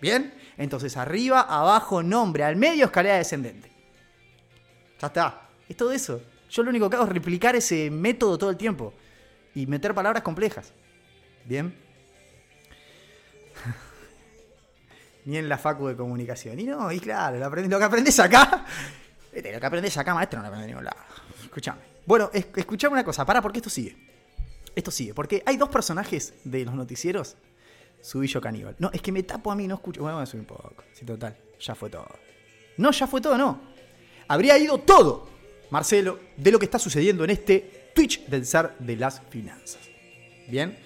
¿Bien? 0.00 0.34
Entonces, 0.58 0.96
arriba, 0.96 1.40
abajo, 1.42 2.02
nombre, 2.02 2.42
al 2.42 2.56
medio, 2.56 2.86
escalera 2.86 3.16
descendente. 3.16 3.70
Ya 5.00 5.06
está. 5.06 5.48
Es 5.68 5.76
todo 5.76 5.92
eso. 5.92 6.20
Yo 6.50 6.64
lo 6.64 6.70
único 6.70 6.90
que 6.90 6.96
hago 6.96 7.04
es 7.04 7.12
replicar 7.12 7.54
ese 7.54 7.90
método 7.90 8.36
todo 8.36 8.50
el 8.50 8.56
tiempo. 8.56 8.92
Y 9.54 9.66
meter 9.66 9.94
palabras 9.94 10.24
complejas. 10.24 10.72
¿Bien? 11.44 11.72
Ni 15.24 15.36
en 15.38 15.48
la 15.48 15.58
facu 15.58 15.86
de 15.86 15.96
comunicación. 15.96 16.58
Y 16.58 16.64
no, 16.64 16.90
y 16.90 16.98
claro, 16.98 17.38
lo, 17.38 17.78
que 17.78 17.84
aprendes 17.84 18.18
acá. 18.18 18.64
Lo 19.32 19.42
que 19.60 19.66
aprendes 19.66 19.96
acá, 19.96 20.12
maestro, 20.12 20.38
no 20.38 20.42
lo 20.42 20.48
aprendes 20.48 20.70
en 20.70 20.74
ningún 20.74 20.84
lado. 20.84 20.98
Escuchame. 21.44 21.82
Bueno, 22.04 22.30
escuchame 22.32 22.94
una 22.94 23.04
cosa. 23.04 23.24
Para, 23.24 23.40
porque 23.40 23.58
esto 23.58 23.70
sigue. 23.70 23.96
Esto 24.74 24.90
sigue. 24.90 25.14
Porque 25.14 25.40
hay 25.46 25.56
dos 25.56 25.68
personajes 25.68 26.34
de 26.42 26.64
los 26.64 26.74
noticieros 26.74 27.36
Subillo 28.00 28.40
caníbal. 28.40 28.76
No, 28.78 28.90
es 28.92 29.02
que 29.02 29.12
me 29.12 29.22
tapo 29.22 29.50
a 29.50 29.56
mí, 29.56 29.66
no 29.66 29.74
escucho. 29.76 30.02
Bueno, 30.02 30.16
voy 30.16 30.22
a 30.22 30.26
subir 30.26 30.40
un 30.40 30.46
poco. 30.46 30.84
Sí, 30.92 31.04
total. 31.04 31.36
Ya 31.60 31.74
fue 31.74 31.90
todo. 31.90 32.08
No, 32.76 32.90
ya 32.90 33.06
fue 33.06 33.20
todo, 33.20 33.36
no. 33.36 33.60
Habría 34.28 34.56
ido 34.58 34.78
todo, 34.78 35.28
Marcelo, 35.70 36.20
de 36.36 36.50
lo 36.50 36.58
que 36.58 36.66
está 36.66 36.78
sucediendo 36.78 37.24
en 37.24 37.30
este 37.30 37.90
Twitch 37.94 38.26
del 38.26 38.46
zar 38.46 38.76
de 38.78 38.96
las 38.96 39.20
finanzas. 39.30 39.80
Bien. 40.48 40.78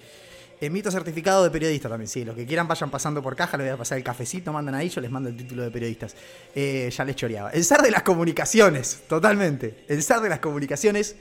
Emito 0.59 0.89
certificado 0.89 1.43
de 1.43 1.51
periodista 1.51 1.89
también, 1.89 2.07
sí. 2.07 2.23
Los 2.23 2.35
que 2.35 2.45
quieran 2.45 2.67
vayan 2.67 2.89
pasando 2.89 3.21
por 3.21 3.35
caja, 3.35 3.57
les 3.57 3.67
voy 3.67 3.73
a 3.73 3.77
pasar 3.77 3.97
el 3.97 4.03
cafecito, 4.03 4.53
mandan 4.53 4.75
ahí, 4.75 4.87
yo 4.87 5.01
les 5.01 5.11
mando 5.11 5.29
el 5.29 5.35
título 5.35 5.61
de 5.61 5.71
periodistas. 5.71 6.15
Eh, 6.55 6.89
ya 6.89 7.03
les 7.03 7.15
choreaba. 7.17 7.49
El 7.49 7.65
zar 7.65 7.81
de 7.81 7.91
las 7.91 8.03
comunicaciones, 8.03 9.03
totalmente. 9.07 9.83
El 9.89 10.01
zar 10.01 10.21
de 10.21 10.29
las 10.29 10.39
comunicaciones. 10.39 11.17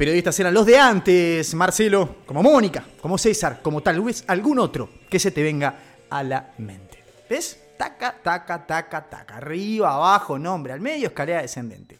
Periodistas 0.00 0.40
eran 0.40 0.54
los 0.54 0.64
de 0.64 0.78
antes, 0.78 1.52
Marcelo, 1.52 2.16
como 2.24 2.42
Mónica, 2.42 2.82
como 3.02 3.18
César, 3.18 3.60
como 3.60 3.82
tal 3.82 4.00
vez 4.00 4.24
algún 4.28 4.58
otro 4.58 4.88
que 5.10 5.18
se 5.18 5.30
te 5.30 5.42
venga 5.42 6.06
a 6.08 6.22
la 6.22 6.54
mente. 6.56 7.04
¿Ves? 7.28 7.60
Taca, 7.76 8.16
taca, 8.22 8.66
taca, 8.66 9.10
taca. 9.10 9.36
Arriba, 9.36 9.94
abajo, 9.94 10.38
nombre, 10.38 10.72
al 10.72 10.80
medio, 10.80 11.08
escalera 11.08 11.42
descendente. 11.42 11.98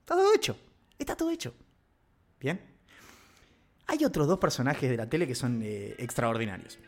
Está 0.00 0.14
todo 0.14 0.32
hecho. 0.34 0.56
Está 0.98 1.14
todo 1.16 1.30
hecho. 1.30 1.52
Bien. 2.40 2.58
Hay 3.88 4.02
otros 4.06 4.26
dos 4.26 4.38
personajes 4.38 4.88
de 4.88 4.96
la 4.96 5.06
tele 5.06 5.26
que 5.26 5.34
son 5.34 5.60
eh, 5.62 5.94
extraordinarios. 5.98 6.78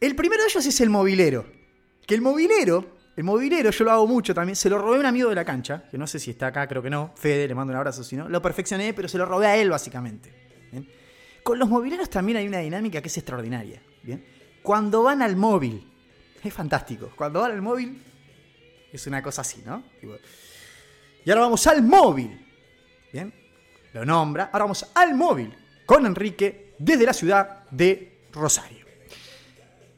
El 0.00 0.16
primero 0.16 0.42
de 0.42 0.48
ellos 0.48 0.64
es 0.64 0.80
el 0.80 0.88
movilero. 0.88 1.44
Que 2.06 2.14
el 2.14 2.22
movilero, 2.22 2.93
el 3.16 3.24
movilero 3.24 3.70
yo 3.70 3.84
lo 3.84 3.92
hago 3.92 4.06
mucho 4.06 4.34
también, 4.34 4.56
se 4.56 4.68
lo 4.68 4.78
robé 4.78 4.96
a 4.96 5.00
un 5.00 5.06
amigo 5.06 5.28
de 5.28 5.34
la 5.34 5.44
cancha, 5.44 5.84
que 5.90 5.98
no 5.98 6.06
sé 6.06 6.18
si 6.18 6.30
está 6.30 6.48
acá, 6.48 6.66
creo 6.66 6.82
que 6.82 6.90
no, 6.90 7.12
Fede, 7.14 7.46
le 7.48 7.54
mando 7.54 7.72
un 7.72 7.76
abrazo 7.76 8.02
si 8.02 8.16
no, 8.16 8.28
lo 8.28 8.42
perfeccioné, 8.42 8.92
pero 8.94 9.08
se 9.08 9.18
lo 9.18 9.26
robé 9.26 9.46
a 9.46 9.56
él 9.56 9.70
básicamente. 9.70 10.32
Con 11.42 11.58
los 11.58 11.68
mobileros 11.68 12.08
también 12.08 12.38
hay 12.38 12.48
una 12.48 12.58
dinámica 12.58 13.02
que 13.02 13.08
es 13.08 13.16
extraordinaria. 13.18 13.82
¿bien? 14.02 14.24
Cuando 14.62 15.02
van 15.02 15.20
al 15.20 15.36
móvil, 15.36 15.86
es 16.42 16.52
fantástico, 16.52 17.12
cuando 17.14 17.40
van 17.40 17.52
al 17.52 17.62
móvil 17.62 18.02
es 18.92 19.06
una 19.06 19.22
cosa 19.22 19.42
así, 19.42 19.62
¿no? 19.64 19.82
Y 21.24 21.30
ahora 21.30 21.42
vamos 21.42 21.66
al 21.66 21.82
móvil. 21.82 22.40
¿Bien? 23.12 23.44
lo 23.94 24.04
nombra. 24.04 24.50
Ahora 24.52 24.64
vamos 24.64 24.86
al 24.94 25.14
móvil 25.14 25.54
con 25.86 26.04
Enrique 26.04 26.74
desde 26.78 27.06
la 27.06 27.12
ciudad 27.12 27.64
de 27.70 28.26
Rosario. 28.32 28.84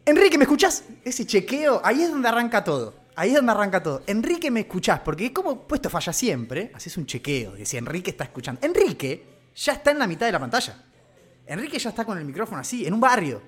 Enrique, 0.05 0.39
¿me 0.39 0.45
escuchás? 0.45 0.85
Ese 1.05 1.27
chequeo, 1.27 1.81
ahí 1.83 2.03
es 2.03 2.11
donde 2.11 2.29
arranca 2.29 2.63
todo. 2.63 2.95
Ahí 3.17 3.31
es 3.31 3.37
donde 3.37 3.53
arranca 3.53 3.83
todo. 3.83 4.03
Enrique, 4.07 4.51
¿me 4.51 4.61
escuchás? 4.61 5.01
Porque 5.01 5.33
como 5.33 5.63
puesto 5.63 5.89
falla 5.89 6.13
siempre, 6.13 6.71
haces 6.75 6.97
un 6.99 7.07
chequeo 7.07 7.53
de 7.53 7.65
si 7.65 7.79
Enrique 7.79 8.11
está 8.11 8.25
escuchando. 8.25 8.61
Enrique 8.63 9.25
ya 9.57 9.73
está 9.73 9.91
en 9.91 9.99
la 9.99 10.07
mitad 10.07 10.27
de 10.27 10.33
la 10.33 10.39
pantalla. 10.39 10.85
Enrique 11.47 11.79
ya 11.79 11.91
está 11.91 12.05
con 12.05 12.19
el 12.19 12.27
micrófono 12.27 12.61
así, 12.61 12.87
en 12.87 12.93
un 12.93 13.01
barrio. 13.01 13.41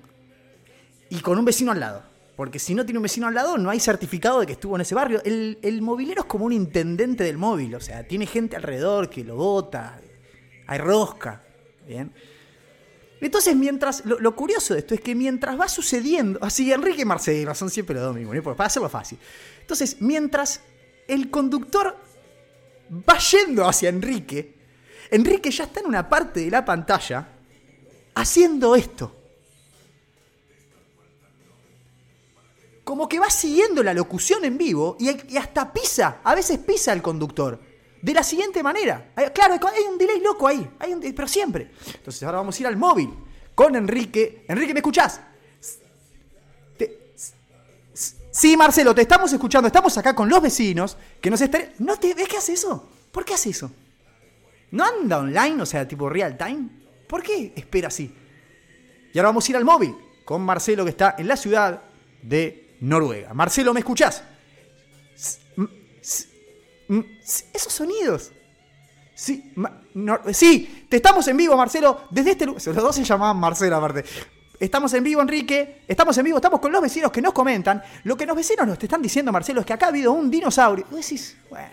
Y 1.09 1.19
con 1.19 1.37
un 1.37 1.45
vecino 1.45 1.71
al 1.71 1.79
lado. 1.79 2.03
Porque 2.35 2.57
si 2.57 2.73
no 2.73 2.83
tiene 2.83 2.97
un 2.97 3.03
vecino 3.03 3.27
al 3.27 3.35
lado, 3.35 3.57
no 3.59 3.69
hay 3.69 3.79
certificado 3.79 4.39
de 4.39 4.47
que 4.47 4.53
estuvo 4.53 4.75
en 4.75 4.81
ese 4.81 4.95
barrio. 4.95 5.21
El, 5.23 5.59
el 5.61 5.81
movilero 5.83 6.21
es 6.21 6.27
como 6.27 6.45
un 6.45 6.53
intendente 6.53 7.23
del 7.23 7.37
móvil. 7.37 7.75
O 7.75 7.81
sea, 7.81 8.07
tiene 8.07 8.25
gente 8.25 8.55
alrededor 8.55 9.09
que 9.09 9.23
lo 9.23 9.35
vota, 9.35 9.99
hay 10.65 10.79
rosca. 10.79 11.43
Bien. 11.85 12.11
Entonces, 13.21 13.55
mientras. 13.55 14.05
Lo, 14.05 14.35
curioso 14.35 14.73
de 14.73 14.79
esto 14.79 14.93
es 14.93 15.01
que 15.01 15.13
mientras 15.15 15.59
va 15.59 15.67
sucediendo. 15.67 16.39
Así, 16.41 16.71
Enrique 16.71 17.01
y 17.01 17.05
Marcelo 17.05 17.53
son 17.53 17.69
siempre 17.69 17.95
los 17.95 18.03
domingos, 18.05 18.35
¿no? 18.35 18.43
para 18.43 18.67
hacerlo 18.67 18.89
fácil. 18.89 19.19
Entonces, 19.69 19.97
mientras 19.99 20.61
el 21.07 21.29
conductor 21.29 21.95
va 23.07 23.19
yendo 23.19 23.67
hacia 23.67 23.89
Enrique, 23.89 24.55
Enrique 25.11 25.51
ya 25.51 25.65
está 25.65 25.81
en 25.81 25.85
una 25.85 26.09
parte 26.09 26.39
de 26.39 26.49
la 26.49 26.65
pantalla 26.65 27.27
haciendo 28.15 28.75
esto. 28.75 29.15
Como 32.83 33.07
que 33.07 33.19
va 33.19 33.29
siguiendo 33.29 33.83
la 33.83 33.93
locución 33.93 34.43
en 34.43 34.57
vivo 34.57 34.97
y, 34.99 35.37
hasta 35.37 35.71
pisa, 35.71 36.21
a 36.23 36.33
veces 36.33 36.57
pisa 36.57 36.91
el 36.91 37.03
conductor 37.03 37.59
de 38.01 38.11
la 38.11 38.23
siguiente 38.23 38.63
manera. 38.63 39.11
Claro, 39.35 39.59
hay 39.67 39.83
un 39.83 39.99
delay 39.99 40.19
loco 40.19 40.47
ahí, 40.47 40.67
hay 40.79 40.93
un, 40.93 40.99
pero 40.99 41.27
siempre. 41.27 41.69
Entonces 41.93 42.23
ahora 42.23 42.39
vamos 42.39 42.57
a 42.57 42.63
ir 42.63 42.65
al 42.65 42.75
móvil 42.75 43.13
con 43.53 43.75
Enrique. 43.75 44.45
Enrique, 44.47 44.73
¿me 44.73 44.79
escuchás? 44.79 45.21
Sí, 48.39 48.55
Marcelo, 48.55 48.95
te 48.95 49.01
estamos 49.01 49.31
escuchando. 49.33 49.67
Estamos 49.67 49.97
acá 49.97 50.15
con 50.15 50.29
los 50.29 50.41
vecinos 50.41 50.97
que 51.19 51.29
nos 51.29 51.41
están... 51.41 51.73
¿No 51.79 51.97
te 51.97 52.13
ves 52.13 52.27
que 52.27 52.37
hace 52.37 52.53
eso? 52.53 52.89
¿Por 53.11 53.25
qué 53.25 53.33
hace 53.33 53.49
eso? 53.49 53.71
¿No 54.71 54.85
anda 54.85 55.17
online, 55.17 55.61
o 55.61 55.65
sea, 55.65 55.87
tipo 55.87 56.09
real 56.09 56.37
time? 56.37 56.69
¿Por 57.07 57.21
qué 57.21 57.53
espera 57.55 57.89
así? 57.89 58.15
Y 59.13 59.17
ahora 59.17 59.29
vamos 59.29 59.47
a 59.47 59.51
ir 59.51 59.57
al 59.57 59.65
móvil 59.65 59.95
con 60.23 60.41
Marcelo 60.41 60.83
que 60.83 60.91
está 60.91 61.15
en 61.17 61.27
la 61.27 61.35
ciudad 61.35 61.81
de 62.21 62.77
Noruega. 62.81 63.33
Marcelo, 63.33 63.73
¿me 63.73 63.79
escuchás? 63.79 64.23
Esos 67.53 67.73
sonidos. 67.73 68.31
Sí, 69.15 69.53
sí, 70.31 70.85
te 70.87 70.95
estamos 70.95 71.27
en 71.27 71.35
vivo, 71.35 71.57
Marcelo, 71.57 72.05
desde 72.09 72.31
este 72.31 72.45
lugar. 72.45 72.61
Los 72.65 72.75
dos 72.75 72.95
se 72.95 73.03
llamaban 73.03 73.37
Marcelo, 73.37 73.75
aparte. 73.75 74.05
Estamos 74.59 74.93
en 74.93 75.03
vivo, 75.03 75.21
Enrique. 75.21 75.83
Estamos 75.87 76.17
en 76.17 76.25
vivo, 76.25 76.37
estamos 76.37 76.59
con 76.59 76.71
los 76.71 76.81
vecinos 76.81 77.11
que 77.11 77.21
nos 77.21 77.31
comentan. 77.31 77.81
Lo 78.03 78.17
que 78.17 78.25
los 78.25 78.35
vecinos 78.35 78.67
nos 78.67 78.77
te 78.77 78.87
están 78.87 79.01
diciendo, 79.01 79.31
Marcelo, 79.31 79.61
es 79.61 79.65
que 79.65 79.71
acá 79.71 79.85
ha 79.85 79.89
habido 79.89 80.11
un 80.11 80.29
dinosaurio. 80.29 80.85
Decís, 80.91 81.37
bueno. 81.49 81.69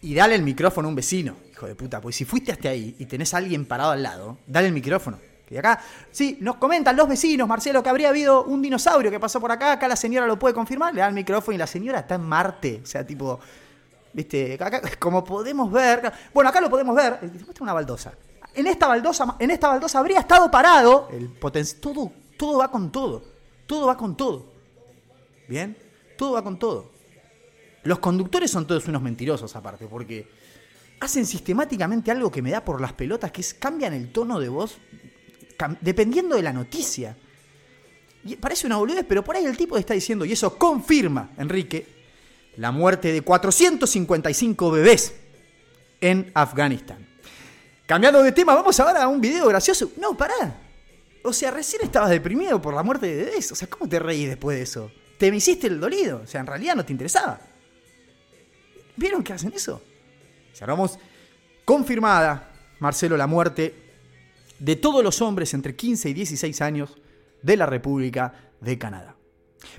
Y 0.00 0.14
dale 0.14 0.34
el 0.34 0.42
micrófono 0.42 0.88
a 0.88 0.90
un 0.90 0.94
vecino, 0.94 1.36
hijo 1.52 1.66
de 1.66 1.74
puta. 1.74 2.00
Pues 2.00 2.16
si 2.16 2.24
fuiste 2.24 2.52
hasta 2.52 2.70
ahí 2.70 2.96
y 2.98 3.04
tenés 3.04 3.34
a 3.34 3.36
alguien 3.36 3.66
parado 3.66 3.90
al 3.90 4.02
lado, 4.02 4.38
dale 4.46 4.68
el 4.68 4.72
micrófono. 4.72 5.18
Y 5.50 5.58
acá, 5.58 5.78
sí, 6.10 6.38
nos 6.40 6.56
comentan 6.56 6.96
los 6.96 7.06
vecinos, 7.06 7.46
Marcelo, 7.46 7.82
que 7.82 7.90
habría 7.90 8.08
habido 8.08 8.44
un 8.44 8.62
dinosaurio 8.62 9.10
que 9.10 9.20
pasó 9.20 9.38
por 9.38 9.52
acá. 9.52 9.72
Acá 9.72 9.86
la 9.86 9.96
señora 9.96 10.26
lo 10.26 10.38
puede 10.38 10.54
confirmar. 10.54 10.94
Le 10.94 11.02
da 11.02 11.08
el 11.08 11.14
micrófono 11.14 11.54
y 11.54 11.58
la 11.58 11.66
señora 11.66 11.98
está 11.98 12.14
en 12.14 12.22
Marte. 12.22 12.80
O 12.82 12.86
sea, 12.86 13.06
tipo, 13.06 13.38
viste, 14.14 14.54
acá, 14.54 14.80
como 14.98 15.22
podemos 15.22 15.70
ver. 15.70 16.10
Bueno, 16.32 16.48
acá 16.48 16.62
lo 16.62 16.70
podemos 16.70 16.96
ver. 16.96 17.18
Muestra 17.20 17.62
una 17.62 17.74
baldosa. 17.74 18.14
En 18.54 18.66
esta 18.66 18.86
baldosa, 18.86 19.36
en 19.38 19.50
esta 19.50 19.68
baldosa 19.68 19.98
habría 19.98 20.20
estado 20.20 20.50
parado. 20.50 21.08
El 21.10 21.30
todo, 21.80 22.12
todo 22.36 22.58
va 22.58 22.70
con 22.70 22.92
todo. 22.92 23.22
Todo 23.66 23.86
va 23.86 23.96
con 23.96 24.16
todo. 24.16 24.52
¿Bien? 25.48 25.76
Todo 26.16 26.32
va 26.32 26.42
con 26.42 26.58
todo. 26.58 26.90
Los 27.84 27.98
conductores 27.98 28.50
son 28.50 28.66
todos 28.66 28.86
unos 28.86 29.02
mentirosos 29.02 29.54
aparte, 29.56 29.86
porque 29.86 30.28
hacen 31.00 31.26
sistemáticamente 31.26 32.10
algo 32.10 32.30
que 32.30 32.42
me 32.42 32.50
da 32.50 32.64
por 32.64 32.80
las 32.80 32.92
pelotas, 32.92 33.32
que 33.32 33.40
es 33.40 33.54
cambian 33.54 33.92
el 33.92 34.12
tono 34.12 34.38
de 34.38 34.48
voz 34.48 34.78
dependiendo 35.80 36.36
de 36.36 36.42
la 36.42 36.52
noticia. 36.52 37.16
Y 38.24 38.36
parece 38.36 38.66
una 38.66 38.76
boludez, 38.76 39.04
pero 39.08 39.24
por 39.24 39.36
ahí 39.36 39.44
el 39.44 39.56
tipo 39.56 39.76
está 39.76 39.94
diciendo, 39.94 40.24
y 40.24 40.32
eso 40.32 40.56
confirma, 40.56 41.30
Enrique, 41.38 41.86
la 42.56 42.70
muerte 42.70 43.12
de 43.12 43.22
455 43.22 44.70
bebés 44.70 45.14
en 46.00 46.30
Afganistán. 46.34 47.11
Cambiando 47.92 48.22
de 48.22 48.32
tema, 48.32 48.54
vamos 48.54 48.80
ahora 48.80 49.02
a 49.02 49.06
un 49.06 49.20
video 49.20 49.48
gracioso. 49.48 49.92
No, 49.98 50.16
pará. 50.16 50.56
O 51.24 51.30
sea, 51.30 51.50
recién 51.50 51.82
estabas 51.82 52.08
deprimido 52.08 52.58
por 52.62 52.72
la 52.72 52.82
muerte 52.82 53.06
de 53.06 53.24
bebés. 53.26 53.52
O 53.52 53.54
sea, 53.54 53.68
¿cómo 53.68 53.86
te 53.86 53.98
reís 53.98 54.30
después 54.30 54.56
de 54.56 54.62
eso? 54.62 54.90
Te 55.18 55.30
me 55.30 55.36
hiciste 55.36 55.66
el 55.66 55.78
dolido. 55.78 56.22
O 56.24 56.26
sea, 56.26 56.40
en 56.40 56.46
realidad 56.46 56.74
no 56.74 56.86
te 56.86 56.92
interesaba. 56.92 57.38
¿Vieron 58.96 59.22
que 59.22 59.34
hacen 59.34 59.52
eso? 59.54 59.82
Vamos 60.66 60.98
confirmada, 61.66 62.48
Marcelo, 62.78 63.14
la 63.18 63.26
muerte 63.26 63.74
de 64.58 64.76
todos 64.76 65.04
los 65.04 65.20
hombres 65.20 65.52
entre 65.52 65.76
15 65.76 66.08
y 66.08 66.14
16 66.14 66.62
años 66.62 66.96
de 67.42 67.58
la 67.58 67.66
República 67.66 68.52
de 68.58 68.78
Canadá. 68.78 69.16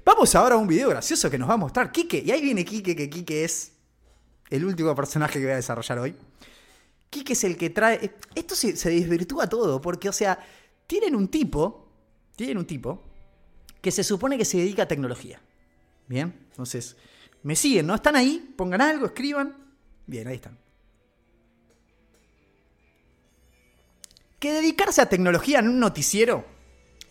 Vamos 0.06 0.36
ahora 0.36 0.54
a 0.54 0.60
un 0.60 0.68
video 0.68 0.90
gracioso 0.90 1.32
que 1.32 1.40
nos 1.40 1.50
va 1.50 1.56
a 1.56 1.58
mostrar 1.58 1.92
Quique. 1.92 2.22
Y 2.24 2.30
ahí 2.30 2.44
viene 2.44 2.64
Quique, 2.64 2.96
que 2.96 3.10
Quique 3.10 3.44
es 3.44 3.72
el 4.52 4.66
último 4.66 4.94
personaje 4.94 5.40
que 5.40 5.46
voy 5.46 5.54
a 5.54 5.56
desarrollar 5.56 5.98
hoy. 5.98 6.16
Quique 7.14 7.34
es 7.34 7.44
el 7.44 7.56
que 7.56 7.70
trae... 7.70 8.16
Esto 8.34 8.56
se, 8.56 8.76
se 8.76 8.90
desvirtúa 8.90 9.48
todo, 9.48 9.80
porque, 9.80 10.10
o 10.10 10.14
sea, 10.14 10.40
tienen 10.88 11.16
un 11.16 11.28
tipo, 11.28 11.88
tienen 12.36 12.58
un 12.58 12.66
tipo, 12.66 13.04
que 13.82 13.92
se 13.92 14.04
supone 14.04 14.38
que 14.38 14.46
se 14.46 14.58
dedica 14.58 14.84
a 14.84 14.88
tecnología. 14.88 15.40
Bien, 16.08 16.34
entonces, 16.50 16.98
me 17.44 17.56
siguen, 17.56 17.86
¿no? 17.86 17.96
Están 17.96 18.16
ahí, 18.16 18.54
pongan 18.58 18.82
algo, 18.82 19.06
escriban. 19.06 19.56
Bien, 20.08 20.28
ahí 20.28 20.36
están. 20.36 20.58
que 24.44 24.52
dedicarse 24.52 25.00
a 25.00 25.06
tecnología 25.06 25.60
en 25.60 25.70
un 25.70 25.80
noticiero, 25.80 26.44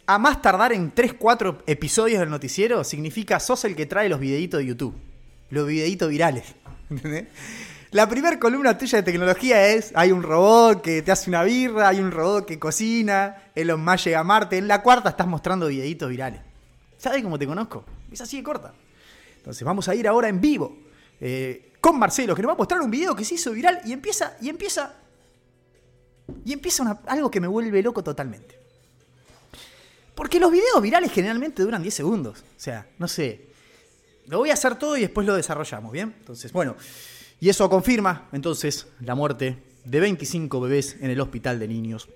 a 0.04 0.18
más 0.18 0.42
tardar 0.42 0.74
en 0.74 0.90
3, 0.90 1.14
4 1.14 1.62
episodios 1.66 2.20
del 2.20 2.28
noticiero, 2.28 2.84
significa 2.84 3.40
sos 3.40 3.64
el 3.64 3.74
que 3.74 3.86
trae 3.86 4.10
los 4.10 4.20
videitos 4.20 4.60
de 4.60 4.66
YouTube. 4.66 4.94
Los 5.48 5.66
videitos 5.66 6.10
virales. 6.10 6.44
La 7.92 8.08
primera 8.08 8.40
columna 8.40 8.78
tuya 8.78 8.98
de 8.98 9.02
tecnología 9.02 9.68
es, 9.68 9.92
hay 9.94 10.12
un 10.12 10.22
robot 10.22 10.80
que 10.80 11.02
te 11.02 11.12
hace 11.12 11.28
una 11.28 11.42
birra, 11.42 11.88
hay 11.88 12.00
un 12.00 12.10
robot 12.10 12.46
que 12.46 12.58
cocina, 12.58 13.50
Elon 13.54 13.84
Musk 13.84 14.06
llega 14.06 14.20
a 14.20 14.24
Marte. 14.24 14.56
En 14.56 14.66
la 14.66 14.82
cuarta 14.82 15.10
estás 15.10 15.26
mostrando 15.26 15.66
videitos 15.66 16.08
virales. 16.08 16.40
¿Sabes 16.96 17.22
cómo 17.22 17.38
te 17.38 17.46
conozco? 17.46 17.84
Es 18.10 18.22
así 18.22 18.38
de 18.38 18.42
corta. 18.42 18.72
Entonces 19.36 19.62
vamos 19.62 19.90
a 19.90 19.94
ir 19.94 20.08
ahora 20.08 20.30
en 20.30 20.40
vivo 20.40 20.74
eh, 21.20 21.72
con 21.82 21.98
Marcelo, 21.98 22.34
que 22.34 22.40
nos 22.40 22.48
va 22.48 22.54
a 22.54 22.56
mostrar 22.56 22.80
un 22.80 22.90
video 22.90 23.14
que 23.14 23.26
se 23.26 23.34
hizo 23.34 23.52
viral 23.52 23.82
y 23.84 23.92
empieza, 23.92 24.38
y 24.40 24.48
empieza 24.48 24.94
y 26.46 26.54
empieza 26.54 26.98
algo 27.08 27.30
que 27.30 27.40
me 27.40 27.46
vuelve 27.46 27.82
loco 27.82 28.02
totalmente. 28.02 28.58
Porque 30.14 30.40
los 30.40 30.50
videos 30.50 30.80
virales 30.80 31.12
generalmente 31.12 31.62
duran 31.62 31.82
10 31.82 31.92
segundos. 31.92 32.38
O 32.40 32.60
sea, 32.60 32.86
no 32.98 33.06
sé. 33.06 33.48
Lo 34.28 34.38
voy 34.38 34.48
a 34.48 34.54
hacer 34.54 34.76
todo 34.76 34.96
y 34.96 35.02
después 35.02 35.26
lo 35.26 35.34
desarrollamos, 35.34 35.92
¿bien? 35.92 36.14
Entonces, 36.20 36.50
bueno. 36.54 36.74
Y 37.42 37.48
eso 37.48 37.68
confirma, 37.68 38.28
entonces, 38.30 38.86
la 39.00 39.16
muerte 39.16 39.60
de 39.84 39.98
25 39.98 40.60
bebés 40.60 40.96
en 41.00 41.10
el 41.10 41.20
hospital 41.20 41.58
de 41.58 41.66
niños 41.66 42.08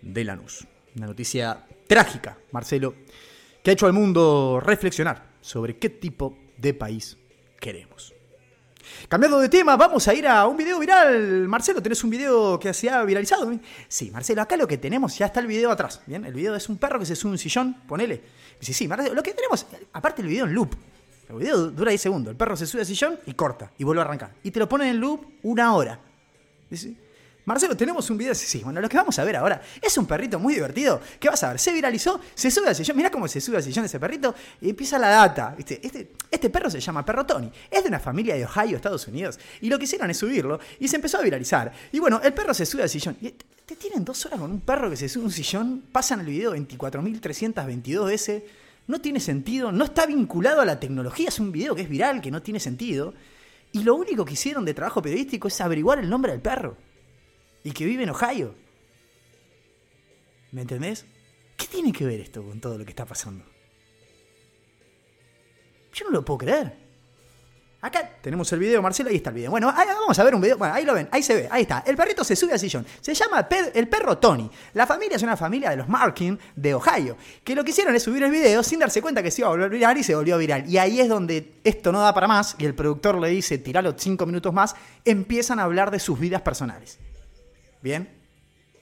de 0.00 0.24
Lanús. 0.24 0.66
Una 0.96 1.06
noticia 1.06 1.64
trágica, 1.86 2.36
Marcelo, 2.50 2.96
que 3.62 3.70
ha 3.70 3.74
hecho 3.74 3.86
al 3.86 3.92
mundo 3.92 4.58
reflexionar 4.60 5.34
sobre 5.40 5.78
qué 5.78 5.88
tipo 5.88 6.36
de 6.56 6.74
país 6.74 7.16
queremos. 7.60 8.12
Cambiando 9.06 9.38
de 9.38 9.48
tema, 9.48 9.76
vamos 9.76 10.08
a 10.08 10.14
ir 10.14 10.26
a 10.26 10.48
un 10.48 10.56
video 10.56 10.80
viral. 10.80 11.46
Marcelo, 11.46 11.80
¿tenés 11.80 12.02
un 12.02 12.10
video 12.10 12.58
que 12.58 12.74
se 12.74 12.90
ha 12.90 13.04
viralizado? 13.04 13.52
Sí, 13.86 14.10
Marcelo, 14.10 14.42
acá 14.42 14.56
lo 14.56 14.66
que 14.66 14.78
tenemos, 14.78 15.16
ya 15.16 15.26
está 15.26 15.38
el 15.38 15.46
video 15.46 15.70
atrás. 15.70 16.02
Bien, 16.08 16.24
el 16.24 16.34
video 16.34 16.56
es 16.56 16.68
un 16.68 16.78
perro 16.78 16.98
que 16.98 17.06
se 17.06 17.14
sube 17.14 17.30
un 17.30 17.38
sillón, 17.38 17.82
ponele. 17.86 18.20
Dice, 18.58 18.72
sí, 18.72 18.88
Marcelo, 18.88 19.14
lo 19.14 19.22
que 19.22 19.32
tenemos, 19.32 19.64
aparte 19.92 20.22
el 20.22 20.28
video 20.28 20.44
en 20.44 20.54
loop. 20.54 20.74
El 21.32 21.38
video 21.38 21.70
dura 21.70 21.90
10 21.90 22.00
segundos. 22.00 22.30
El 22.30 22.36
perro 22.36 22.56
se 22.56 22.66
sube 22.66 22.82
al 22.82 22.86
sillón 22.86 23.18
y 23.26 23.32
corta 23.34 23.72
y 23.78 23.84
vuelve 23.84 24.02
a 24.02 24.04
arrancar. 24.04 24.34
Y 24.42 24.50
te 24.50 24.60
lo 24.60 24.68
ponen 24.68 24.88
en 24.88 25.00
loop 25.00 25.24
una 25.42 25.74
hora. 25.74 25.98
Marcelo, 27.44 27.76
tenemos 27.76 28.08
un 28.08 28.18
video. 28.18 28.34
Sí, 28.34 28.60
bueno, 28.62 28.80
lo 28.80 28.88
que 28.88 28.96
vamos 28.96 29.18
a 29.18 29.24
ver 29.24 29.36
ahora 29.36 29.60
es 29.80 29.96
un 29.98 30.06
perrito 30.06 30.38
muy 30.38 30.54
divertido. 30.54 31.00
¿Qué 31.18 31.28
vas 31.28 31.42
a 31.42 31.48
ver? 31.48 31.58
Se 31.58 31.72
viralizó, 31.72 32.20
se 32.34 32.50
sube 32.50 32.68
al 32.68 32.76
sillón. 32.76 32.96
Mirá 32.96 33.10
cómo 33.10 33.26
se 33.26 33.40
sube 33.40 33.56
al 33.56 33.62
sillón 33.62 33.84
ese 33.84 33.98
perrito 33.98 34.34
y 34.60 34.70
empieza 34.70 34.98
la 34.98 35.08
data. 35.08 35.56
Este, 35.58 36.12
este 36.30 36.50
perro 36.50 36.70
se 36.70 36.80
llama 36.80 37.04
Perro 37.04 37.26
Tony. 37.26 37.50
Es 37.70 37.82
de 37.82 37.88
una 37.88 37.98
familia 37.98 38.36
de 38.36 38.44
Ohio, 38.44 38.76
Estados 38.76 39.08
Unidos. 39.08 39.40
Y 39.60 39.68
lo 39.68 39.78
que 39.78 39.84
hicieron 39.84 40.08
es 40.10 40.18
subirlo 40.18 40.60
y 40.78 40.86
se 40.86 40.96
empezó 40.96 41.18
a 41.18 41.22
viralizar. 41.22 41.72
Y 41.90 41.98
bueno, 41.98 42.20
el 42.22 42.32
perro 42.32 42.54
se 42.54 42.64
sube 42.64 42.82
al 42.82 42.88
sillón. 42.88 43.16
Y 43.20 43.30
te 43.66 43.74
tienen 43.74 44.04
dos 44.04 44.24
horas 44.26 44.38
con 44.38 44.50
un 44.50 44.60
perro 44.60 44.88
que 44.88 44.96
se 44.96 45.08
sube 45.08 45.24
a 45.24 45.26
un 45.26 45.32
sillón. 45.32 45.82
Pasan 45.90 46.20
el 46.20 46.26
video 46.26 46.54
24.322 46.54 48.06
veces. 48.06 48.42
No 48.86 49.00
tiene 49.00 49.20
sentido. 49.20 49.72
No 49.72 49.84
está 49.84 50.06
vinculado 50.06 50.60
a 50.60 50.64
la 50.64 50.80
tecnología. 50.80 51.28
Es 51.28 51.40
un 51.40 51.52
video 51.52 51.74
que 51.74 51.82
es 51.82 51.88
viral, 51.88 52.20
que 52.20 52.30
no 52.30 52.42
tiene 52.42 52.60
sentido. 52.60 53.14
Y 53.72 53.82
lo 53.82 53.94
único 53.94 54.24
que 54.24 54.34
hicieron 54.34 54.64
de 54.64 54.74
trabajo 54.74 55.00
periodístico 55.00 55.48
es 55.48 55.60
averiguar 55.60 55.98
el 55.98 56.10
nombre 56.10 56.32
del 56.32 56.40
perro 56.40 56.76
y 57.64 57.72
que 57.72 57.86
vive 57.86 58.02
en 58.02 58.10
Ohio. 58.10 58.54
¿Me 60.50 60.62
entendés? 60.62 61.06
¿Qué 61.56 61.66
tiene 61.66 61.92
que 61.92 62.04
ver 62.04 62.20
esto 62.20 62.42
con 62.42 62.60
todo 62.60 62.76
lo 62.76 62.84
que 62.84 62.90
está 62.90 63.06
pasando? 63.06 63.44
Yo 65.94 66.06
no 66.06 66.10
lo 66.10 66.24
puedo 66.24 66.38
creer. 66.38 66.81
Acá 67.84 68.08
tenemos 68.20 68.50
el 68.52 68.60
video, 68.60 68.80
Marcelo, 68.80 69.10
ahí 69.10 69.16
está 69.16 69.30
el 69.30 69.34
video. 69.34 69.50
Bueno, 69.50 69.66
vamos 69.66 70.16
a 70.16 70.22
ver 70.22 70.36
un 70.36 70.40
video. 70.40 70.56
Bueno, 70.56 70.72
ahí 70.72 70.84
lo 70.84 70.94
ven, 70.94 71.08
ahí 71.10 71.20
se 71.20 71.34
ve, 71.34 71.48
ahí 71.50 71.62
está. 71.62 71.82
El 71.84 71.96
perrito 71.96 72.22
se 72.22 72.36
sube 72.36 72.52
al 72.52 72.60
sillón. 72.60 72.86
Se 73.00 73.12
llama 73.12 73.48
el 73.74 73.88
perro 73.88 74.18
Tony. 74.18 74.48
La 74.74 74.86
familia 74.86 75.16
es 75.16 75.22
una 75.24 75.36
familia 75.36 75.70
de 75.70 75.78
los 75.78 75.88
Markin 75.88 76.38
de 76.54 76.74
Ohio. 76.74 77.16
Que 77.42 77.56
lo 77.56 77.64
que 77.64 77.72
hicieron 77.72 77.92
es 77.96 78.04
subir 78.04 78.22
el 78.22 78.30
video 78.30 78.62
sin 78.62 78.78
darse 78.78 79.02
cuenta 79.02 79.20
que 79.20 79.32
se 79.32 79.40
iba 79.40 79.48
a 79.48 79.50
volver 79.50 79.68
viral 79.68 79.98
y 79.98 80.04
se 80.04 80.14
volvió 80.14 80.38
viral. 80.38 80.64
Y 80.70 80.78
ahí 80.78 81.00
es 81.00 81.08
donde 81.08 81.54
esto 81.64 81.90
no 81.90 82.00
da 82.00 82.14
para 82.14 82.28
más 82.28 82.54
y 82.56 82.66
el 82.66 82.74
productor 82.76 83.18
le 83.18 83.30
dice, 83.30 83.58
tiralo 83.58 83.94
cinco 83.98 84.26
minutos 84.26 84.54
más. 84.54 84.76
Empiezan 85.04 85.58
a 85.58 85.64
hablar 85.64 85.90
de 85.90 85.98
sus 85.98 86.20
vidas 86.20 86.42
personales. 86.42 87.00
¿Bien? 87.82 88.08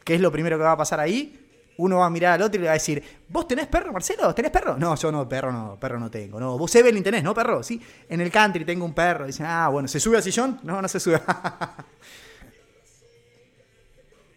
¿Qué 0.04 0.16
es 0.16 0.20
lo 0.20 0.30
primero 0.30 0.58
que 0.58 0.64
va 0.64 0.72
a 0.72 0.76
pasar 0.76 1.00
ahí? 1.00 1.49
Uno 1.78 1.98
va 1.98 2.06
a 2.06 2.10
mirar 2.10 2.34
al 2.34 2.42
otro 2.42 2.58
y 2.58 2.62
le 2.62 2.66
va 2.66 2.72
a 2.72 2.74
decir, 2.74 3.02
¿vos 3.28 3.48
tenés 3.48 3.66
perro, 3.66 3.92
Marcelo? 3.92 4.34
¿Tenés 4.34 4.50
perro? 4.50 4.76
No, 4.76 4.94
yo 4.96 5.10
no, 5.10 5.28
perro 5.28 5.50
no, 5.50 5.78
perro 5.80 5.98
no 5.98 6.10
tengo. 6.10 6.38
No, 6.38 6.58
vos 6.58 6.74
Evelyn 6.74 7.02
tenés, 7.02 7.22
¿no, 7.22 7.32
perro? 7.32 7.62
Sí, 7.62 7.80
en 8.08 8.20
el 8.20 8.30
country 8.30 8.64
tengo 8.64 8.84
un 8.84 8.92
perro. 8.92 9.26
Dicen, 9.26 9.46
ah, 9.46 9.68
bueno, 9.68 9.88
¿se 9.88 9.98
sube 9.98 10.18
al 10.18 10.22
sillón? 10.22 10.60
No, 10.62 10.82
no 10.82 10.88
se 10.88 11.00
sube. 11.00 11.22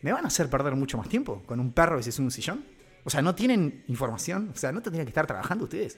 ¿Me 0.01 0.11
van 0.11 0.23
a 0.25 0.27
hacer 0.27 0.49
perder 0.49 0.75
mucho 0.75 0.97
más 0.97 1.09
tiempo 1.09 1.43
con 1.45 1.59
un 1.59 1.71
perro 1.71 1.97
que 1.97 2.03
se 2.03 2.11
sube 2.11 2.25
un 2.25 2.31
sillón? 2.31 2.65
O 3.03 3.09
sea, 3.09 3.21
¿no 3.21 3.35
tienen 3.35 3.83
información? 3.87 4.51
O 4.53 4.57
sea, 4.57 4.71
¿no 4.71 4.81
tendrían 4.81 5.05
que 5.05 5.11
estar 5.11 5.27
trabajando 5.27 5.65
ustedes? 5.65 5.97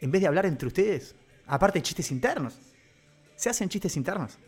En 0.00 0.10
vez 0.10 0.20
de 0.20 0.26
hablar 0.26 0.46
entre 0.46 0.66
ustedes. 0.66 1.14
Aparte 1.46 1.82
chistes 1.82 2.10
internos. 2.10 2.58
Se 3.36 3.50
hacen 3.50 3.68
chistes 3.68 3.96
internos. 3.96 4.38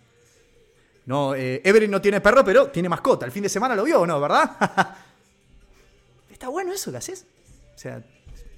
No, 1.06 1.34
eh, 1.34 1.60
Evelyn 1.64 1.90
no 1.90 2.00
tiene 2.00 2.20
perro, 2.20 2.44
pero 2.44 2.68
tiene 2.70 2.88
mascota. 2.88 3.26
El 3.26 3.32
fin 3.32 3.42
de 3.42 3.48
semana 3.48 3.74
lo 3.74 3.84
vio 3.84 4.00
o 4.00 4.06
no, 4.06 4.20
¿verdad? 4.20 4.96
Está 6.44 6.50
bueno 6.50 6.74
eso 6.74 6.90
que 6.90 6.98
haces. 6.98 7.24
O 7.74 7.78
sea, 7.78 8.04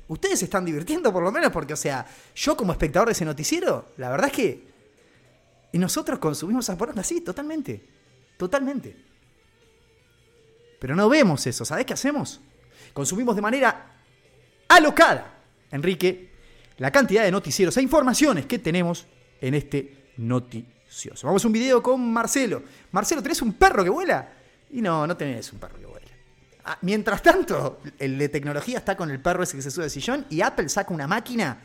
ustedes 0.09 0.41
se 0.41 0.47
están 0.47 0.65
divirtiendo 0.65 1.13
por 1.13 1.23
lo 1.23 1.31
menos 1.31 1.53
porque, 1.53 1.73
o 1.73 1.77
sea, 1.77 2.05
yo 2.35 2.57
como 2.57 2.73
espectador 2.73 3.07
de 3.07 3.13
ese 3.13 3.25
noticiero, 3.25 3.93
la 3.99 4.11
verdad 4.11 4.27
es 4.27 4.33
que... 4.33 4.69
Y 5.71 5.79
nosotros 5.79 6.19
consumimos 6.19 6.69
a 6.69 6.77
poronga, 6.77 7.05
sí, 7.05 7.21
totalmente. 7.21 7.87
Totalmente. 8.37 8.97
Pero 10.81 10.97
no 10.97 11.09
vemos 11.09 11.47
eso. 11.47 11.65
¿Sabés 11.65 11.87
qué 11.87 11.93
hacemos? 11.93 12.41
Consumimos 12.93 13.37
de 13.37 13.43
manera 13.43 14.03
alocada, 14.67 15.45
Enrique, 15.71 16.33
la 16.79 16.91
cantidad 16.91 17.23
de 17.23 17.31
noticieros 17.31 17.77
e 17.77 17.83
informaciones 17.83 18.47
que 18.47 18.59
tenemos 18.59 19.07
en 19.41 19.55
este 19.55 20.11
noticiero. 20.17 21.15
Vamos 21.23 21.45
a 21.45 21.47
un 21.47 21.53
video 21.53 21.81
con 21.81 22.13
Marcelo. 22.13 22.65
Marcelo, 22.91 23.23
¿tenés 23.23 23.43
un 23.43 23.53
perro 23.53 23.85
que 23.85 23.91
vuela? 23.91 24.33
Y 24.71 24.83
no, 24.83 25.07
no 25.07 25.17
tenés 25.17 25.53
un 25.53 25.61
perro 25.61 25.79
que 25.79 25.87
vuela. 25.87 25.96
Ah, 26.69 26.79
mientras 26.83 27.23
tanto, 27.23 27.79
el 27.97 28.19
de 28.19 28.29
tecnología 28.29 28.79
está 28.79 28.97
con 28.97 29.09
el 29.13 29.21
perro 29.21 29.45
ese 29.45 29.57
que 29.57 29.63
se 29.63 29.71
sube 29.71 29.85
al 29.85 29.91
sillón 29.91 30.27
y 30.29 30.41
Apple 30.41 30.69
saca 30.69 30.93
una 30.93 31.07
máquina 31.07 31.61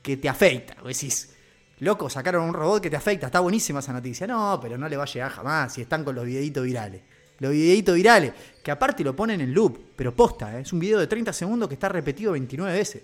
que 0.00 0.16
te 0.16 0.28
afeita. 0.28 0.76
O 0.84 0.86
decís, 0.86 1.34
loco, 1.80 2.08
sacaron 2.08 2.44
un 2.44 2.54
robot 2.54 2.80
que 2.80 2.88
te 2.88 2.94
afecta. 2.94 3.26
Está 3.26 3.40
buenísima 3.40 3.80
esa 3.80 3.92
noticia. 3.92 4.28
No, 4.28 4.60
pero 4.62 4.78
no 4.78 4.88
le 4.88 4.96
va 4.96 5.02
a 5.02 5.06
llegar 5.06 5.32
jamás 5.32 5.72
si 5.72 5.82
están 5.82 6.04
con 6.04 6.14
los 6.14 6.24
videitos 6.24 6.62
virales. 6.64 7.02
Los 7.40 7.50
videitos 7.50 7.96
virales, 7.96 8.32
que 8.62 8.70
aparte 8.70 9.02
lo 9.02 9.16
ponen 9.16 9.40
en 9.40 9.52
loop, 9.52 9.76
pero 9.96 10.14
posta, 10.14 10.56
¿eh? 10.56 10.60
es 10.60 10.72
un 10.72 10.78
video 10.78 11.00
de 11.00 11.08
30 11.08 11.32
segundos 11.32 11.68
que 11.68 11.74
está 11.74 11.88
repetido 11.88 12.30
29 12.30 12.78
veces. 12.78 13.02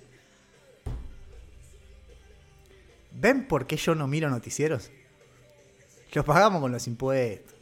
¿Ven 3.10 3.48
por 3.48 3.66
qué 3.66 3.76
yo 3.76 3.96
no 3.96 4.06
miro 4.06 4.30
noticieros? 4.30 4.88
Los 6.12 6.24
pagamos 6.24 6.60
con 6.60 6.70
los 6.70 6.86
impuestos. 6.86 7.59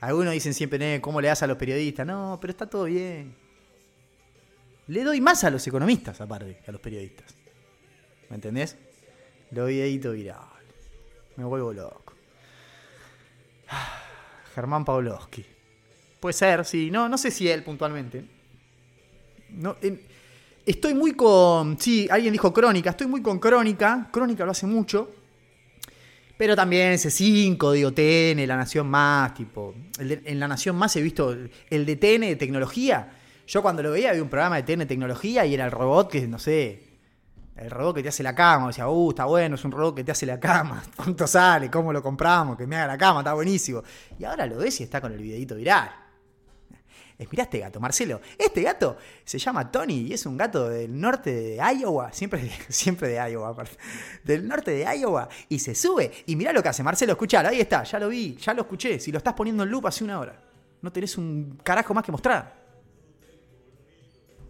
Algunos 0.00 0.32
dicen 0.32 0.54
siempre, 0.54 1.00
¿cómo 1.00 1.20
le 1.20 1.28
das 1.28 1.42
a 1.42 1.46
los 1.46 1.56
periodistas? 1.56 2.06
No, 2.06 2.38
pero 2.40 2.50
está 2.50 2.66
todo 2.68 2.84
bien. 2.84 3.34
Le 4.88 5.02
doy 5.02 5.20
más 5.20 5.42
a 5.44 5.50
los 5.50 5.66
economistas, 5.66 6.20
aparte, 6.20 6.60
a 6.66 6.72
los 6.72 6.80
periodistas. 6.80 7.34
¿Me 8.28 8.36
entendés? 8.36 8.76
Lo 9.50 9.66
videito 9.66 10.12
viral. 10.12 10.38
Me 11.36 11.44
vuelvo 11.44 11.72
loco. 11.72 12.14
Germán 14.54 14.84
Pavlovsky. 14.84 15.44
Puede 16.20 16.32
ser, 16.34 16.64
sí. 16.64 16.90
No, 16.90 17.08
no 17.08 17.18
sé 17.18 17.30
si 17.30 17.48
él 17.48 17.62
puntualmente. 17.62 18.24
No, 19.50 19.76
estoy 20.64 20.94
muy 20.94 21.12
con. 21.12 21.78
Sí, 21.78 22.08
alguien 22.10 22.32
dijo 22.32 22.52
Crónica. 22.52 22.90
Estoy 22.90 23.06
muy 23.06 23.22
con 23.22 23.38
Crónica. 23.38 24.08
Crónica 24.10 24.44
lo 24.44 24.52
hace 24.52 24.66
mucho. 24.66 25.10
Pero 26.36 26.54
también 26.54 26.92
ese 26.92 27.10
5, 27.10 27.72
digo, 27.72 27.92
TN, 27.92 28.46
La 28.46 28.56
Nación 28.56 28.88
Más, 28.88 29.32
tipo. 29.34 29.74
en 29.98 30.38
La 30.38 30.48
Nación 30.48 30.76
Más 30.76 30.94
he 30.96 31.02
visto 31.02 31.34
el 31.70 31.86
de 31.86 31.96
TN 31.96 32.20
de 32.22 32.36
tecnología. 32.36 33.10
Yo 33.46 33.62
cuando 33.62 33.82
lo 33.82 33.92
veía 33.92 34.10
había 34.10 34.22
un 34.22 34.28
programa 34.28 34.56
de 34.56 34.62
TN 34.64 34.80
de 34.80 34.86
tecnología 34.86 35.46
y 35.46 35.54
era 35.54 35.64
el 35.64 35.70
robot 35.70 36.10
que, 36.10 36.26
no 36.26 36.38
sé, 36.38 36.82
el 37.56 37.70
robot 37.70 37.96
que 37.96 38.02
te 38.02 38.10
hace 38.10 38.22
la 38.22 38.34
cama. 38.34 38.72
Sea, 38.72 38.88
uh, 38.88 39.10
está 39.10 39.24
bueno, 39.24 39.54
es 39.54 39.64
un 39.64 39.72
robot 39.72 39.96
que 39.96 40.04
te 40.04 40.12
hace 40.12 40.26
la 40.26 40.38
cama. 40.38 40.82
¿Cuánto 40.96 41.26
sale? 41.26 41.70
¿Cómo 41.70 41.92
lo 41.92 42.02
compramos? 42.02 42.56
Que 42.56 42.66
me 42.66 42.76
haga 42.76 42.88
la 42.88 42.98
cama, 42.98 43.20
está 43.20 43.32
buenísimo. 43.32 43.82
Y 44.18 44.24
ahora 44.24 44.46
lo 44.46 44.58
ves 44.58 44.80
y 44.80 44.82
está 44.82 45.00
con 45.00 45.12
el 45.12 45.22
videito 45.22 45.54
viral 45.54 46.05
es, 47.18 47.30
mirá 47.30 47.44
este 47.44 47.58
gato, 47.58 47.80
Marcelo. 47.80 48.20
Este 48.38 48.62
gato 48.62 48.98
se 49.24 49.38
llama 49.38 49.70
Tony 49.70 50.08
y 50.08 50.12
es 50.12 50.26
un 50.26 50.36
gato 50.36 50.68
del 50.68 50.98
norte 51.00 51.32
de 51.32 51.56
Iowa, 51.56 52.12
siempre, 52.12 52.50
siempre 52.68 53.08
de 53.08 53.30
Iowa, 53.30 53.50
aparte, 53.50 53.76
del 54.22 54.46
norte 54.46 54.72
de 54.72 54.98
Iowa, 54.98 55.28
y 55.48 55.58
se 55.58 55.74
sube. 55.74 56.12
Y 56.26 56.36
mirá 56.36 56.52
lo 56.52 56.62
que 56.62 56.68
hace, 56.68 56.82
Marcelo, 56.82 57.12
escuchalo, 57.12 57.48
ahí 57.48 57.60
está, 57.60 57.84
ya 57.84 57.98
lo 57.98 58.08
vi, 58.08 58.36
ya 58.36 58.52
lo 58.52 58.62
escuché. 58.62 59.00
Si 59.00 59.10
lo 59.10 59.18
estás 59.18 59.34
poniendo 59.34 59.62
en 59.62 59.70
loop 59.70 59.86
hace 59.86 60.04
una 60.04 60.20
hora, 60.20 60.38
no 60.82 60.92
tenés 60.92 61.16
un 61.16 61.58
carajo 61.62 61.94
más 61.94 62.04
que 62.04 62.12
mostrar. 62.12 62.66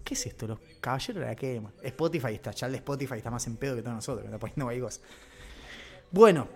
¿Qué 0.02 0.14
es 0.14 0.26
esto? 0.26 0.46
Los 0.46 0.58
caballeros 0.80 1.20
de 1.20 1.26
la 1.26 1.34
quema. 1.36 1.72
Spotify 1.82 2.34
está, 2.34 2.50
ya 2.50 2.68
de 2.68 2.76
Spotify 2.76 3.14
está 3.16 3.30
más 3.30 3.46
en 3.46 3.56
pedo 3.56 3.76
que 3.76 3.82
todos 3.82 3.96
nosotros, 3.96 4.24
está 4.24 4.38
poniendo 4.38 4.84
cosas. 4.84 5.02
Bueno, 6.10 6.48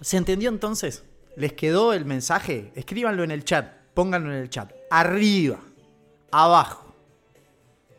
¿se 0.00 0.16
entendió 0.16 0.48
entonces? 0.50 1.04
¿Les 1.36 1.54
quedó 1.54 1.94
el 1.94 2.04
mensaje? 2.04 2.72
Escríbanlo 2.74 3.24
en 3.24 3.30
el 3.30 3.44
chat 3.44 3.81
pónganlo 3.94 4.32
en 4.32 4.38
el 4.38 4.50
chat. 4.50 4.72
Arriba, 4.90 5.58
abajo, 6.30 6.94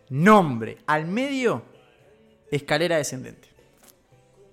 nombre, 0.09 0.77
al 0.85 1.05
medio, 1.07 1.63
escalera 2.51 2.97
descendente. 2.97 3.47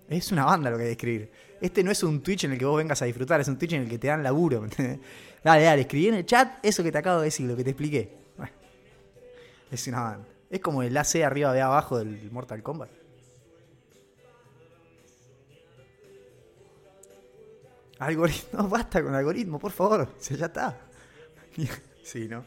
Es 0.09 0.33
una 0.33 0.45
banda 0.45 0.71
lo 0.71 0.77
que 0.77 0.83
hay 0.85 0.89
que 0.89 0.93
escribir. 0.93 1.31
Este 1.61 1.85
no 1.85 1.91
es 1.91 2.03
un 2.03 2.23
Twitch 2.23 2.45
en 2.45 2.53
el 2.53 2.59
que 2.59 2.65
vos 2.65 2.77
vengas 2.77 3.01
a 3.03 3.05
disfrutar, 3.05 3.41
es 3.41 3.49
un 3.49 3.59
Twitch 3.59 3.75
en 3.75 3.83
el 3.83 3.89
que 3.89 3.99
te 3.99 4.09
dan 4.09 4.23
laburo. 4.23 4.67
dale, 5.45 5.63
dale, 5.63 5.83
escribí 5.83 6.09
en 6.09 6.15
el 6.15 6.27
chat 6.27 6.65
eso 6.65 6.83
que 6.83 6.91
te 6.91 6.99
acabo 6.99 7.19
de 7.21 7.27
decir, 7.27 7.47
lo 7.47 7.57
que 7.57 7.65
te 7.65 7.71
expliqué. 7.71 8.11
es 9.71 9.87
una 9.87 10.01
banda. 10.01 10.29
Es 10.51 10.61
como 10.61 10.83
el 10.83 10.97
AC 10.97 11.17
arriba 11.25 11.53
de 11.53 11.61
abajo 11.61 11.99
del 11.99 12.31
Mortal 12.33 12.63
Kombat. 12.63 12.91
Algoritmo, 18.01 18.69
basta 18.69 19.03
con 19.03 19.15
algoritmo, 19.15 19.59
por 19.59 19.73
favor. 19.73 20.09
ya 20.19 20.47
está. 20.47 20.90
sí, 22.03 22.29
¿no? 22.29 22.45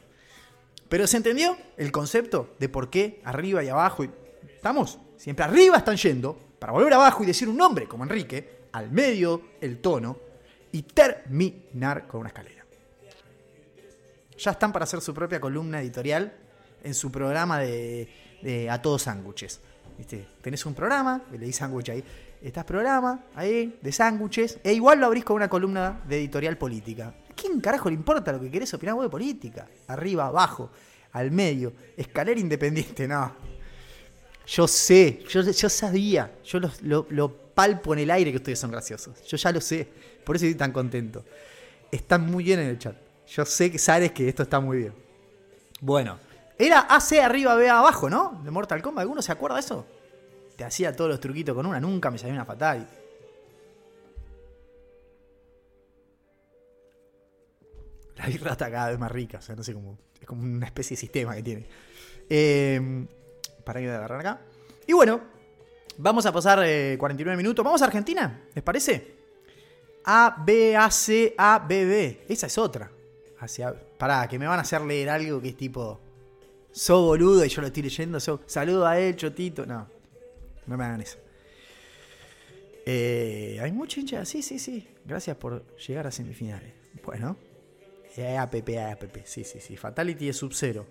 Pero 0.89 1.07
se 1.07 1.17
entendió 1.17 1.57
el 1.77 1.91
concepto 1.91 2.55
de 2.59 2.69
por 2.69 2.89
qué 2.89 3.21
arriba 3.23 3.63
y 3.63 3.69
abajo. 3.69 4.03
¿Estamos? 4.03 4.99
Siempre 5.17 5.45
arriba 5.45 5.77
están 5.77 5.97
yendo 5.97 6.37
para 6.59 6.71
volver 6.73 6.93
abajo 6.93 7.23
y 7.23 7.25
decir 7.25 7.49
un 7.49 7.57
nombre 7.57 7.87
como 7.87 8.03
Enrique, 8.03 8.67
al 8.73 8.91
medio 8.91 9.41
el 9.59 9.79
tono 9.79 10.17
y 10.71 10.83
terminar 10.83 12.07
con 12.07 12.21
una 12.21 12.29
escalera. 12.29 12.63
ya 14.37 14.51
están 14.51 14.71
para 14.71 14.83
hacer 14.83 15.01
su 15.01 15.13
propia 15.13 15.39
columna 15.39 15.81
editorial 15.81 16.33
en 16.83 16.93
su 16.93 17.11
programa 17.11 17.59
de, 17.59 18.67
A 18.69 18.81
Todos 18.81 19.03
Sándwiches. 19.03 19.61
¿Viste? 19.97 20.27
Tenés 20.41 20.65
un 20.65 20.73
programa, 20.73 21.23
le 21.31 21.37
di 21.37 21.53
sándwich 21.53 21.89
ahí. 21.89 22.03
Estás 22.41 22.65
programa 22.65 23.25
ahí 23.35 23.79
de 23.81 23.91
sándwiches, 23.91 24.59
e 24.63 24.73
igual 24.73 24.99
lo 24.99 25.05
abrís 25.05 25.23
con 25.23 25.37
una 25.37 25.47
columna 25.47 26.01
de 26.07 26.17
editorial 26.17 26.57
política. 26.57 27.13
¿A 27.33 27.35
quién 27.35 27.59
carajo 27.59 27.89
le 27.89 27.95
importa 27.95 28.31
lo 28.31 28.39
que 28.39 28.51
querés 28.51 28.71
opinar 28.75 28.93
vos 28.93 29.05
de 29.05 29.09
política? 29.09 29.67
Arriba, 29.87 30.27
abajo, 30.27 30.69
al 31.13 31.31
medio, 31.31 31.73
escalera 31.97 32.39
independiente, 32.39 33.07
no. 33.07 33.35
Yo 34.45 34.67
sé, 34.67 35.23
yo, 35.27 35.69
sabía, 35.69 36.31
yo 36.43 36.59
lo 36.81 37.35
palpo 37.55 37.93
en 37.93 38.01
el 38.01 38.11
aire 38.11 38.29
que 38.29 38.37
ustedes 38.37 38.59
son 38.59 38.69
graciosos. 38.69 39.23
Yo 39.25 39.35
ya 39.35 39.51
lo 39.51 39.59
sé, 39.61 39.87
por 40.23 40.35
eso 40.35 40.45
estoy 40.45 40.59
tan 40.59 40.71
contento. 40.71 41.25
Están 41.91 42.29
muy 42.29 42.43
bien 42.43 42.59
en 42.59 42.67
el 42.67 42.77
chat. 42.77 42.95
Yo 43.27 43.45
sé 43.45 43.71
que 43.71 43.79
sabes 43.79 44.11
que 44.11 44.29
esto 44.29 44.43
está 44.43 44.59
muy 44.59 44.77
bien. 44.77 44.93
Bueno, 45.81 46.19
era 46.59 46.81
AC 46.81 47.13
arriba, 47.13 47.55
B 47.55 47.67
abajo, 47.67 48.11
¿no? 48.11 48.41
De 48.43 48.51
Mortal 48.51 48.83
Kombat. 48.83 49.01
¿Alguno 49.01 49.23
se 49.23 49.31
acuerda 49.31 49.55
de 49.55 49.61
eso? 49.61 49.87
Te 50.55 50.63
hacía 50.63 50.95
todos 50.95 51.09
los 51.09 51.19
truquitos 51.19 51.55
con 51.55 51.65
una, 51.65 51.79
nunca 51.79 52.11
me 52.11 52.19
salió 52.19 52.35
una 52.35 52.45
fatal. 52.45 52.87
La 58.17 58.27
birra 58.27 58.51
está 58.51 58.69
cada 58.69 58.89
vez 58.89 58.99
más 58.99 59.11
rica, 59.11 59.39
o 59.39 59.41
sea, 59.41 59.55
no 59.55 59.63
sé 59.63 59.73
cómo. 59.73 59.97
Es 60.19 60.27
como 60.27 60.43
una 60.43 60.65
especie 60.65 60.95
de 60.95 60.99
sistema 61.01 61.35
que 61.35 61.43
tiene. 61.43 61.65
Eh, 62.29 63.05
para 63.63 63.79
que 63.79 63.89
agarrar 63.89 64.19
acá. 64.19 64.41
Y 64.87 64.93
bueno, 64.93 65.21
vamos 65.97 66.25
a 66.25 66.31
pasar 66.31 66.61
eh, 66.63 66.95
49 66.99 67.37
minutos. 67.37 67.63
¿Vamos 67.63 67.81
a 67.81 67.85
Argentina? 67.85 68.41
¿Les 68.53 68.63
parece? 68.63 69.15
A, 70.05 70.43
B, 70.45 70.75
A, 70.75 70.91
C, 70.91 71.33
A, 71.37 71.59
B, 71.67 71.85
B. 71.85 72.25
Esa 72.27 72.47
es 72.47 72.57
otra. 72.57 72.91
Hacia, 73.39 73.73
pará, 73.97 74.27
que 74.27 74.37
me 74.39 74.47
van 74.47 74.59
a 74.59 74.61
hacer 74.61 74.81
leer 74.81 75.09
algo 75.09 75.41
que 75.41 75.49
es 75.49 75.57
tipo. 75.57 75.99
So 76.71 77.03
boludo 77.03 77.45
y 77.45 77.49
yo 77.49 77.61
lo 77.61 77.67
estoy 77.67 77.83
leyendo. 77.83 78.19
So, 78.19 78.41
saludo 78.45 78.85
a 78.87 78.99
él, 78.99 79.15
chotito. 79.15 79.65
No, 79.65 79.87
no 80.65 80.77
me 80.77 80.83
hagan 80.83 81.01
eso. 81.01 81.17
Eh, 82.85 83.59
Hay 83.61 83.71
mucha 83.71 83.99
hincha. 83.99 84.25
Sí, 84.25 84.41
sí, 84.41 84.59
sí. 84.59 84.87
Gracias 85.05 85.37
por 85.37 85.65
llegar 85.77 86.07
a 86.07 86.11
semifinales. 86.11 86.73
Bueno. 87.05 87.37
Eh, 88.15 88.37
APP, 88.37 88.77
APP. 88.77 89.25
Sí, 89.25 89.43
sí, 89.43 89.59
sí. 89.59 89.77
Fatality 89.77 90.29
es 90.29 90.37
sub-zero. 90.37 90.85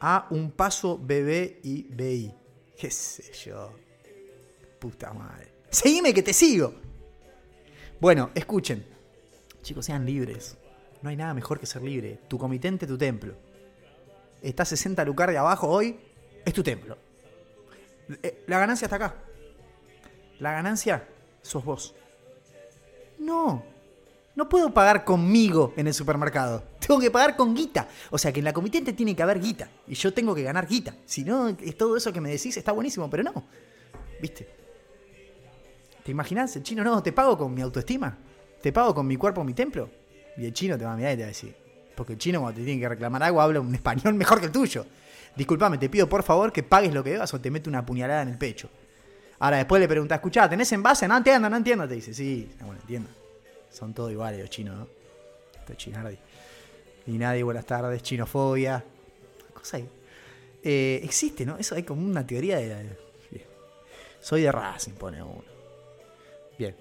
A 0.00 0.26
un 0.30 0.50
paso 0.52 0.98
BB 0.98 1.60
y 1.62 1.86
BI. 1.90 2.34
¿Qué 2.76 2.90
sé 2.90 3.32
yo? 3.32 3.72
Puta 4.78 5.12
madre. 5.12 5.52
Seguime 5.70 6.12
que 6.12 6.22
te 6.22 6.32
sigo. 6.32 6.74
Bueno, 8.00 8.30
escuchen. 8.34 8.84
Chicos, 9.62 9.86
sean 9.86 10.04
libres. 10.04 10.56
No 11.02 11.10
hay 11.10 11.16
nada 11.16 11.34
mejor 11.34 11.60
que 11.60 11.66
ser 11.66 11.82
libre. 11.82 12.18
Tu 12.28 12.38
comitente, 12.38 12.86
tu 12.86 12.98
templo. 12.98 13.34
Está 14.40 14.64
60 14.64 15.04
lucar 15.04 15.30
de 15.30 15.38
abajo 15.38 15.68
hoy, 15.68 16.00
es 16.44 16.52
tu 16.52 16.62
templo. 16.62 16.98
Eh, 18.22 18.42
La 18.48 18.58
ganancia 18.58 18.86
está 18.86 18.96
acá. 18.96 19.14
La 20.40 20.52
ganancia 20.52 21.06
sos 21.42 21.64
vos. 21.64 21.94
No. 23.18 23.64
No 24.34 24.48
puedo 24.48 24.72
pagar 24.72 25.04
conmigo 25.04 25.74
en 25.76 25.86
el 25.86 25.94
supermercado. 25.94 26.64
Tengo 26.86 26.98
que 26.98 27.10
pagar 27.10 27.36
con 27.36 27.54
guita. 27.54 27.88
O 28.10 28.18
sea 28.18 28.32
que 28.32 28.40
en 28.40 28.44
la 28.44 28.52
comitente 28.52 28.92
tiene 28.92 29.14
que 29.14 29.22
haber 29.22 29.40
guita. 29.40 29.68
Y 29.86 29.94
yo 29.94 30.12
tengo 30.14 30.34
que 30.34 30.42
ganar 30.42 30.66
guita. 30.66 30.94
Si 31.04 31.22
no, 31.22 31.48
es 31.48 31.76
todo 31.76 31.96
eso 31.96 32.12
que 32.12 32.20
me 32.20 32.30
decís 32.30 32.56
está 32.56 32.72
buenísimo, 32.72 33.10
pero 33.10 33.22
no. 33.22 33.44
¿Viste? 34.20 34.48
¿Te 36.02 36.10
imaginas? 36.10 36.56
El 36.56 36.62
chino, 36.62 36.82
no, 36.82 37.02
te 37.02 37.12
pago 37.12 37.36
con 37.36 37.52
mi 37.52 37.60
autoestima. 37.60 38.16
Te 38.60 38.72
pago 38.72 38.94
con 38.94 39.06
mi 39.06 39.16
cuerpo, 39.16 39.44
mi 39.44 39.52
templo. 39.52 39.90
Y 40.36 40.46
el 40.46 40.52
chino 40.52 40.78
te 40.78 40.84
va 40.84 40.94
a 40.94 40.96
mirar 40.96 41.12
y 41.12 41.16
te 41.16 41.22
va 41.22 41.26
a 41.26 41.28
decir. 41.28 41.54
Porque 41.94 42.14
el 42.14 42.18
chino 42.18 42.40
cuando 42.40 42.58
te 42.58 42.64
tiene 42.64 42.80
que 42.80 42.88
reclamar 42.88 43.22
algo 43.22 43.40
habla 43.40 43.60
un 43.60 43.74
español 43.74 44.14
mejor 44.14 44.40
que 44.40 44.46
el 44.46 44.52
tuyo. 44.52 44.86
Disculpame, 45.36 45.78
te 45.78 45.88
pido 45.88 46.08
por 46.08 46.22
favor 46.22 46.52
que 46.52 46.62
pagues 46.62 46.92
lo 46.94 47.04
que 47.04 47.10
debas 47.10 47.32
o 47.34 47.40
te 47.40 47.50
mete 47.50 47.68
una 47.68 47.84
puñalada 47.84 48.22
en 48.22 48.28
el 48.28 48.38
pecho. 48.38 48.70
Ahora 49.38 49.58
después 49.58 49.80
le 49.80 49.88
preguntas, 49.88 50.16
escuchá, 50.16 50.48
¿tenés 50.48 50.70
envase? 50.72 51.06
No 51.08 51.16
entiendo, 51.16 51.50
no 51.50 51.56
entiendo. 51.56 51.86
Te 51.86 51.94
dice, 51.94 52.14
sí, 52.14 52.50
bueno, 52.60 52.80
entiendo. 52.80 53.10
Son 53.72 53.94
todos 53.94 54.12
iguales 54.12 54.40
los 54.40 54.50
chinos, 54.50 54.76
¿no? 54.76 54.88
Esto 55.58 55.72
es 55.72 55.78
chinardi. 55.78 56.18
Y 57.06 57.12
nadie, 57.12 57.42
buenas 57.42 57.64
tardes, 57.64 58.02
chinofobia. 58.02 58.84
Cosa 59.54 59.78
ahí. 59.78 59.88
Eh, 60.62 61.00
existe, 61.02 61.44
¿no? 61.44 61.56
Eso 61.58 61.74
hay 61.74 61.82
como 61.82 62.06
una 62.06 62.26
teoría 62.26 62.58
de... 62.58 62.96
Soy 64.20 64.42
de 64.42 64.52
Racing, 64.52 64.92
pone 64.92 65.20
uno. 65.20 65.42
Bien. 66.56 66.76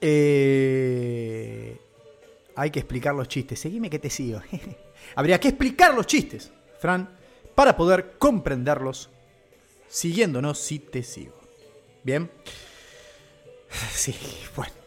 Eh, 0.00 1.76
hay 2.54 2.70
que 2.70 2.80
explicar 2.80 3.14
los 3.14 3.28
chistes. 3.28 3.58
Seguime 3.58 3.88
que 3.88 3.98
te 3.98 4.10
sigo. 4.10 4.40
Habría 5.14 5.40
que 5.40 5.48
explicar 5.48 5.94
los 5.94 6.06
chistes, 6.06 6.50
Fran, 6.78 7.08
para 7.54 7.76
poder 7.76 8.18
comprenderlos 8.18 9.08
siguiéndonos 9.88 10.58
si 10.58 10.80
te 10.80 11.02
sigo. 11.02 11.40
Bien. 12.02 12.30
Sí, 13.92 14.14
bueno. 14.56 14.77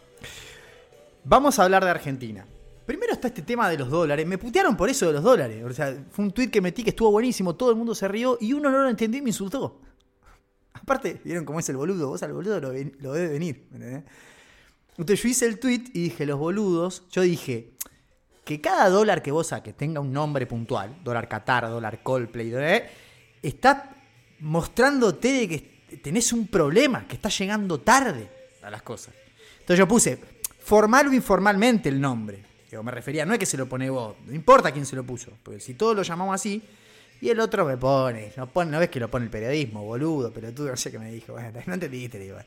Vamos 1.24 1.60
a 1.60 1.64
hablar 1.64 1.84
de 1.84 1.90
Argentina. 1.92 2.46
Primero 2.86 3.14
está 3.14 3.28
este 3.28 3.42
tema 3.44 3.70
de 3.70 3.78
los 3.78 3.90
dólares. 3.90 4.26
Me 4.26 4.38
putearon 4.38 4.76
por 4.76 4.90
eso 4.90 5.06
de 5.08 5.14
los 5.14 5.24
dólares. 5.24 5.64
O 5.64 5.72
sea, 5.74 5.96
fue 6.12 6.26
un 6.26 6.32
tweet 6.32 6.50
que 6.50 6.62
metí 6.62 6.84
que 6.84 6.90
estuvo 6.90 7.12
buenísimo, 7.12 7.56
todo 7.56 7.70
el 7.70 7.76
mundo 7.76 7.94
se 7.96 8.08
rió 8.08 8.38
y 8.42 8.54
uno 8.54 8.70
no 8.70 8.80
lo 8.84 8.90
entendió 8.90 9.20
y 9.20 9.22
me 9.22 9.30
insultó. 9.30 9.80
Aparte, 10.74 11.22
vieron 11.24 11.46
cómo 11.46 11.60
es 11.60 11.70
el 11.70 11.78
boludo. 11.78 12.08
Vos 12.10 12.24
al 12.24 12.34
boludo 12.34 12.60
lo, 12.60 12.72
ven- 12.72 12.96
lo 13.00 13.14
debe 13.14 13.30
venir. 13.34 13.68
Entonces 14.98 15.22
yo 15.24 15.30
hice 15.30 15.46
el 15.46 15.60
tweet 15.60 15.84
y 15.94 16.04
dije, 16.04 16.26
los 16.26 16.40
boludos, 16.40 17.04
yo 17.12 17.22
dije 17.22 17.72
que 18.44 18.60
cada 18.60 18.90
dólar 18.90 19.22
que 19.22 19.32
vos 19.32 19.48
saques 19.48 19.78
tenga 19.78 20.00
un 20.02 20.12
nombre 20.12 20.48
puntual, 20.48 20.98
dólar 21.04 21.30
Qatar, 21.30 21.70
dólar 21.70 22.02
Coldplay, 22.04 22.50
dólar, 22.50 22.90
está 23.42 23.96
mostrándote 24.40 25.32
de 25.32 25.48
que 25.48 25.98
tenés 26.04 26.34
un 26.34 26.48
problema, 26.48 27.08
que 27.08 27.16
está 27.16 27.30
llegando 27.30 27.80
tarde 27.80 28.28
a 28.64 28.70
las 28.70 28.82
cosas. 28.82 29.14
Entonces 29.60 29.78
yo 29.78 29.88
puse 29.88 30.20
formal 30.62 31.08
o 31.08 31.14
informalmente 31.14 31.90
el 31.90 32.00
nombre. 32.00 32.44
Digo, 32.70 32.84
me 32.84 32.92
refería, 32.92 33.26
no 33.26 33.34
es 33.34 33.40
que 33.40 33.46
se 33.46 33.58
lo 33.58 33.68
pone 33.68 33.90
vos, 33.90 34.16
no 34.26 34.34
importa 34.34 34.72
quién 34.72 34.86
se 34.86 34.96
lo 34.96 35.04
puso, 35.04 35.32
porque 35.44 35.60
si 35.60 35.74
todos 35.74 35.96
lo 35.96 36.04
llamamos 36.04 36.36
así, 36.36 36.62
y 37.20 37.30
el 37.30 37.40
otro 37.40 37.66
me 37.66 37.78
pone, 37.78 38.32
no, 38.38 38.48
pone, 38.48 38.72
no 38.72 38.80
ves 38.80 38.90
que 38.90 39.00
lo 39.00 39.10
pone 39.10 39.26
el 39.26 39.32
periodismo, 39.32 39.84
boludo, 39.84 40.32
pero 40.34 40.52
tú 40.54 40.64
no 40.64 40.76
sé 40.76 40.90
qué 40.90 40.98
me 40.98 41.12
dijo, 41.12 41.34
bueno, 41.34 41.60
no 41.66 41.74
entendiste, 41.74 42.18
digo. 42.18 42.38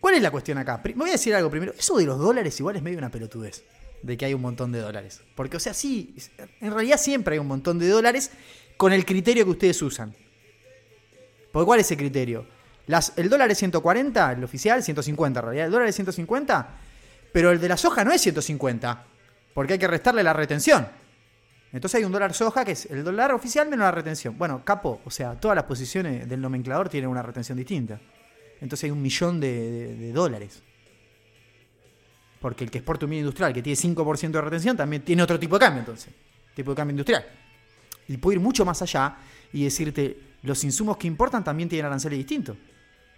¿Cuál 0.00 0.14
es 0.14 0.22
la 0.22 0.30
cuestión 0.30 0.58
acá? 0.58 0.80
Me 0.84 0.92
voy 0.94 1.08
a 1.08 1.12
decir 1.12 1.34
algo 1.34 1.50
primero. 1.50 1.72
Eso 1.76 1.96
de 1.96 2.04
los 2.04 2.18
dólares 2.18 2.58
igual 2.60 2.76
es 2.76 2.82
medio 2.82 2.98
una 2.98 3.10
pelotudez. 3.10 3.64
De 4.02 4.16
que 4.16 4.26
hay 4.26 4.34
un 4.34 4.40
montón 4.40 4.70
de 4.70 4.78
dólares. 4.78 5.22
Porque, 5.34 5.56
o 5.56 5.60
sea, 5.60 5.74
sí, 5.74 6.14
en 6.60 6.72
realidad 6.72 6.98
siempre 6.98 7.34
hay 7.34 7.40
un 7.40 7.48
montón 7.48 7.80
de 7.80 7.88
dólares 7.88 8.30
con 8.76 8.92
el 8.92 9.04
criterio 9.04 9.44
que 9.44 9.50
ustedes 9.50 9.82
usan. 9.82 10.14
Porque 11.50 11.66
¿cuál 11.66 11.80
es 11.80 11.90
el 11.90 11.96
criterio? 11.96 12.46
El 13.16 13.28
dólar 13.28 13.50
es 13.50 13.58
140, 13.58 14.32
el 14.32 14.44
oficial, 14.44 14.84
150 14.84 15.40
en 15.40 15.44
realidad. 15.44 15.66
El 15.66 15.72
dólar 15.72 15.88
es 15.88 15.96
150, 15.96 16.78
pero 17.32 17.50
el 17.50 17.60
de 17.60 17.68
la 17.68 17.76
soja 17.76 18.04
no 18.04 18.12
es 18.12 18.20
150. 18.20 19.04
Porque 19.54 19.74
hay 19.74 19.78
que 19.78 19.88
restarle 19.88 20.22
la 20.22 20.32
retención. 20.32 20.86
Entonces 21.72 21.98
hay 21.98 22.04
un 22.04 22.12
dólar 22.12 22.32
soja 22.32 22.64
que 22.64 22.72
es 22.72 22.86
el 22.86 23.04
dólar 23.04 23.32
oficial 23.32 23.68
menos 23.68 23.84
la 23.84 23.90
retención. 23.90 24.38
Bueno, 24.38 24.64
capo, 24.64 25.00
o 25.04 25.10
sea, 25.10 25.34
todas 25.34 25.54
las 25.54 25.64
posiciones 25.64 26.28
del 26.28 26.40
nomenclador 26.40 26.88
tienen 26.88 27.10
una 27.10 27.22
retención 27.22 27.58
distinta. 27.58 28.00
Entonces 28.60 28.84
hay 28.84 28.90
un 28.90 29.02
millón 29.02 29.40
de, 29.40 30.12
dólares. 30.12 30.62
Porque 32.40 32.64
el 32.64 32.70
que 32.70 32.78
exporta 32.78 33.04
un 33.04 33.10
bien 33.10 33.20
industrial 33.20 33.52
que 33.52 33.62
tiene 33.62 33.76
5% 33.76 34.30
de 34.30 34.40
retención 34.40 34.76
también 34.76 35.02
tiene 35.02 35.22
otro 35.22 35.38
tipo 35.38 35.56
de 35.56 35.60
cambio, 35.60 35.80
entonces. 35.80 36.14
Tipo 36.54 36.70
de 36.70 36.76
cambio 36.76 36.92
industrial. 36.92 37.26
Y 38.06 38.16
puedo 38.16 38.34
ir 38.34 38.40
mucho 38.40 38.64
más 38.64 38.80
allá 38.80 39.16
y 39.52 39.64
decirte, 39.64 40.16
los 40.42 40.62
insumos 40.64 40.96
que 40.96 41.06
importan 41.06 41.44
también 41.44 41.68
tienen 41.68 41.86
aranceles 41.86 42.18
distintos. 42.18 42.56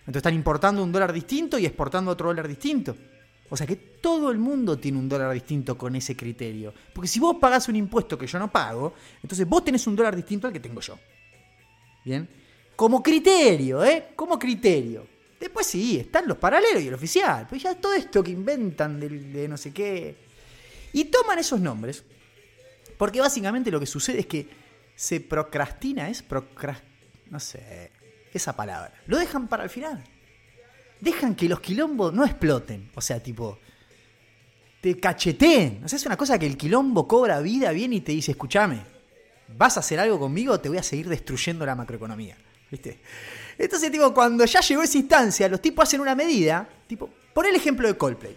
Entonces 0.00 0.16
están 0.16 0.34
importando 0.34 0.82
un 0.82 0.90
dólar 0.90 1.12
distinto 1.12 1.58
y 1.58 1.66
exportando 1.66 2.10
otro 2.10 2.28
dólar 2.28 2.48
distinto. 2.48 2.96
O 3.50 3.56
sea 3.56 3.66
que 3.66 3.76
todo 3.76 4.30
el 4.30 4.38
mundo 4.38 4.78
tiene 4.78 4.96
un 4.98 5.08
dólar 5.08 5.32
distinto 5.34 5.76
con 5.76 5.94
ese 5.96 6.16
criterio. 6.16 6.72
Porque 6.94 7.08
si 7.08 7.18
vos 7.18 7.36
pagás 7.40 7.68
un 7.68 7.76
impuesto 7.76 8.16
que 8.16 8.26
yo 8.26 8.38
no 8.38 8.50
pago, 8.50 8.94
entonces 9.22 9.46
vos 9.46 9.64
tenés 9.64 9.86
un 9.86 9.96
dólar 9.96 10.14
distinto 10.16 10.46
al 10.46 10.52
que 10.52 10.60
tengo 10.60 10.80
yo. 10.80 10.98
Bien. 12.04 12.28
Como 12.76 13.02
criterio, 13.02 13.84
¿eh? 13.84 14.08
Como 14.16 14.38
criterio. 14.38 15.06
Después 15.38 15.66
sí, 15.66 15.98
están 15.98 16.28
los 16.28 16.38
paralelos 16.38 16.82
y 16.82 16.88
el 16.88 16.94
oficial. 16.94 17.46
Pues 17.48 17.62
ya 17.62 17.74
todo 17.74 17.92
esto 17.94 18.22
que 18.22 18.30
inventan 18.30 19.00
del- 19.00 19.32
de, 19.32 19.48
no 19.48 19.56
sé 19.56 19.72
qué. 19.72 20.16
Y 20.92 21.04
toman 21.06 21.38
esos 21.38 21.60
nombres. 21.60 22.04
Porque 22.96 23.20
básicamente 23.20 23.70
lo 23.70 23.80
que 23.80 23.86
sucede 23.86 24.20
es 24.20 24.26
que 24.26 24.48
se 24.94 25.20
procrastina, 25.20 26.08
es 26.08 26.22
procras... 26.22 26.82
No 27.30 27.40
sé, 27.40 27.90
esa 28.32 28.54
palabra. 28.54 28.92
Lo 29.06 29.18
dejan 29.18 29.48
para 29.48 29.64
el 29.64 29.70
final. 29.70 30.04
Dejan 31.00 31.34
que 31.34 31.48
los 31.48 31.60
quilombos 31.60 32.12
no 32.12 32.24
exploten. 32.24 32.90
O 32.94 33.00
sea, 33.00 33.22
tipo, 33.22 33.58
te 34.80 34.98
cacheteen. 34.98 35.82
O 35.84 35.88
sea, 35.88 35.96
es 35.96 36.06
una 36.06 36.16
cosa 36.16 36.38
que 36.38 36.46
el 36.46 36.56
quilombo 36.56 37.06
cobra 37.06 37.40
vida 37.40 37.70
bien 37.72 37.92
y 37.92 38.00
te 38.00 38.12
dice, 38.12 38.32
escúchame, 38.32 38.82
vas 39.56 39.76
a 39.76 39.80
hacer 39.80 40.00
algo 40.00 40.18
conmigo 40.18 40.54
o 40.54 40.60
te 40.60 40.68
voy 40.68 40.78
a 40.78 40.82
seguir 40.82 41.08
destruyendo 41.08 41.64
la 41.66 41.74
macroeconomía. 41.74 42.36
¿Viste? 42.70 43.00
Entonces, 43.58 43.90
tipo, 43.90 44.14
cuando 44.14 44.44
ya 44.44 44.60
llegó 44.60 44.82
esa 44.82 44.98
instancia, 44.98 45.48
los 45.48 45.60
tipos 45.60 45.82
hacen 45.82 46.00
una 46.00 46.14
medida, 46.14 46.68
tipo, 46.86 47.10
pon 47.34 47.46
el 47.46 47.56
ejemplo 47.56 47.88
de 47.88 47.96
Coldplay. 47.96 48.36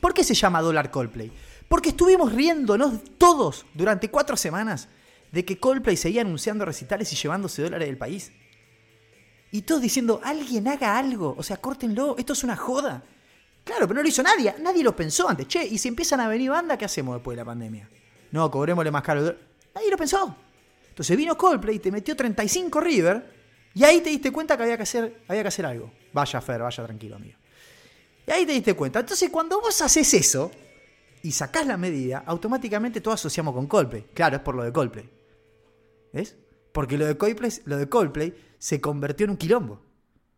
¿Por 0.00 0.12
qué 0.12 0.22
se 0.22 0.34
llama 0.34 0.60
dólar 0.60 0.90
Coldplay? 0.90 1.32
Porque 1.66 1.90
estuvimos 1.90 2.32
riéndonos 2.32 3.00
todos 3.16 3.64
durante 3.72 4.10
cuatro 4.10 4.36
semanas 4.36 4.88
de 5.32 5.44
que 5.44 5.58
Coldplay 5.58 5.96
seguía 5.96 6.20
anunciando 6.20 6.66
recitales 6.66 7.10
y 7.12 7.16
llevándose 7.16 7.62
dólares 7.62 7.88
del 7.88 7.96
país. 7.96 8.32
Y 9.52 9.62
todos 9.62 9.82
diciendo, 9.82 10.20
alguien 10.24 10.66
haga 10.66 10.96
algo, 10.96 11.34
o 11.38 11.42
sea, 11.42 11.58
córtenlo, 11.58 12.16
esto 12.18 12.32
es 12.32 12.42
una 12.42 12.56
joda. 12.56 13.02
Claro, 13.62 13.86
pero 13.86 13.98
no 13.98 14.02
lo 14.02 14.08
hizo 14.08 14.22
nadie, 14.22 14.54
nadie 14.60 14.82
lo 14.82 14.96
pensó 14.96 15.28
antes. 15.28 15.46
Che, 15.46 15.64
y 15.64 15.78
si 15.78 15.88
empiezan 15.88 16.20
a 16.20 16.26
venir 16.26 16.50
bandas, 16.50 16.78
¿qué 16.78 16.86
hacemos 16.86 17.16
después 17.16 17.36
de 17.36 17.42
la 17.42 17.44
pandemia? 17.44 17.88
No, 18.32 18.50
cobrémosle 18.50 18.90
más 18.90 19.02
caro. 19.02 19.36
Nadie 19.74 19.90
lo 19.90 19.96
pensó. 19.98 20.34
Entonces 20.88 21.16
vino 21.16 21.36
Coldplay 21.36 21.78
te 21.78 21.90
metió 21.92 22.16
35 22.16 22.80
River 22.80 23.42
y 23.74 23.84
ahí 23.84 24.00
te 24.00 24.10
diste 24.10 24.32
cuenta 24.32 24.56
que 24.56 24.62
había 24.62 24.76
que 24.76 24.82
hacer, 24.82 25.22
había 25.28 25.42
que 25.42 25.48
hacer 25.48 25.66
algo. 25.66 25.92
Vaya, 26.12 26.40
Fer, 26.40 26.62
vaya 26.62 26.84
tranquilo, 26.84 27.16
amigo. 27.16 27.38
Y 28.26 28.30
ahí 28.30 28.46
te 28.46 28.52
diste 28.52 28.74
cuenta. 28.74 29.00
Entonces, 29.00 29.30
cuando 29.30 29.60
vos 29.60 29.80
haces 29.82 30.14
eso 30.14 30.50
y 31.22 31.30
sacás 31.32 31.66
la 31.66 31.76
medida, 31.76 32.24
automáticamente 32.26 33.00
todos 33.00 33.20
asociamos 33.20 33.54
con 33.54 33.66
Coldplay. 33.66 34.06
Claro, 34.14 34.36
es 34.36 34.42
por 34.42 34.54
lo 34.54 34.64
de 34.64 34.72
Coldplay. 34.72 35.10
¿Ves? 36.12 36.36
Porque 36.72 36.96
lo 36.96 37.06
de 37.06 37.16
Coldplay, 37.16 37.52
lo 37.64 37.76
de 37.76 37.88
Coldplay 37.88 38.34
se 38.62 38.80
convirtió 38.80 39.24
en 39.24 39.30
un 39.30 39.36
quilombo. 39.36 39.80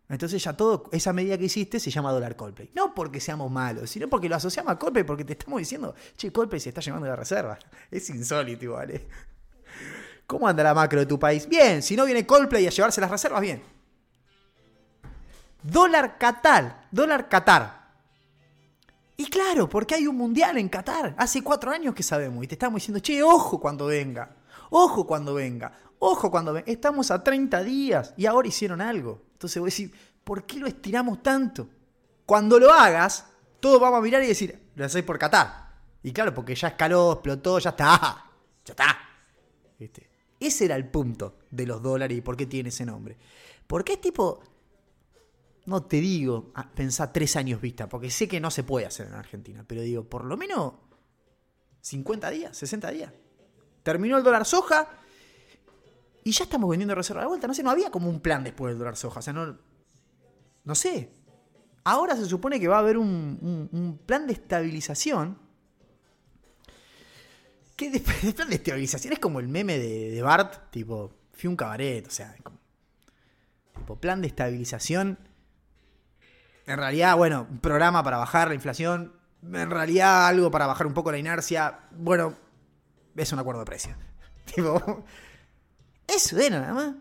Entonces 0.09 0.43
ya 0.43 0.55
todo, 0.55 0.89
esa 0.93 1.12
medida 1.12 1.37
que 1.37 1.45
hiciste 1.45 1.79
se 1.79 1.91
llama 1.91 2.11
dólar 2.11 2.37
Coldplay. 2.37 2.70
No 2.75 2.95
porque 2.95 3.20
seamos 3.20 3.51
malos, 3.51 3.91
sino 3.91 4.09
porque 4.09 4.31
lo 4.31 4.37
asociamos 4.37 4.72
a 4.72 4.79
Coldplay, 4.79 5.05
porque 5.05 5.27
te 5.27 5.35
estamos 5.35 5.59
diciendo, 5.59 5.95
che, 6.16 6.33
Coldplay 6.33 6.59
se 6.59 6.70
está 6.70 6.81
llevando 6.81 7.07
de 7.07 7.16
reserva. 7.16 7.59
Es 7.91 8.09
insólito 8.09 8.64
igual, 8.64 8.93
¿eh? 8.93 9.07
¿Cómo 10.27 10.49
anda 10.49 10.62
la 10.62 10.72
macro 10.72 11.01
de 11.01 11.05
tu 11.05 11.18
país? 11.18 11.47
Bien, 11.47 11.83
si 11.83 11.97
no 11.97 12.07
viene 12.07 12.25
Coldplay 12.25 12.66
a 12.66 12.70
llevarse 12.70 12.99
las 12.99 13.11
reservas, 13.11 13.43
bien. 13.43 13.62
Dólar 15.62 16.16
Qatar, 16.16 16.87
dólar 16.91 17.29
Qatar. 17.29 17.91
Y 19.18 19.27
claro, 19.27 19.68
porque 19.68 19.97
hay 19.97 20.07
un 20.07 20.16
mundial 20.16 20.57
en 20.57 20.70
Qatar. 20.70 21.14
Hace 21.18 21.43
cuatro 21.43 21.70
años 21.70 21.95
que 21.95 22.03
sabemos 22.03 22.43
y 22.43 22.47
te 22.47 22.55
estamos 22.55 22.81
diciendo, 22.81 23.01
che, 23.01 23.22
ojo 23.22 23.61
cuando 23.61 23.85
venga. 23.85 24.35
Ojo 24.70 25.07
cuando 25.07 25.35
venga. 25.35 25.72
Ojo 26.07 26.30
cuando. 26.30 26.55
Estamos 26.59 27.11
a 27.11 27.24
30 27.24 27.62
días 27.62 28.12
y 28.18 28.26
ahora 28.26 28.46
hicieron 28.46 28.82
algo. 28.82 29.22
Entonces 29.32 29.59
voy 29.59 29.68
a 29.68 29.72
decir, 29.72 29.90
¿por 30.22 30.44
qué 30.44 30.59
lo 30.59 30.66
estiramos 30.66 31.22
tanto? 31.22 31.66
Cuando 32.26 32.59
lo 32.59 32.70
hagas, 32.74 33.24
todos 33.59 33.80
vamos 33.80 34.00
a 34.00 34.02
mirar 34.02 34.22
y 34.22 34.26
decir, 34.26 34.68
lo 34.74 34.84
hacéis 34.84 35.02
por 35.07 35.18
Qatar. 35.18 35.72
Y 36.02 36.12
claro, 36.12 36.34
porque 36.34 36.55
ya 36.55 36.68
escaló, 36.68 37.12
explotó, 37.12 37.59
ya 37.59 37.70
está. 37.70 38.22
Ya 38.66 38.72
está. 38.72 38.98
¿Viste? 39.78 40.11
Ese 40.38 40.66
era 40.66 40.76
el 40.76 40.86
punto 40.90 41.38
de 41.50 41.66
los 41.66 41.80
dólares 41.80 42.18
y 42.18 42.20
por 42.20 42.36
qué 42.36 42.44
tiene 42.44 42.68
ese 42.68 42.84
nombre. 42.84 43.16
Porque 43.66 43.94
es 43.94 44.00
tipo, 44.02 44.42
no 45.64 45.84
te 45.84 46.02
digo, 46.02 46.52
pensá 46.74 47.11
tres 47.14 47.34
años 47.36 47.62
vista, 47.62 47.88
porque 47.88 48.11
sé 48.11 48.28
que 48.28 48.40
no 48.40 48.50
se 48.50 48.62
puede 48.62 48.84
hacer 48.84 49.07
en 49.07 49.14
Argentina, 49.14 49.64
pero 49.66 49.80
digo, 49.80 50.05
por 50.05 50.26
lo 50.26 50.36
menos 50.36 50.74
50 51.80 52.28
días, 52.28 52.55
60 52.59 52.90
días. 52.90 53.11
Terminó 53.82 54.18
el 54.18 54.22
dólar 54.22 54.44
soja 54.44 55.00
y 56.25 56.33
ya 56.33 56.45
estamos 56.45 56.68
vendiendo 56.68 56.95
reserva 56.95 57.22
de 57.22 57.29
vuelta. 57.29 57.47
No 57.47 57.55
sé, 57.55 57.62
no 57.62 57.70
había 57.70 57.91
como 57.91 58.09
un 58.09 58.20
plan 58.20 58.43
después 58.43 58.72
del 58.72 58.79
dólar 58.79 58.97
soja. 58.97 59.20
O 59.20 59.22
sea, 59.22 59.33
no, 59.33 59.59
no 60.64 60.75
sé. 60.75 61.11
Ahora 61.85 62.16
se 62.16 62.25
supone 62.25 62.59
que 62.59 62.66
va 62.66 62.77
a 62.77 62.81
haber 62.81 62.97
un, 62.97 63.68
un 63.70 63.99
plan 63.99 64.27
de 64.27 64.33
estabilización 64.33 65.39
¿Qué 67.77 67.91
de, 68.22 68.33
plan 68.33 68.49
de 68.49 68.57
estabilización? 68.57 69.12
Es 69.12 69.18
como 69.18 69.41
el 69.41 69.49
meme 69.49 69.79
de, 69.79 70.20
Bart, 70.22 70.70
tipo, 70.70 71.12
fui 71.33 71.49
un 71.49 71.57
cabaret, 71.57 72.07
o 72.07 72.11
sea, 72.11 72.35
tipo, 72.35 73.97
plan 73.97 74.20
de 74.20 74.29
estabilización. 74.29 75.18
En 76.66 76.79
realidad, 76.79 77.16
bueno, 77.16 77.47
un 77.51 77.59
programa 77.59 78.03
para 78.03 78.16
bajar 78.18 78.49
la 78.49 78.55
inflación. 78.55 79.12
En 79.43 79.70
realidad, 79.70 80.27
algo 80.27 80.51
para 80.51 80.66
bajar 80.66 80.87
un 80.87 80.95
poco 80.95 81.12
la 81.12 81.18
inercia. 81.18 81.81
Bueno, 81.91 82.35
es 83.16 83.33
un 83.33 83.39
acuerdo 83.39 83.61
de 83.61 83.66
precio. 83.66 83.95
Tipo, 84.55 85.05
eso 86.07 86.38
era 86.38 86.61
nada 86.61 86.74
más. 86.74 86.94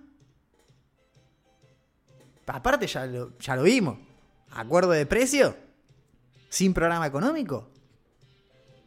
Aparte, 2.46 2.88
ya 2.88 3.06
lo, 3.06 3.38
ya 3.40 3.56
lo 3.56 3.64
vimos. 3.64 3.98
Acuerdo 4.52 4.92
de 4.92 5.06
precio. 5.06 5.56
Sin 6.50 6.74
programa 6.74 7.08
económico. 7.08 7.70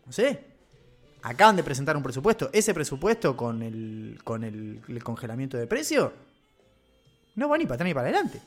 No 0.05 0.13
sé. 0.13 0.45
Acaban 1.23 1.57
de 1.57 1.65
presentar 1.65 1.97
un 1.97 2.03
presupuesto. 2.03 2.51
Ese 2.53 2.73
presupuesto 2.73 3.37
con 3.37 3.63
el, 3.63 4.21
con 4.23 4.45
el, 4.45 5.03
congelamiento 5.03 5.57
de 5.57 5.67
precio 5.67 6.13
no 7.35 7.49
va 7.49 7.59
ni 7.59 7.65
para 7.65 7.75
atrás 7.75 7.87
ni 7.87 7.95
para 7.95 8.09
adelante. 8.09 8.41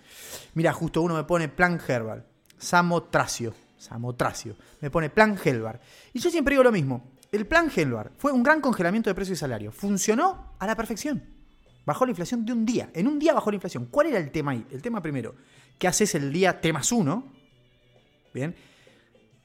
Mira, 0.54 0.72
justo 0.72 1.02
uno 1.02 1.16
me 1.16 1.26
pone 1.26 1.50
plan 1.50 1.80
Herbal. 1.86 2.26
Samotracio. 2.58 3.54
Samotracio. 3.78 4.56
Me 4.82 4.90
pone 4.90 5.10
plan 5.10 5.38
Helbar. 5.44 5.80
Y 6.14 6.20
yo 6.20 6.30
siempre 6.30 6.54
digo 6.54 6.64
lo 6.64 6.72
mismo. 6.72 7.12
El 7.32 7.46
plan 7.46 7.70
Helbar 7.76 8.12
fue 8.18 8.32
un 8.32 8.44
gran 8.44 8.62
congelamiento 8.62 9.10
de 9.10 9.16
precio 9.16 9.34
y 9.34 9.38
salario. 9.38 9.72
Funcionó 9.72 10.56
a 10.58 10.66
la 10.66 10.76
perfección. 10.76 11.39
Bajó 11.90 12.06
la 12.06 12.12
inflación 12.12 12.46
de 12.46 12.54
un 12.54 12.68
día. 12.68 12.92
En 12.94 13.08
un 13.08 13.18
día 13.18 13.34
bajó 13.34 13.50
la 13.50 13.56
inflación. 13.56 13.88
¿Cuál 13.88 14.06
era 14.06 14.20
el 14.20 14.30
tema 14.30 14.52
ahí? 14.52 14.64
El 14.70 14.80
tema 14.80 15.02
primero, 15.02 15.34
que 15.80 15.88
haces 15.88 16.14
el 16.14 16.32
día 16.32 16.62
T 16.62 16.72
más 16.72 16.92
uno. 16.92 17.34
Bien. 18.32 18.56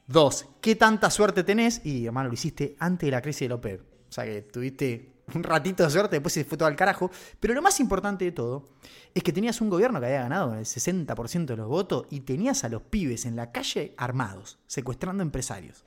Dos, 0.05 0.45
¿qué 0.61 0.75
tanta 0.75 1.09
suerte 1.09 1.43
tenés? 1.43 1.83
Y 1.83 2.05
hermano, 2.05 2.27
lo 2.27 2.35
hiciste 2.35 2.75
antes 2.77 3.07
de 3.07 3.11
la 3.11 3.23
crisis 3.23 3.39
de 3.39 3.49
la 3.49 3.55
OPEP. 3.55 3.81
O 3.81 4.11
sea 4.11 4.25
que 4.25 4.43
tuviste 4.43 5.23
un 5.33 5.41
ratito 5.41 5.83
de 5.83 5.89
suerte, 5.89 6.17
después 6.17 6.35
se 6.35 6.45
fue 6.45 6.55
todo 6.55 6.67
al 6.67 6.75
carajo. 6.75 7.09
Pero 7.39 7.55
lo 7.55 7.63
más 7.63 7.79
importante 7.79 8.25
de 8.25 8.31
todo 8.31 8.69
es 9.11 9.23
que 9.23 9.33
tenías 9.33 9.59
un 9.59 9.71
gobierno 9.71 9.99
que 9.99 10.05
había 10.05 10.21
ganado 10.21 10.53
el 10.53 10.65
60% 10.65 11.45
de 11.47 11.57
los 11.57 11.67
votos 11.67 12.05
y 12.11 12.19
tenías 12.19 12.63
a 12.63 12.69
los 12.69 12.83
pibes 12.83 13.25
en 13.25 13.35
la 13.35 13.51
calle 13.51 13.95
armados, 13.97 14.59
secuestrando 14.67 15.23
empresarios. 15.23 15.83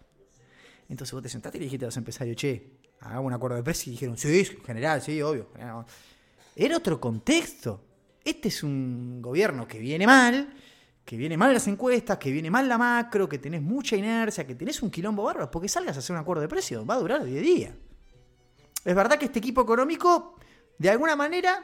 Entonces 0.89 1.13
vos 1.13 1.23
te 1.23 1.29
sentaste 1.29 1.59
y 1.59 1.61
dijiste 1.61 1.85
a 1.85 1.87
los 1.87 1.97
empresarios, 1.97 2.37
che, 2.37 2.81
hagamos 2.99 3.27
un 3.27 3.35
acuerdo 3.35 3.57
de 3.59 3.63
precio 3.63 3.93
y 3.93 3.95
dijeron, 3.95 4.19
sí, 4.19 4.45
general, 4.67 5.01
sí, 5.01 5.23
obvio. 5.23 5.51
Era 6.61 6.77
otro 6.77 7.01
contexto. 7.01 7.85
Este 8.25 8.49
es 8.49 8.65
un 8.65 9.23
gobierno 9.23 9.69
que 9.69 9.79
viene 9.79 10.09
mal, 10.09 10.53
que 11.05 11.17
viene 11.17 11.37
mal 11.37 11.53
las 11.53 11.69
encuestas, 11.69 12.19
que 12.19 12.33
viene 12.33 12.51
mal 12.51 12.69
la 12.69 12.77
macro, 12.77 13.29
que 13.29 13.39
tenés 13.39 13.63
mucha 13.63 13.95
inercia, 13.95 14.45
que 14.45 14.57
tenés 14.57 14.83
un 14.83 14.91
quilombo 14.91 15.23
bárbaro, 15.23 15.53
porque 15.53 15.69
salgas 15.69 15.95
a 15.95 16.01
hacer 16.01 16.17
un 16.17 16.21
acuerdo 16.21 16.43
de 16.43 16.49
precio, 16.49 16.85
va 16.85 16.95
a 16.95 16.99
durar 16.99 17.23
10 17.23 17.43
días. 17.43 17.75
Es 18.85 18.93
verdad 18.93 19.17
que 19.21 19.27
este 19.27 19.39
equipo 19.39 19.61
económico, 19.61 20.35
de 20.79 20.91
alguna 20.91 21.15
manera, 21.15 21.63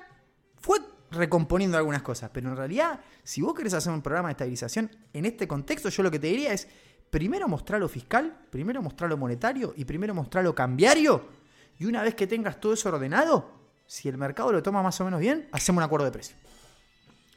fue 0.60 0.78
recomponiendo 1.10 1.76
algunas 1.76 2.02
cosas, 2.02 2.30
pero 2.32 2.50
en 2.50 2.56
realidad, 2.56 3.00
si 3.24 3.42
vos 3.42 3.52
querés 3.52 3.74
hacer 3.74 3.92
un 3.92 4.00
programa 4.00 4.28
de 4.28 4.34
estabilización 4.34 4.92
en 5.12 5.24
este 5.24 5.48
contexto, 5.48 5.88
yo 5.88 6.04
lo 6.04 6.10
que 6.12 6.20
te 6.20 6.28
diría 6.28 6.52
es, 6.52 6.68
primero 7.10 7.48
mostrar 7.48 7.80
lo 7.80 7.88
fiscal, 7.88 8.46
primero 8.48 8.80
mostrar 8.80 9.10
lo 9.10 9.16
monetario 9.16 9.74
y 9.76 9.84
primero 9.86 10.14
mostrar 10.14 10.44
lo 10.44 10.54
cambiario, 10.54 11.30
y 11.80 11.84
una 11.84 12.00
vez 12.00 12.14
que 12.14 12.28
tengas 12.28 12.60
todo 12.60 12.74
eso 12.74 12.90
ordenado, 12.90 13.63
si 13.86 14.08
el 14.08 14.16
mercado 14.16 14.52
lo 14.52 14.62
toma 14.62 14.82
más 14.82 15.00
o 15.00 15.04
menos 15.04 15.20
bien, 15.20 15.48
hacemos 15.52 15.78
un 15.78 15.84
acuerdo 15.84 16.06
de 16.06 16.12
precio. 16.12 16.36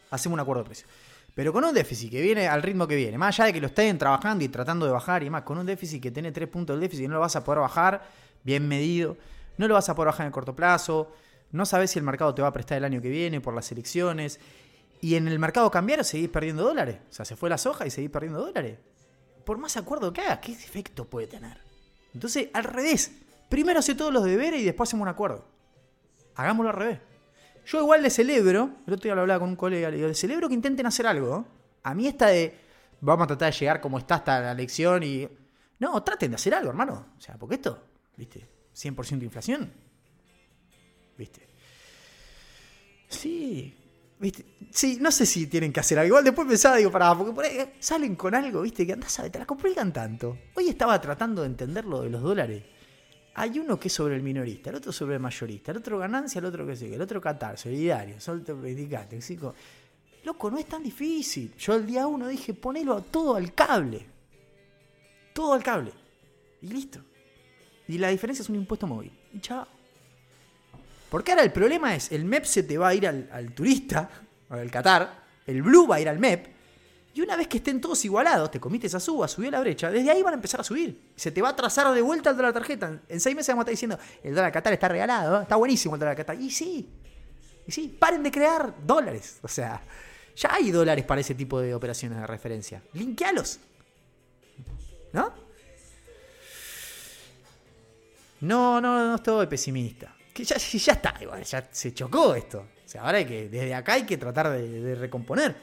Hacemos 0.10 0.36
un 0.36 0.40
acuerdo 0.40 0.64
de 0.64 0.68
precio. 0.68 0.88
Pero 1.36 1.54
con 1.54 1.64
un 1.64 1.74
déficit 1.74 2.10
que 2.10 2.22
viene 2.22 2.48
al 2.48 2.64
ritmo 2.64 2.88
que 2.88 2.96
viene, 2.96 3.18
más 3.18 3.40
allá 3.40 3.48
de 3.48 3.54
que 3.54 3.62
lo 3.62 3.68
estén 3.68 3.98
trabajando 3.98 4.44
y 4.44 4.50
tratando 4.50 4.86
de 4.86 4.92
bajar 4.92 5.22
y 5.22 5.30
más, 5.30 5.44
con 5.44 5.58
un 5.58 5.66
déficit 5.66 6.02
que 6.02 6.12
tiene 6.12 6.32
tres 6.32 6.50
puntos 6.50 6.74
del 6.74 6.82
déficit 6.82 7.06
y 7.06 7.08
no 7.08 7.16
lo 7.16 7.20
vas 7.20 7.36
a 7.36 7.44
poder 7.44 7.60
bajar 7.60 8.02
bien 8.44 8.68
medido, 8.68 9.18
no 9.58 9.68
lo 9.68 9.76
vas 9.76 9.88
a 9.90 9.96
poder 9.96 10.08
bajar 10.08 10.22
en 10.22 10.28
el 10.28 10.34
corto 10.34 10.56
plazo, 10.56 11.12
no 11.52 11.66
sabes 11.66 11.92
si 11.92 12.00
el 12.00 12.06
mercado 12.06 12.34
te 12.34 12.42
va 12.42 12.48
a 12.48 12.54
prestar 12.54 12.80
el 12.80 12.86
año 12.86 13.02
que 13.02 13.10
viene 13.10 13.40
por 13.40 13.54
las 13.54 13.72
elecciones, 13.72 14.40
y 15.00 15.16
en 15.16 15.28
el 15.28 15.38
mercado 15.38 15.70
cambiar 15.70 16.04
seguís 16.04 16.30
perdiendo 16.30 16.64
dólares. 16.64 16.98
O 17.10 17.14
sea, 17.14 17.26
se 17.26 17.36
fue 17.36 17.50
la 17.50 17.58
soja 17.58 17.86
y 17.86 17.92
seguís 17.92 18.10
perdiendo 18.10 18.40
dólares. 18.40 18.80
Por 19.46 19.58
más 19.58 19.78
acuerdo 19.78 20.12
que 20.12 20.22
hagas, 20.22 20.40
¿qué 20.40 20.52
efecto 20.52 21.06
puede 21.06 21.28
tener? 21.28 21.62
Entonces, 22.14 22.50
al 22.54 22.64
revés. 22.64 23.12
Primero 23.48 23.80
hace 23.80 23.96
todos 23.96 24.12
los 24.12 24.26
deberes 24.26 24.60
y 24.60 24.66
después 24.66 24.90
hacemos 24.90 25.04
un 25.04 25.10
acuerdo. 25.10 25.46
Hagámoslo 26.38 26.70
al 26.70 26.76
revés. 26.76 27.00
Yo 27.66 27.82
igual 27.82 28.02
le 28.02 28.10
celebro, 28.10 28.78
el 28.88 28.94
otro 28.94 29.04
día 29.04 29.16
lo 29.16 29.22
hablaba 29.22 29.42
con 29.42 29.50
un 29.50 29.56
colega, 29.56 29.90
le 29.90 29.98
digo, 29.98 30.08
le 30.08 30.16
celebro 30.16 30.48
que 30.48 30.54
intenten 30.54 30.86
hacer 30.86 31.06
algo. 31.06 31.46
A 31.84 31.94
mí 31.94 32.08
esta 32.08 32.28
de, 32.28 32.58
vamos 33.02 33.26
a 33.26 33.28
tratar 33.28 33.52
de 33.52 33.60
llegar 33.60 33.82
como 33.82 33.98
está 33.98 34.16
hasta 34.16 34.40
la 34.40 34.52
elección 34.52 35.04
y... 35.04 35.28
No, 35.80 36.02
traten 36.02 36.32
de 36.32 36.36
hacer 36.36 36.54
algo, 36.54 36.70
hermano. 36.70 37.08
O 37.18 37.22
sea, 37.22 37.38
porque 37.38 37.56
esto, 37.56 37.84
viste, 38.16 38.48
100% 38.74 39.20
de 39.20 39.26
inflación. 39.26 39.74
Viste. 41.18 41.48
Sí, 43.10 43.76
¿Viste? 44.20 44.46
Sí, 44.72 44.98
no 45.00 45.12
sé 45.12 45.26
si 45.26 45.48
tienen 45.48 45.72
que 45.72 45.80
hacer 45.80 46.00
algo. 46.00 46.08
Igual 46.08 46.24
después 46.24 46.48
pensaba, 46.48 46.78
digo, 46.78 46.92
pará, 46.92 47.16
porque 47.16 47.34
por 47.34 47.46
ahí 47.46 47.74
salen 47.80 48.16
con 48.16 48.34
algo, 48.34 48.62
¿viste? 48.62 48.86
Que 48.86 48.94
andás 48.94 49.20
a 49.20 49.30
te 49.30 49.38
la 49.38 49.46
complican 49.46 49.94
tanto. 49.94 50.38
Hoy 50.56 50.70
estaba 50.70 51.00
tratando 51.00 51.42
de 51.42 51.48
entender 51.48 51.86
lo 51.86 52.02
de 52.02 52.10
los 52.10 52.22
dólares. 52.22 52.64
Hay 53.40 53.60
uno 53.60 53.80
que 53.80 53.88
es 53.88 53.94
sobre 53.94 54.16
el 54.16 54.24
minorista, 54.24 54.72
el 54.72 54.78
otro 54.78 54.92
sobre 54.92 55.14
el 55.14 55.20
mayorista, 55.20 55.70
el 55.70 55.78
otro 55.78 56.00
ganancia, 56.00 56.40
el 56.40 56.46
otro 56.46 56.66
que 56.66 56.76
sigue, 56.76 56.96
el 56.96 57.02
otro 57.02 57.22
Qatar, 57.22 57.56
solidario, 57.56 58.20
solto 58.20 58.58
predicate, 58.58 59.20
Loco, 60.24 60.50
no 60.50 60.58
es 60.58 60.66
tan 60.66 60.82
difícil. 60.82 61.54
Yo 61.56 61.76
el 61.76 61.86
día 61.86 62.08
uno 62.08 62.28
dije, 62.28 62.56
ponelo 62.56 63.00
todo 63.04 63.36
al 63.36 63.54
cable. 63.54 64.08
Todo 65.34 65.54
al 65.54 65.62
cable. 65.62 65.92
Y 66.64 66.68
listo. 66.70 67.00
Y 67.88 68.00
la 68.00 68.10
diferencia 68.10 68.42
es 68.42 68.50
un 68.50 68.56
impuesto 68.56 68.88
móvil. 68.88 69.12
Y 69.32 69.40
chao. 69.40 69.68
Porque 71.12 71.32
ahora 71.32 71.44
el 71.44 71.52
problema 71.52 71.96
es, 71.96 72.12
el 72.12 72.26
MEP 72.26 72.44
se 72.44 72.64
te 72.64 72.76
va 72.76 72.88
a 72.88 72.96
ir 72.96 73.08
al, 73.08 73.30
al 73.32 73.54
turista, 73.54 74.10
al 74.50 74.72
Qatar, 74.72 75.26
el 75.46 75.62
Blue 75.62 75.88
va 75.88 75.98
a 75.98 76.02
ir 76.02 76.10
al 76.10 76.18
MEP, 76.18 76.57
Y 77.14 77.22
una 77.22 77.36
vez 77.36 77.48
que 77.48 77.58
estén 77.58 77.82
todos 77.82 78.04
igualados, 78.06 78.52
te 78.52 78.60
comiste 78.60 78.88
esa 78.88 79.00
suba, 79.00 79.28
subió 79.28 79.50
la 79.50 79.60
brecha, 79.60 79.90
desde 79.90 80.12
ahí 80.12 80.22
van 80.22 80.34
a 80.34 80.36
empezar 80.36 80.62
a 80.62 80.64
subir. 80.64 81.12
Se 81.16 81.32
te 81.32 81.42
va 81.42 81.50
a 81.50 81.56
trazar 81.56 81.92
de 81.94 82.02
vuelta 82.02 82.30
el 82.30 82.38
dólar 82.38 82.54
tarjeta. 82.54 83.02
En 83.10 83.20
seis 83.20 83.36
meses 83.36 83.50
vamos 83.50 83.62
a 83.62 83.64
estar 83.64 83.72
diciendo, 83.72 84.00
el 84.24 84.36
dólar 84.36 84.52
Qatar 84.52 84.74
está 84.74 84.88
regalado, 84.88 85.40
¿eh? 85.40 85.44
está 85.44 85.56
buenísimo 85.56 85.96
el 85.96 86.00
dólar 86.00 86.16
Qatar. 86.16 86.40
Y 86.40 86.52
sí, 86.52 86.88
y 87.66 87.72
sí, 87.72 87.96
paren 88.00 88.24
de 88.24 88.32
crear 88.32 88.74
dólares. 88.86 89.40
O 89.42 89.48
sea, 89.48 89.82
ya 90.36 90.54
hay 90.54 90.72
dólares 90.72 91.04
para 91.06 91.22
ese 91.22 91.34
tipo 91.34 91.60
de 91.60 91.74
operaciones 91.74 92.20
de 92.20 92.28
referencia. 92.28 92.84
Linkealos. 92.94 93.60
¿No? 95.14 95.34
No, 98.42 98.80
no, 98.80 99.08
no 99.08 99.16
estoy 99.16 99.48
pesimista. 99.48 100.16
Que 100.34 100.44
ya, 100.44 100.58
ya 100.58 100.94
está, 100.94 101.16
igual, 101.20 101.44
ya 101.44 101.68
se 101.72 101.94
chocó 101.94 102.36
esto. 102.36 102.60
O 102.86 102.88
sea, 102.88 103.02
ahora 103.02 103.18
hay 103.18 103.26
que, 103.26 103.50
desde 103.50 103.74
acá 103.74 103.94
hay 103.94 104.06
que 104.06 104.18
tratar 104.18 104.52
de, 104.52 104.96
recomponer. 104.96 105.56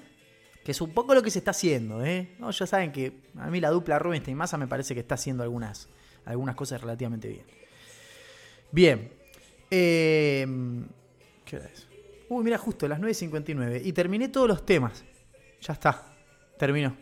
Que 0.64 0.72
es 0.72 0.80
un 0.80 0.94
poco 0.94 1.14
lo 1.14 1.22
que 1.22 1.30
se 1.30 1.38
está 1.40 1.50
haciendo, 1.50 2.04
¿eh? 2.04 2.34
No, 2.38 2.50
ya 2.50 2.66
saben 2.66 2.90
que 2.90 3.20
a 3.36 3.50
mí 3.50 3.60
la 3.60 3.70
dupla 3.70 3.98
Rubinstein 3.98 4.36
Massa 4.36 4.56
me 4.56 4.66
parece 4.66 4.94
que 4.94 5.00
está 5.00 5.14
haciendo 5.14 5.42
algunas, 5.42 5.88
algunas 6.24 6.56
cosas 6.56 6.80
relativamente 6.80 7.28
bien. 7.28 7.44
Bien. 8.72 9.12
Eh, 9.70 10.46
¿Qué 11.44 11.56
hora 11.56 11.66
es? 11.66 11.86
Uy, 12.28 12.42
mira, 12.42 12.56
justo 12.56 12.88
las 12.88 12.98
9.59. 12.98 13.82
Y 13.84 13.92
terminé 13.92 14.28
todos 14.28 14.48
los 14.48 14.64
temas. 14.64 15.04
Ya 15.60 15.74
está. 15.74 16.16
Terminó. 16.58 16.96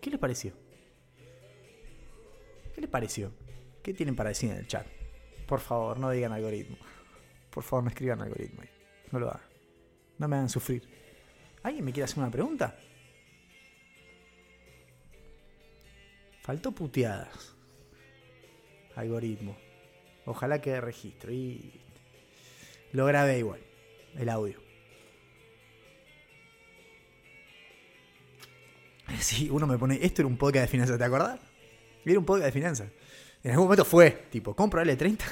¿Qué 0.00 0.10
les 0.10 0.18
pareció? 0.18 0.52
¿Qué 2.74 2.80
les 2.82 2.90
pareció? 2.90 3.32
¿Qué 3.82 3.94
tienen 3.94 4.14
para 4.14 4.28
decir 4.28 4.50
en 4.50 4.58
el 4.58 4.66
chat? 4.66 4.86
Por 5.46 5.60
favor, 5.60 5.98
no 5.98 6.10
digan 6.10 6.32
algoritmo. 6.32 6.76
Por 7.50 7.62
favor, 7.62 7.84
no 7.84 7.88
escriban 7.88 8.20
algoritmo. 8.20 8.62
No 9.12 9.18
lo 9.18 9.28
hagan. 9.30 9.46
No 10.18 10.28
me 10.28 10.36
hagan 10.36 10.50
sufrir. 10.50 10.95
¿Alguien 11.66 11.84
me 11.84 11.92
quiere 11.92 12.04
hacer 12.04 12.20
una 12.20 12.30
pregunta? 12.30 12.78
Faltó 16.42 16.70
puteadas. 16.70 17.56
Algoritmo. 18.94 19.56
Ojalá 20.26 20.60
quede 20.60 20.80
registro. 20.80 21.32
Y 21.32 21.72
lo 22.92 23.04
grabé 23.06 23.40
igual. 23.40 23.58
El 24.16 24.28
audio. 24.28 24.60
Sí, 29.18 29.50
uno 29.50 29.66
me 29.66 29.76
pone. 29.76 29.98
Esto 30.00 30.22
era 30.22 30.28
un 30.28 30.36
podcast 30.36 30.66
de 30.66 30.68
finanzas, 30.68 30.98
¿te 30.98 31.04
acordás? 31.04 31.40
Era 32.04 32.20
un 32.20 32.24
podcast 32.24 32.46
de 32.46 32.52
finanzas. 32.52 32.92
En 33.42 33.50
algún 33.50 33.64
momento 33.64 33.84
fue, 33.84 34.12
tipo, 34.30 34.54
¿compro 34.54 34.80
L30? 34.82 35.18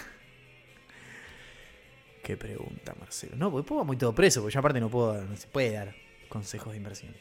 Qué 2.25 2.37
pregunta, 2.37 2.93
Marcelo. 2.99 3.37
No, 3.37 3.53
porque 3.53 3.63
después 3.63 3.77
vamos 3.77 3.87
muy 3.87 3.97
todo 3.97 4.13
preso, 4.13 4.41
porque 4.41 4.55
yo 4.55 4.59
aparte 4.59 4.81
no 4.81 4.89
puedo, 4.89 5.23
no 5.23 5.37
se 5.37 5.47
puede 5.47 5.71
dar 5.71 6.04
consejos 6.29 6.73
de 6.73 6.79
inversión. 6.79 7.13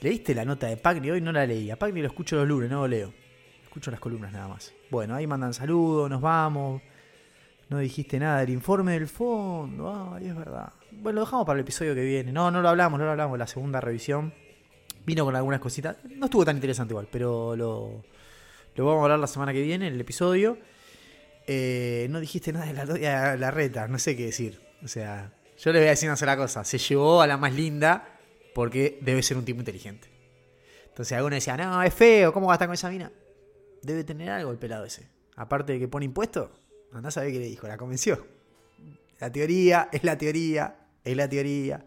¿Leíste 0.00 0.34
la 0.34 0.44
nota 0.44 0.68
de 0.68 0.76
Pagni? 0.76 1.10
Hoy 1.10 1.20
no 1.20 1.32
la 1.32 1.44
leí. 1.44 1.70
A 1.70 1.76
Pagni 1.76 2.00
lo 2.00 2.06
escucho 2.06 2.36
los 2.36 2.46
lunes, 2.46 2.70
no 2.70 2.82
lo 2.82 2.88
leo. 2.88 3.12
Escucho 3.64 3.90
las 3.90 3.98
columnas 3.98 4.32
nada 4.32 4.48
más. 4.48 4.72
Bueno, 4.90 5.14
ahí 5.14 5.26
mandan 5.26 5.52
saludos, 5.52 6.08
nos 6.08 6.20
vamos. 6.20 6.80
No 7.68 7.78
dijiste 7.78 8.18
nada 8.18 8.40
del 8.40 8.50
informe 8.50 8.92
del 8.92 9.08
fondo. 9.08 10.14
Ay, 10.14 10.28
es 10.28 10.36
verdad. 10.36 10.72
Bueno, 10.92 11.16
lo 11.16 11.24
dejamos 11.26 11.44
para 11.44 11.58
el 11.58 11.64
episodio 11.64 11.94
que 11.94 12.04
viene. 12.04 12.32
No, 12.32 12.50
no 12.50 12.62
lo 12.62 12.68
hablamos, 12.68 12.98
no 12.98 13.04
lo 13.04 13.10
hablamos. 13.10 13.38
La 13.38 13.46
segunda 13.46 13.80
revisión. 13.80 14.32
Vino 15.04 15.24
con 15.24 15.34
algunas 15.34 15.60
cositas. 15.60 15.96
No 16.04 16.26
estuvo 16.26 16.44
tan 16.44 16.56
interesante 16.56 16.92
igual, 16.92 17.08
pero 17.10 17.56
lo, 17.56 18.04
lo 18.74 18.86
vamos 18.86 19.00
a 19.00 19.04
hablar 19.04 19.18
la 19.18 19.26
semana 19.26 19.52
que 19.52 19.62
viene 19.62 19.88
en 19.88 19.94
el 19.94 20.00
episodio. 20.00 20.58
Eh, 21.46 22.06
no 22.10 22.20
dijiste 22.20 22.52
nada 22.52 22.66
de 22.66 23.00
la, 23.00 23.36
la 23.36 23.50
reta, 23.50 23.88
no 23.88 23.98
sé 23.98 24.16
qué 24.16 24.26
decir. 24.26 24.60
O 24.82 24.88
sea, 24.88 25.32
yo 25.58 25.72
le 25.72 25.80
voy 25.80 25.88
a 25.88 25.90
decir 25.90 26.08
una 26.08 26.16
sola 26.16 26.36
cosa. 26.36 26.64
Se 26.64 26.78
llevó 26.78 27.20
a 27.20 27.26
la 27.26 27.36
más 27.36 27.52
linda 27.52 28.18
porque 28.54 28.98
debe 29.02 29.22
ser 29.22 29.36
un 29.36 29.44
tipo 29.44 29.60
inteligente. 29.60 30.08
Entonces 30.86 31.16
alguno 31.16 31.34
decía, 31.34 31.56
no, 31.56 31.82
es 31.82 31.94
feo, 31.94 32.32
¿cómo 32.32 32.48
gastar 32.48 32.68
con 32.68 32.74
esa 32.74 32.90
mina? 32.90 33.12
Debe 33.82 34.04
tener 34.04 34.30
algo 34.30 34.50
el 34.50 34.58
pelado 34.58 34.84
ese. 34.84 35.08
Aparte 35.36 35.74
de 35.74 35.78
que 35.78 35.88
pone 35.88 36.04
impuestos, 36.04 36.50
andá 36.92 37.08
a 37.08 37.12
saber 37.12 37.32
qué 37.32 37.38
le 37.38 37.46
dijo, 37.46 37.68
la 37.68 37.76
convenció. 37.76 38.26
La 39.20 39.30
teoría, 39.30 39.88
es 39.92 40.04
la 40.04 40.18
teoría, 40.18 40.76
es 41.04 41.16
la 41.16 41.28
teoría. 41.28 41.84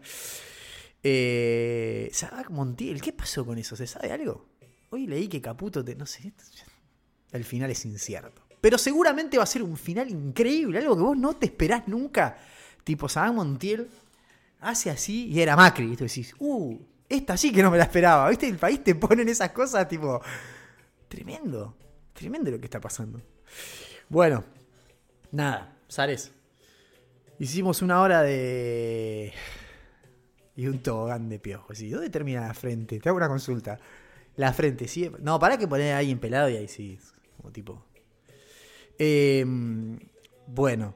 Eh, 1.02 2.10
Montiel, 2.50 3.00
¿qué 3.00 3.12
pasó 3.12 3.44
con 3.44 3.58
eso? 3.58 3.76
¿Se 3.76 3.86
sabe 3.86 4.12
algo? 4.12 4.46
Hoy 4.90 5.06
leí 5.06 5.28
que 5.28 5.40
Caputo, 5.40 5.84
te, 5.84 5.94
no 5.94 6.06
sé, 6.06 6.32
el 7.32 7.44
final 7.44 7.70
es 7.70 7.84
incierto. 7.84 8.42
Pero 8.60 8.78
seguramente 8.78 9.38
va 9.38 9.42
a 9.42 9.46
ser 9.46 9.62
un 9.62 9.76
final 9.76 10.10
increíble, 10.10 10.78
algo 10.78 10.96
que 10.96 11.02
vos 11.02 11.16
no 11.16 11.34
te 11.34 11.46
esperás 11.46 11.88
nunca. 11.88 12.38
Tipo, 12.84 13.08
Sagan 13.08 13.36
Montiel 13.36 13.88
hace 14.60 14.90
así 14.90 15.26
y 15.28 15.40
era 15.40 15.56
Macri. 15.56 15.92
Y 15.92 15.96
tú 15.96 16.04
decís, 16.04 16.34
uh, 16.38 16.78
esta 17.08 17.36
sí 17.36 17.52
que 17.52 17.62
no 17.62 17.70
me 17.70 17.78
la 17.78 17.84
esperaba. 17.84 18.28
¿Viste? 18.28 18.48
El 18.48 18.58
país 18.58 18.82
te 18.82 18.94
ponen 18.94 19.28
esas 19.28 19.50
cosas, 19.52 19.88
tipo, 19.88 20.20
tremendo. 21.08 21.76
Tremendo 22.12 22.50
lo 22.50 22.58
que 22.58 22.66
está 22.66 22.80
pasando. 22.80 23.20
Bueno, 24.08 24.44
nada, 25.30 25.76
Sares. 25.88 26.32
Hicimos 27.38 27.82
una 27.82 28.00
hora 28.00 28.22
de 28.22 29.32
y 30.54 30.66
un 30.66 30.80
tobogán 30.80 31.28
de 31.28 31.38
piojos. 31.38 31.80
¿Y 31.80 31.90
dónde 31.90 32.10
termina 32.10 32.46
la 32.46 32.54
frente? 32.54 33.00
Te 33.00 33.08
hago 33.08 33.16
una 33.16 33.28
consulta. 33.28 33.78
La 34.36 34.52
frente, 34.52 34.88
sí. 34.88 35.10
No, 35.20 35.38
para 35.38 35.58
que 35.58 35.66
poner 35.66 35.94
a 35.94 35.98
alguien 35.98 36.18
pelado 36.18 36.48
y 36.48 36.56
ahí 36.56 36.68
sí. 36.68 36.98
Como 37.36 37.50
tipo. 37.50 37.84
Em, 38.98 39.98
bueno. 40.46 40.94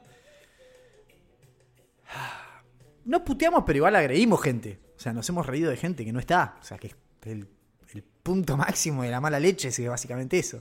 No 3.07 3.25
puteamos, 3.25 3.65
pero 3.65 3.79
igual 3.79 3.97
agredimos 3.97 4.43
gente. 4.43 4.81
O 4.97 5.01
sea, 5.01 5.13
nos 5.13 5.29
hemos 5.29 5.47
reído 5.47 5.71
de 5.71 5.77
gente 5.77 6.05
que 6.05 6.13
no 6.13 6.21
está. 6.21 6.57
O 6.61 6.65
sea, 6.65 6.77
que 6.77 6.95
el, 7.23 7.49
el 7.95 8.03
punto 8.23 8.57
máximo 8.57 9.03
de 9.03 9.11
la 9.11 9.21
mala 9.21 9.41
leche 9.41 9.69
es 9.69 9.89
básicamente 9.89 10.39
eso. 10.39 10.61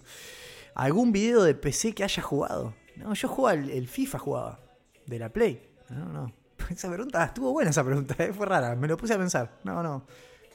¿Algún 0.76 1.12
video 1.12 1.44
de 1.44 1.56
PC 1.56 1.94
que 1.94 2.04
haya 2.04 2.24
jugado? 2.24 2.74
No, 2.96 3.14
yo 3.14 3.28
jugaba 3.28 3.60
el 3.60 3.88
FIFA, 3.88 4.20
jugaba. 4.20 4.60
De 5.06 5.20
la 5.20 5.30
Play. 5.30 5.70
No, 5.90 6.06
no. 6.06 6.34
Esa 6.70 6.90
pregunta, 6.90 7.24
estuvo 7.26 7.52
buena 7.52 7.70
esa 7.70 7.84
pregunta, 7.84 8.16
eh, 8.18 8.34
fue 8.34 8.46
rara, 8.46 8.76
me 8.76 8.88
lo 8.88 8.98
puse 8.98 9.14
a 9.14 9.18
pensar. 9.18 9.60
No, 9.64 9.84
no. 9.84 10.06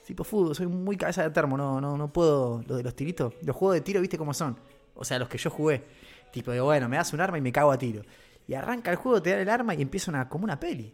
Tipo 0.05 0.25
fútbol, 0.25 0.57
soy 0.57 0.67
muy 0.67 0.97
cabeza 0.97 1.23
de 1.23 1.31
termo, 1.31 1.57
no, 1.57 1.81
no, 1.81 1.97
no 1.97 2.13
puedo. 2.13 2.65
Lo 2.67 2.77
de 2.77 2.83
los 2.83 2.97
tiritos, 2.97 3.35
los 3.43 3.55
juegos 3.55 3.75
de 3.75 3.81
tiro, 3.83 4.01
viste 4.01 4.19
cómo 4.19 4.35
son. 4.35 4.59
O 4.95 5.05
sea, 5.05 5.19
los 5.19 5.29
que 5.29 5.39
yo 5.39 5.51
jugué. 5.51 5.85
Tipo, 6.33 6.51
de 6.51 6.61
bueno, 6.61 6.89
me 6.89 6.97
das 6.97 7.13
un 7.13 7.21
arma 7.21 7.39
y 7.39 7.41
me 7.41 7.53
cago 7.53 7.71
a 7.71 7.79
tiro. 7.79 8.03
Y 8.49 8.55
arranca 8.55 8.91
el 8.91 8.97
juego, 8.97 9.23
te 9.23 9.31
da 9.31 9.41
el 9.41 9.49
arma 9.49 9.75
y 9.75 9.83
empieza 9.83 10.11
una, 10.11 10.29
como 10.29 10.45
una 10.45 10.59
peli. 10.59 10.93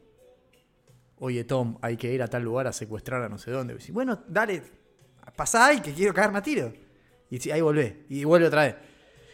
Oye, 1.18 1.44
Tom, 1.44 1.78
hay 1.80 1.96
que 1.96 2.12
ir 2.12 2.22
a 2.22 2.28
tal 2.28 2.42
lugar 2.42 2.66
a 2.66 2.72
secuestrar 2.72 3.22
a 3.22 3.28
no 3.28 3.38
sé 3.38 3.50
dónde. 3.50 3.76
Y 3.86 3.92
bueno, 3.92 4.22
dale, 4.28 4.62
pasá 5.34 5.66
ahí 5.66 5.80
que 5.80 5.92
quiero 5.92 6.12
cagarme 6.12 6.38
a 6.38 6.42
tiro. 6.42 6.72
Y 7.30 7.50
ahí 7.50 7.60
volvé. 7.60 8.04
Y 8.08 8.24
vuelve 8.24 8.46
otra 8.46 8.62
vez. 8.62 8.76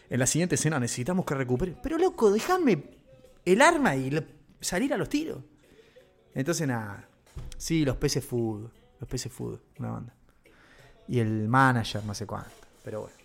En 0.09 0.19
la 0.19 0.25
siguiente 0.25 0.55
escena 0.55 0.79
necesitamos 0.79 1.25
que 1.25 1.35
recupere. 1.35 1.75
Pero 1.81 1.97
loco, 1.97 2.31
déjame 2.31 2.83
el 3.45 3.61
arma 3.61 3.95
y 3.95 4.11
salir 4.59 4.93
a 4.93 4.97
los 4.97 5.09
tiros. 5.09 5.39
Entonces 6.33 6.67
nada. 6.67 7.07
Sí, 7.57 7.85
los 7.85 7.97
peces 7.97 8.25
food. 8.25 8.69
Los 8.99 9.09
peces 9.09 9.31
food, 9.31 9.59
una 9.79 9.91
banda. 9.91 10.15
Y 11.07 11.19
el 11.19 11.47
manager, 11.49 12.03
no 12.05 12.13
sé 12.13 12.25
cuánto. 12.25 12.51
Pero 12.83 13.01
bueno. 13.01 13.15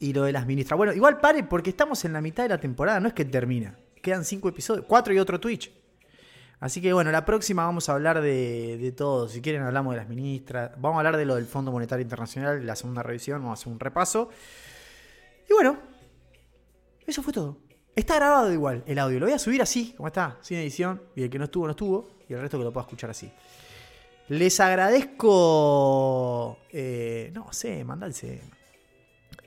Y 0.00 0.12
lo 0.12 0.24
de 0.24 0.32
las 0.32 0.46
ministras. 0.46 0.76
Bueno, 0.76 0.92
igual 0.92 1.20
pare 1.20 1.44
porque 1.44 1.70
estamos 1.70 2.04
en 2.04 2.12
la 2.12 2.20
mitad 2.20 2.42
de 2.42 2.50
la 2.50 2.60
temporada. 2.60 3.00
No 3.00 3.08
es 3.08 3.14
que 3.14 3.24
termina. 3.24 3.76
Quedan 4.02 4.24
cinco 4.24 4.48
episodios. 4.48 4.84
Cuatro 4.86 5.12
y 5.14 5.18
otro 5.18 5.40
Twitch. 5.40 5.72
Así 6.60 6.80
que 6.80 6.92
bueno, 6.92 7.12
la 7.12 7.24
próxima 7.24 7.64
vamos 7.64 7.88
a 7.88 7.92
hablar 7.92 8.20
de, 8.20 8.92
todo. 8.96 9.28
Si 9.28 9.40
quieren 9.40 9.62
hablamos 9.62 9.94
de 9.94 9.98
las 9.98 10.08
ministras. 10.08 10.72
Vamos 10.76 10.96
a 10.96 10.98
hablar 10.98 11.16
de 11.16 11.24
lo 11.24 11.36
del 11.36 11.46
Fondo 11.46 11.70
Monetario 11.70 12.02
Internacional, 12.02 12.66
la 12.66 12.74
segunda 12.74 13.02
revisión. 13.02 13.40
Vamos 13.40 13.58
a 13.58 13.60
hacer 13.60 13.72
un 13.72 13.78
repaso. 13.78 14.28
Y 15.48 15.52
bueno, 15.52 15.78
eso 17.06 17.22
fue 17.22 17.32
todo. 17.32 17.58
Está 17.94 18.16
grabado 18.16 18.52
igual 18.52 18.82
el 18.86 18.98
audio. 18.98 19.20
Lo 19.20 19.26
voy 19.26 19.34
a 19.34 19.38
subir 19.38 19.62
así, 19.62 19.92
como 19.96 20.08
está, 20.08 20.38
sin 20.40 20.58
edición. 20.58 21.00
Y 21.14 21.22
el 21.22 21.30
que 21.30 21.38
no 21.38 21.44
estuvo, 21.44 21.66
no 21.66 21.70
estuvo. 21.72 22.10
Y 22.28 22.32
el 22.32 22.40
resto 22.40 22.58
que 22.58 22.64
lo 22.64 22.72
pueda 22.72 22.86
escuchar 22.86 23.10
así. 23.10 23.30
Les 24.28 24.58
agradezco. 24.60 26.58
Eh, 26.70 27.30
no 27.32 27.52
sé, 27.52 27.84
mandalse. 27.84 28.42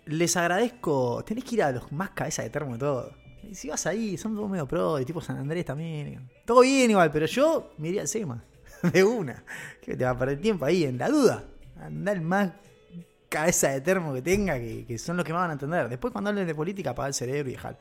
Les 0.05 0.35
agradezco. 0.37 1.23
Tenés 1.25 1.43
que 1.43 1.55
ir 1.55 1.63
a 1.63 1.71
los 1.71 1.91
más 1.91 2.11
cabeza 2.11 2.41
de 2.41 2.49
termo 2.49 2.73
de 2.73 2.79
todo. 2.79 3.20
Y 3.51 3.55
si 3.55 3.67
vas 3.67 3.85
ahí, 3.85 4.17
son 4.17 4.33
todos 4.33 4.49
medio 4.49 4.65
pro, 4.65 4.95
de 4.95 5.03
tipo 5.03 5.19
San 5.19 5.35
Andrés 5.35 5.65
también. 5.65 6.25
Todo 6.45 6.61
bien 6.61 6.89
igual, 6.89 7.11
pero 7.11 7.25
yo 7.25 7.73
me 7.79 7.89
iría 7.89 7.99
al 7.99 8.07
SEMA. 8.07 8.41
De 8.93 9.03
una. 9.03 9.43
Que 9.81 9.97
te 9.97 10.05
va 10.05 10.11
a 10.11 10.17
perder 10.17 10.39
tiempo 10.39 10.63
ahí, 10.63 10.85
en 10.85 10.97
la 10.97 11.09
duda. 11.09 11.43
Andar 11.77 12.15
el 12.15 12.21
más 12.21 12.49
cabeza 13.27 13.69
de 13.69 13.81
termo 13.81 14.13
que 14.13 14.21
tenga, 14.21 14.57
que, 14.57 14.97
son 14.97 15.17
los 15.17 15.25
que 15.25 15.33
más 15.33 15.41
van 15.41 15.49
a 15.49 15.53
entender. 15.53 15.89
Después 15.89 16.13
cuando 16.13 16.29
hablen 16.29 16.47
de 16.47 16.55
política, 16.55 16.91
apaga 16.91 17.09
el 17.09 17.13
cerebro 17.13 17.49
y 17.49 17.53
dejar 17.53 17.77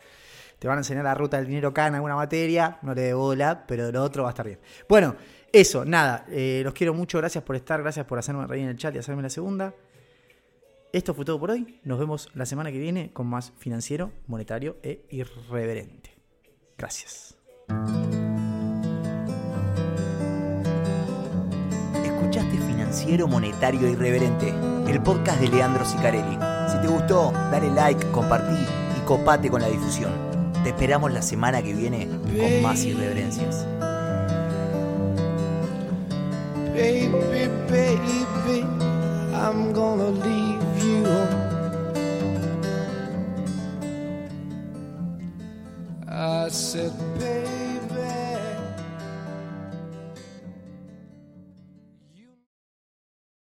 te 0.58 0.68
van 0.68 0.76
a 0.76 0.80
enseñar 0.80 1.04
la 1.04 1.14
ruta 1.14 1.38
del 1.38 1.46
dinero 1.46 1.70
acá 1.70 1.86
en 1.86 1.94
alguna 1.94 2.16
materia, 2.16 2.78
no 2.82 2.92
le 2.92 3.00
dé 3.00 3.14
bola, 3.14 3.64
pero 3.66 3.90
lo 3.90 4.04
otro 4.04 4.24
va 4.24 4.28
a 4.28 4.32
estar 4.32 4.44
bien. 4.44 4.58
Bueno, 4.86 5.16
eso, 5.50 5.86
nada, 5.86 6.26
eh, 6.28 6.60
los 6.62 6.74
quiero 6.74 6.92
mucho, 6.92 7.16
gracias 7.16 7.42
por 7.42 7.56
estar, 7.56 7.80
gracias 7.80 8.04
por 8.04 8.18
hacerme 8.18 8.46
reír 8.46 8.64
en 8.64 8.70
el 8.70 8.76
chat 8.76 8.94
y 8.94 8.98
hacerme 8.98 9.22
la 9.22 9.30
segunda. 9.30 9.72
Esto 10.93 11.14
fue 11.14 11.24
todo 11.24 11.38
por 11.38 11.53
hoy, 11.53 11.78
nos 11.84 12.01
vemos 12.01 12.30
la 12.34 12.45
semana 12.47 12.72
que 12.72 12.80
viene 12.80 13.12
con 13.12 13.28
más 13.28 13.53
financiero, 13.59 14.11
monetario 14.26 14.76
e 14.82 15.07
irreverente. 15.11 16.16
Gracias. 16.76 17.36
Escuchaste 22.05 22.59
financiero 22.66 23.28
Monetario 23.28 23.88
Irreverente, 23.88 24.53
el 24.88 25.01
podcast 25.01 25.41
de 25.41 25.47
Leandro 25.47 25.84
Sicarelli. 25.84 26.36
Si 26.68 26.80
te 26.80 26.88
gustó, 26.88 27.30
dale 27.30 27.70
like, 27.70 28.11
compartí 28.11 28.61
y 28.61 29.07
copate 29.07 29.49
con 29.49 29.62
la 29.62 29.68
difusión. 29.68 30.11
Te 30.64 30.70
esperamos 30.70 31.12
la 31.12 31.22
semana 31.22 31.62
que 31.62 31.72
viene 31.72 32.09
con 32.09 32.62
más 32.62 32.84
irreverencias. 32.84 33.64
Baby, 36.74 37.11
baby, 37.68 38.64
I'm 39.32 39.72
gonna 39.72 40.11
leave 40.11 40.49
you. 40.83 41.07
I 46.09 46.49
said, 46.49 46.93
baby. 47.18 47.59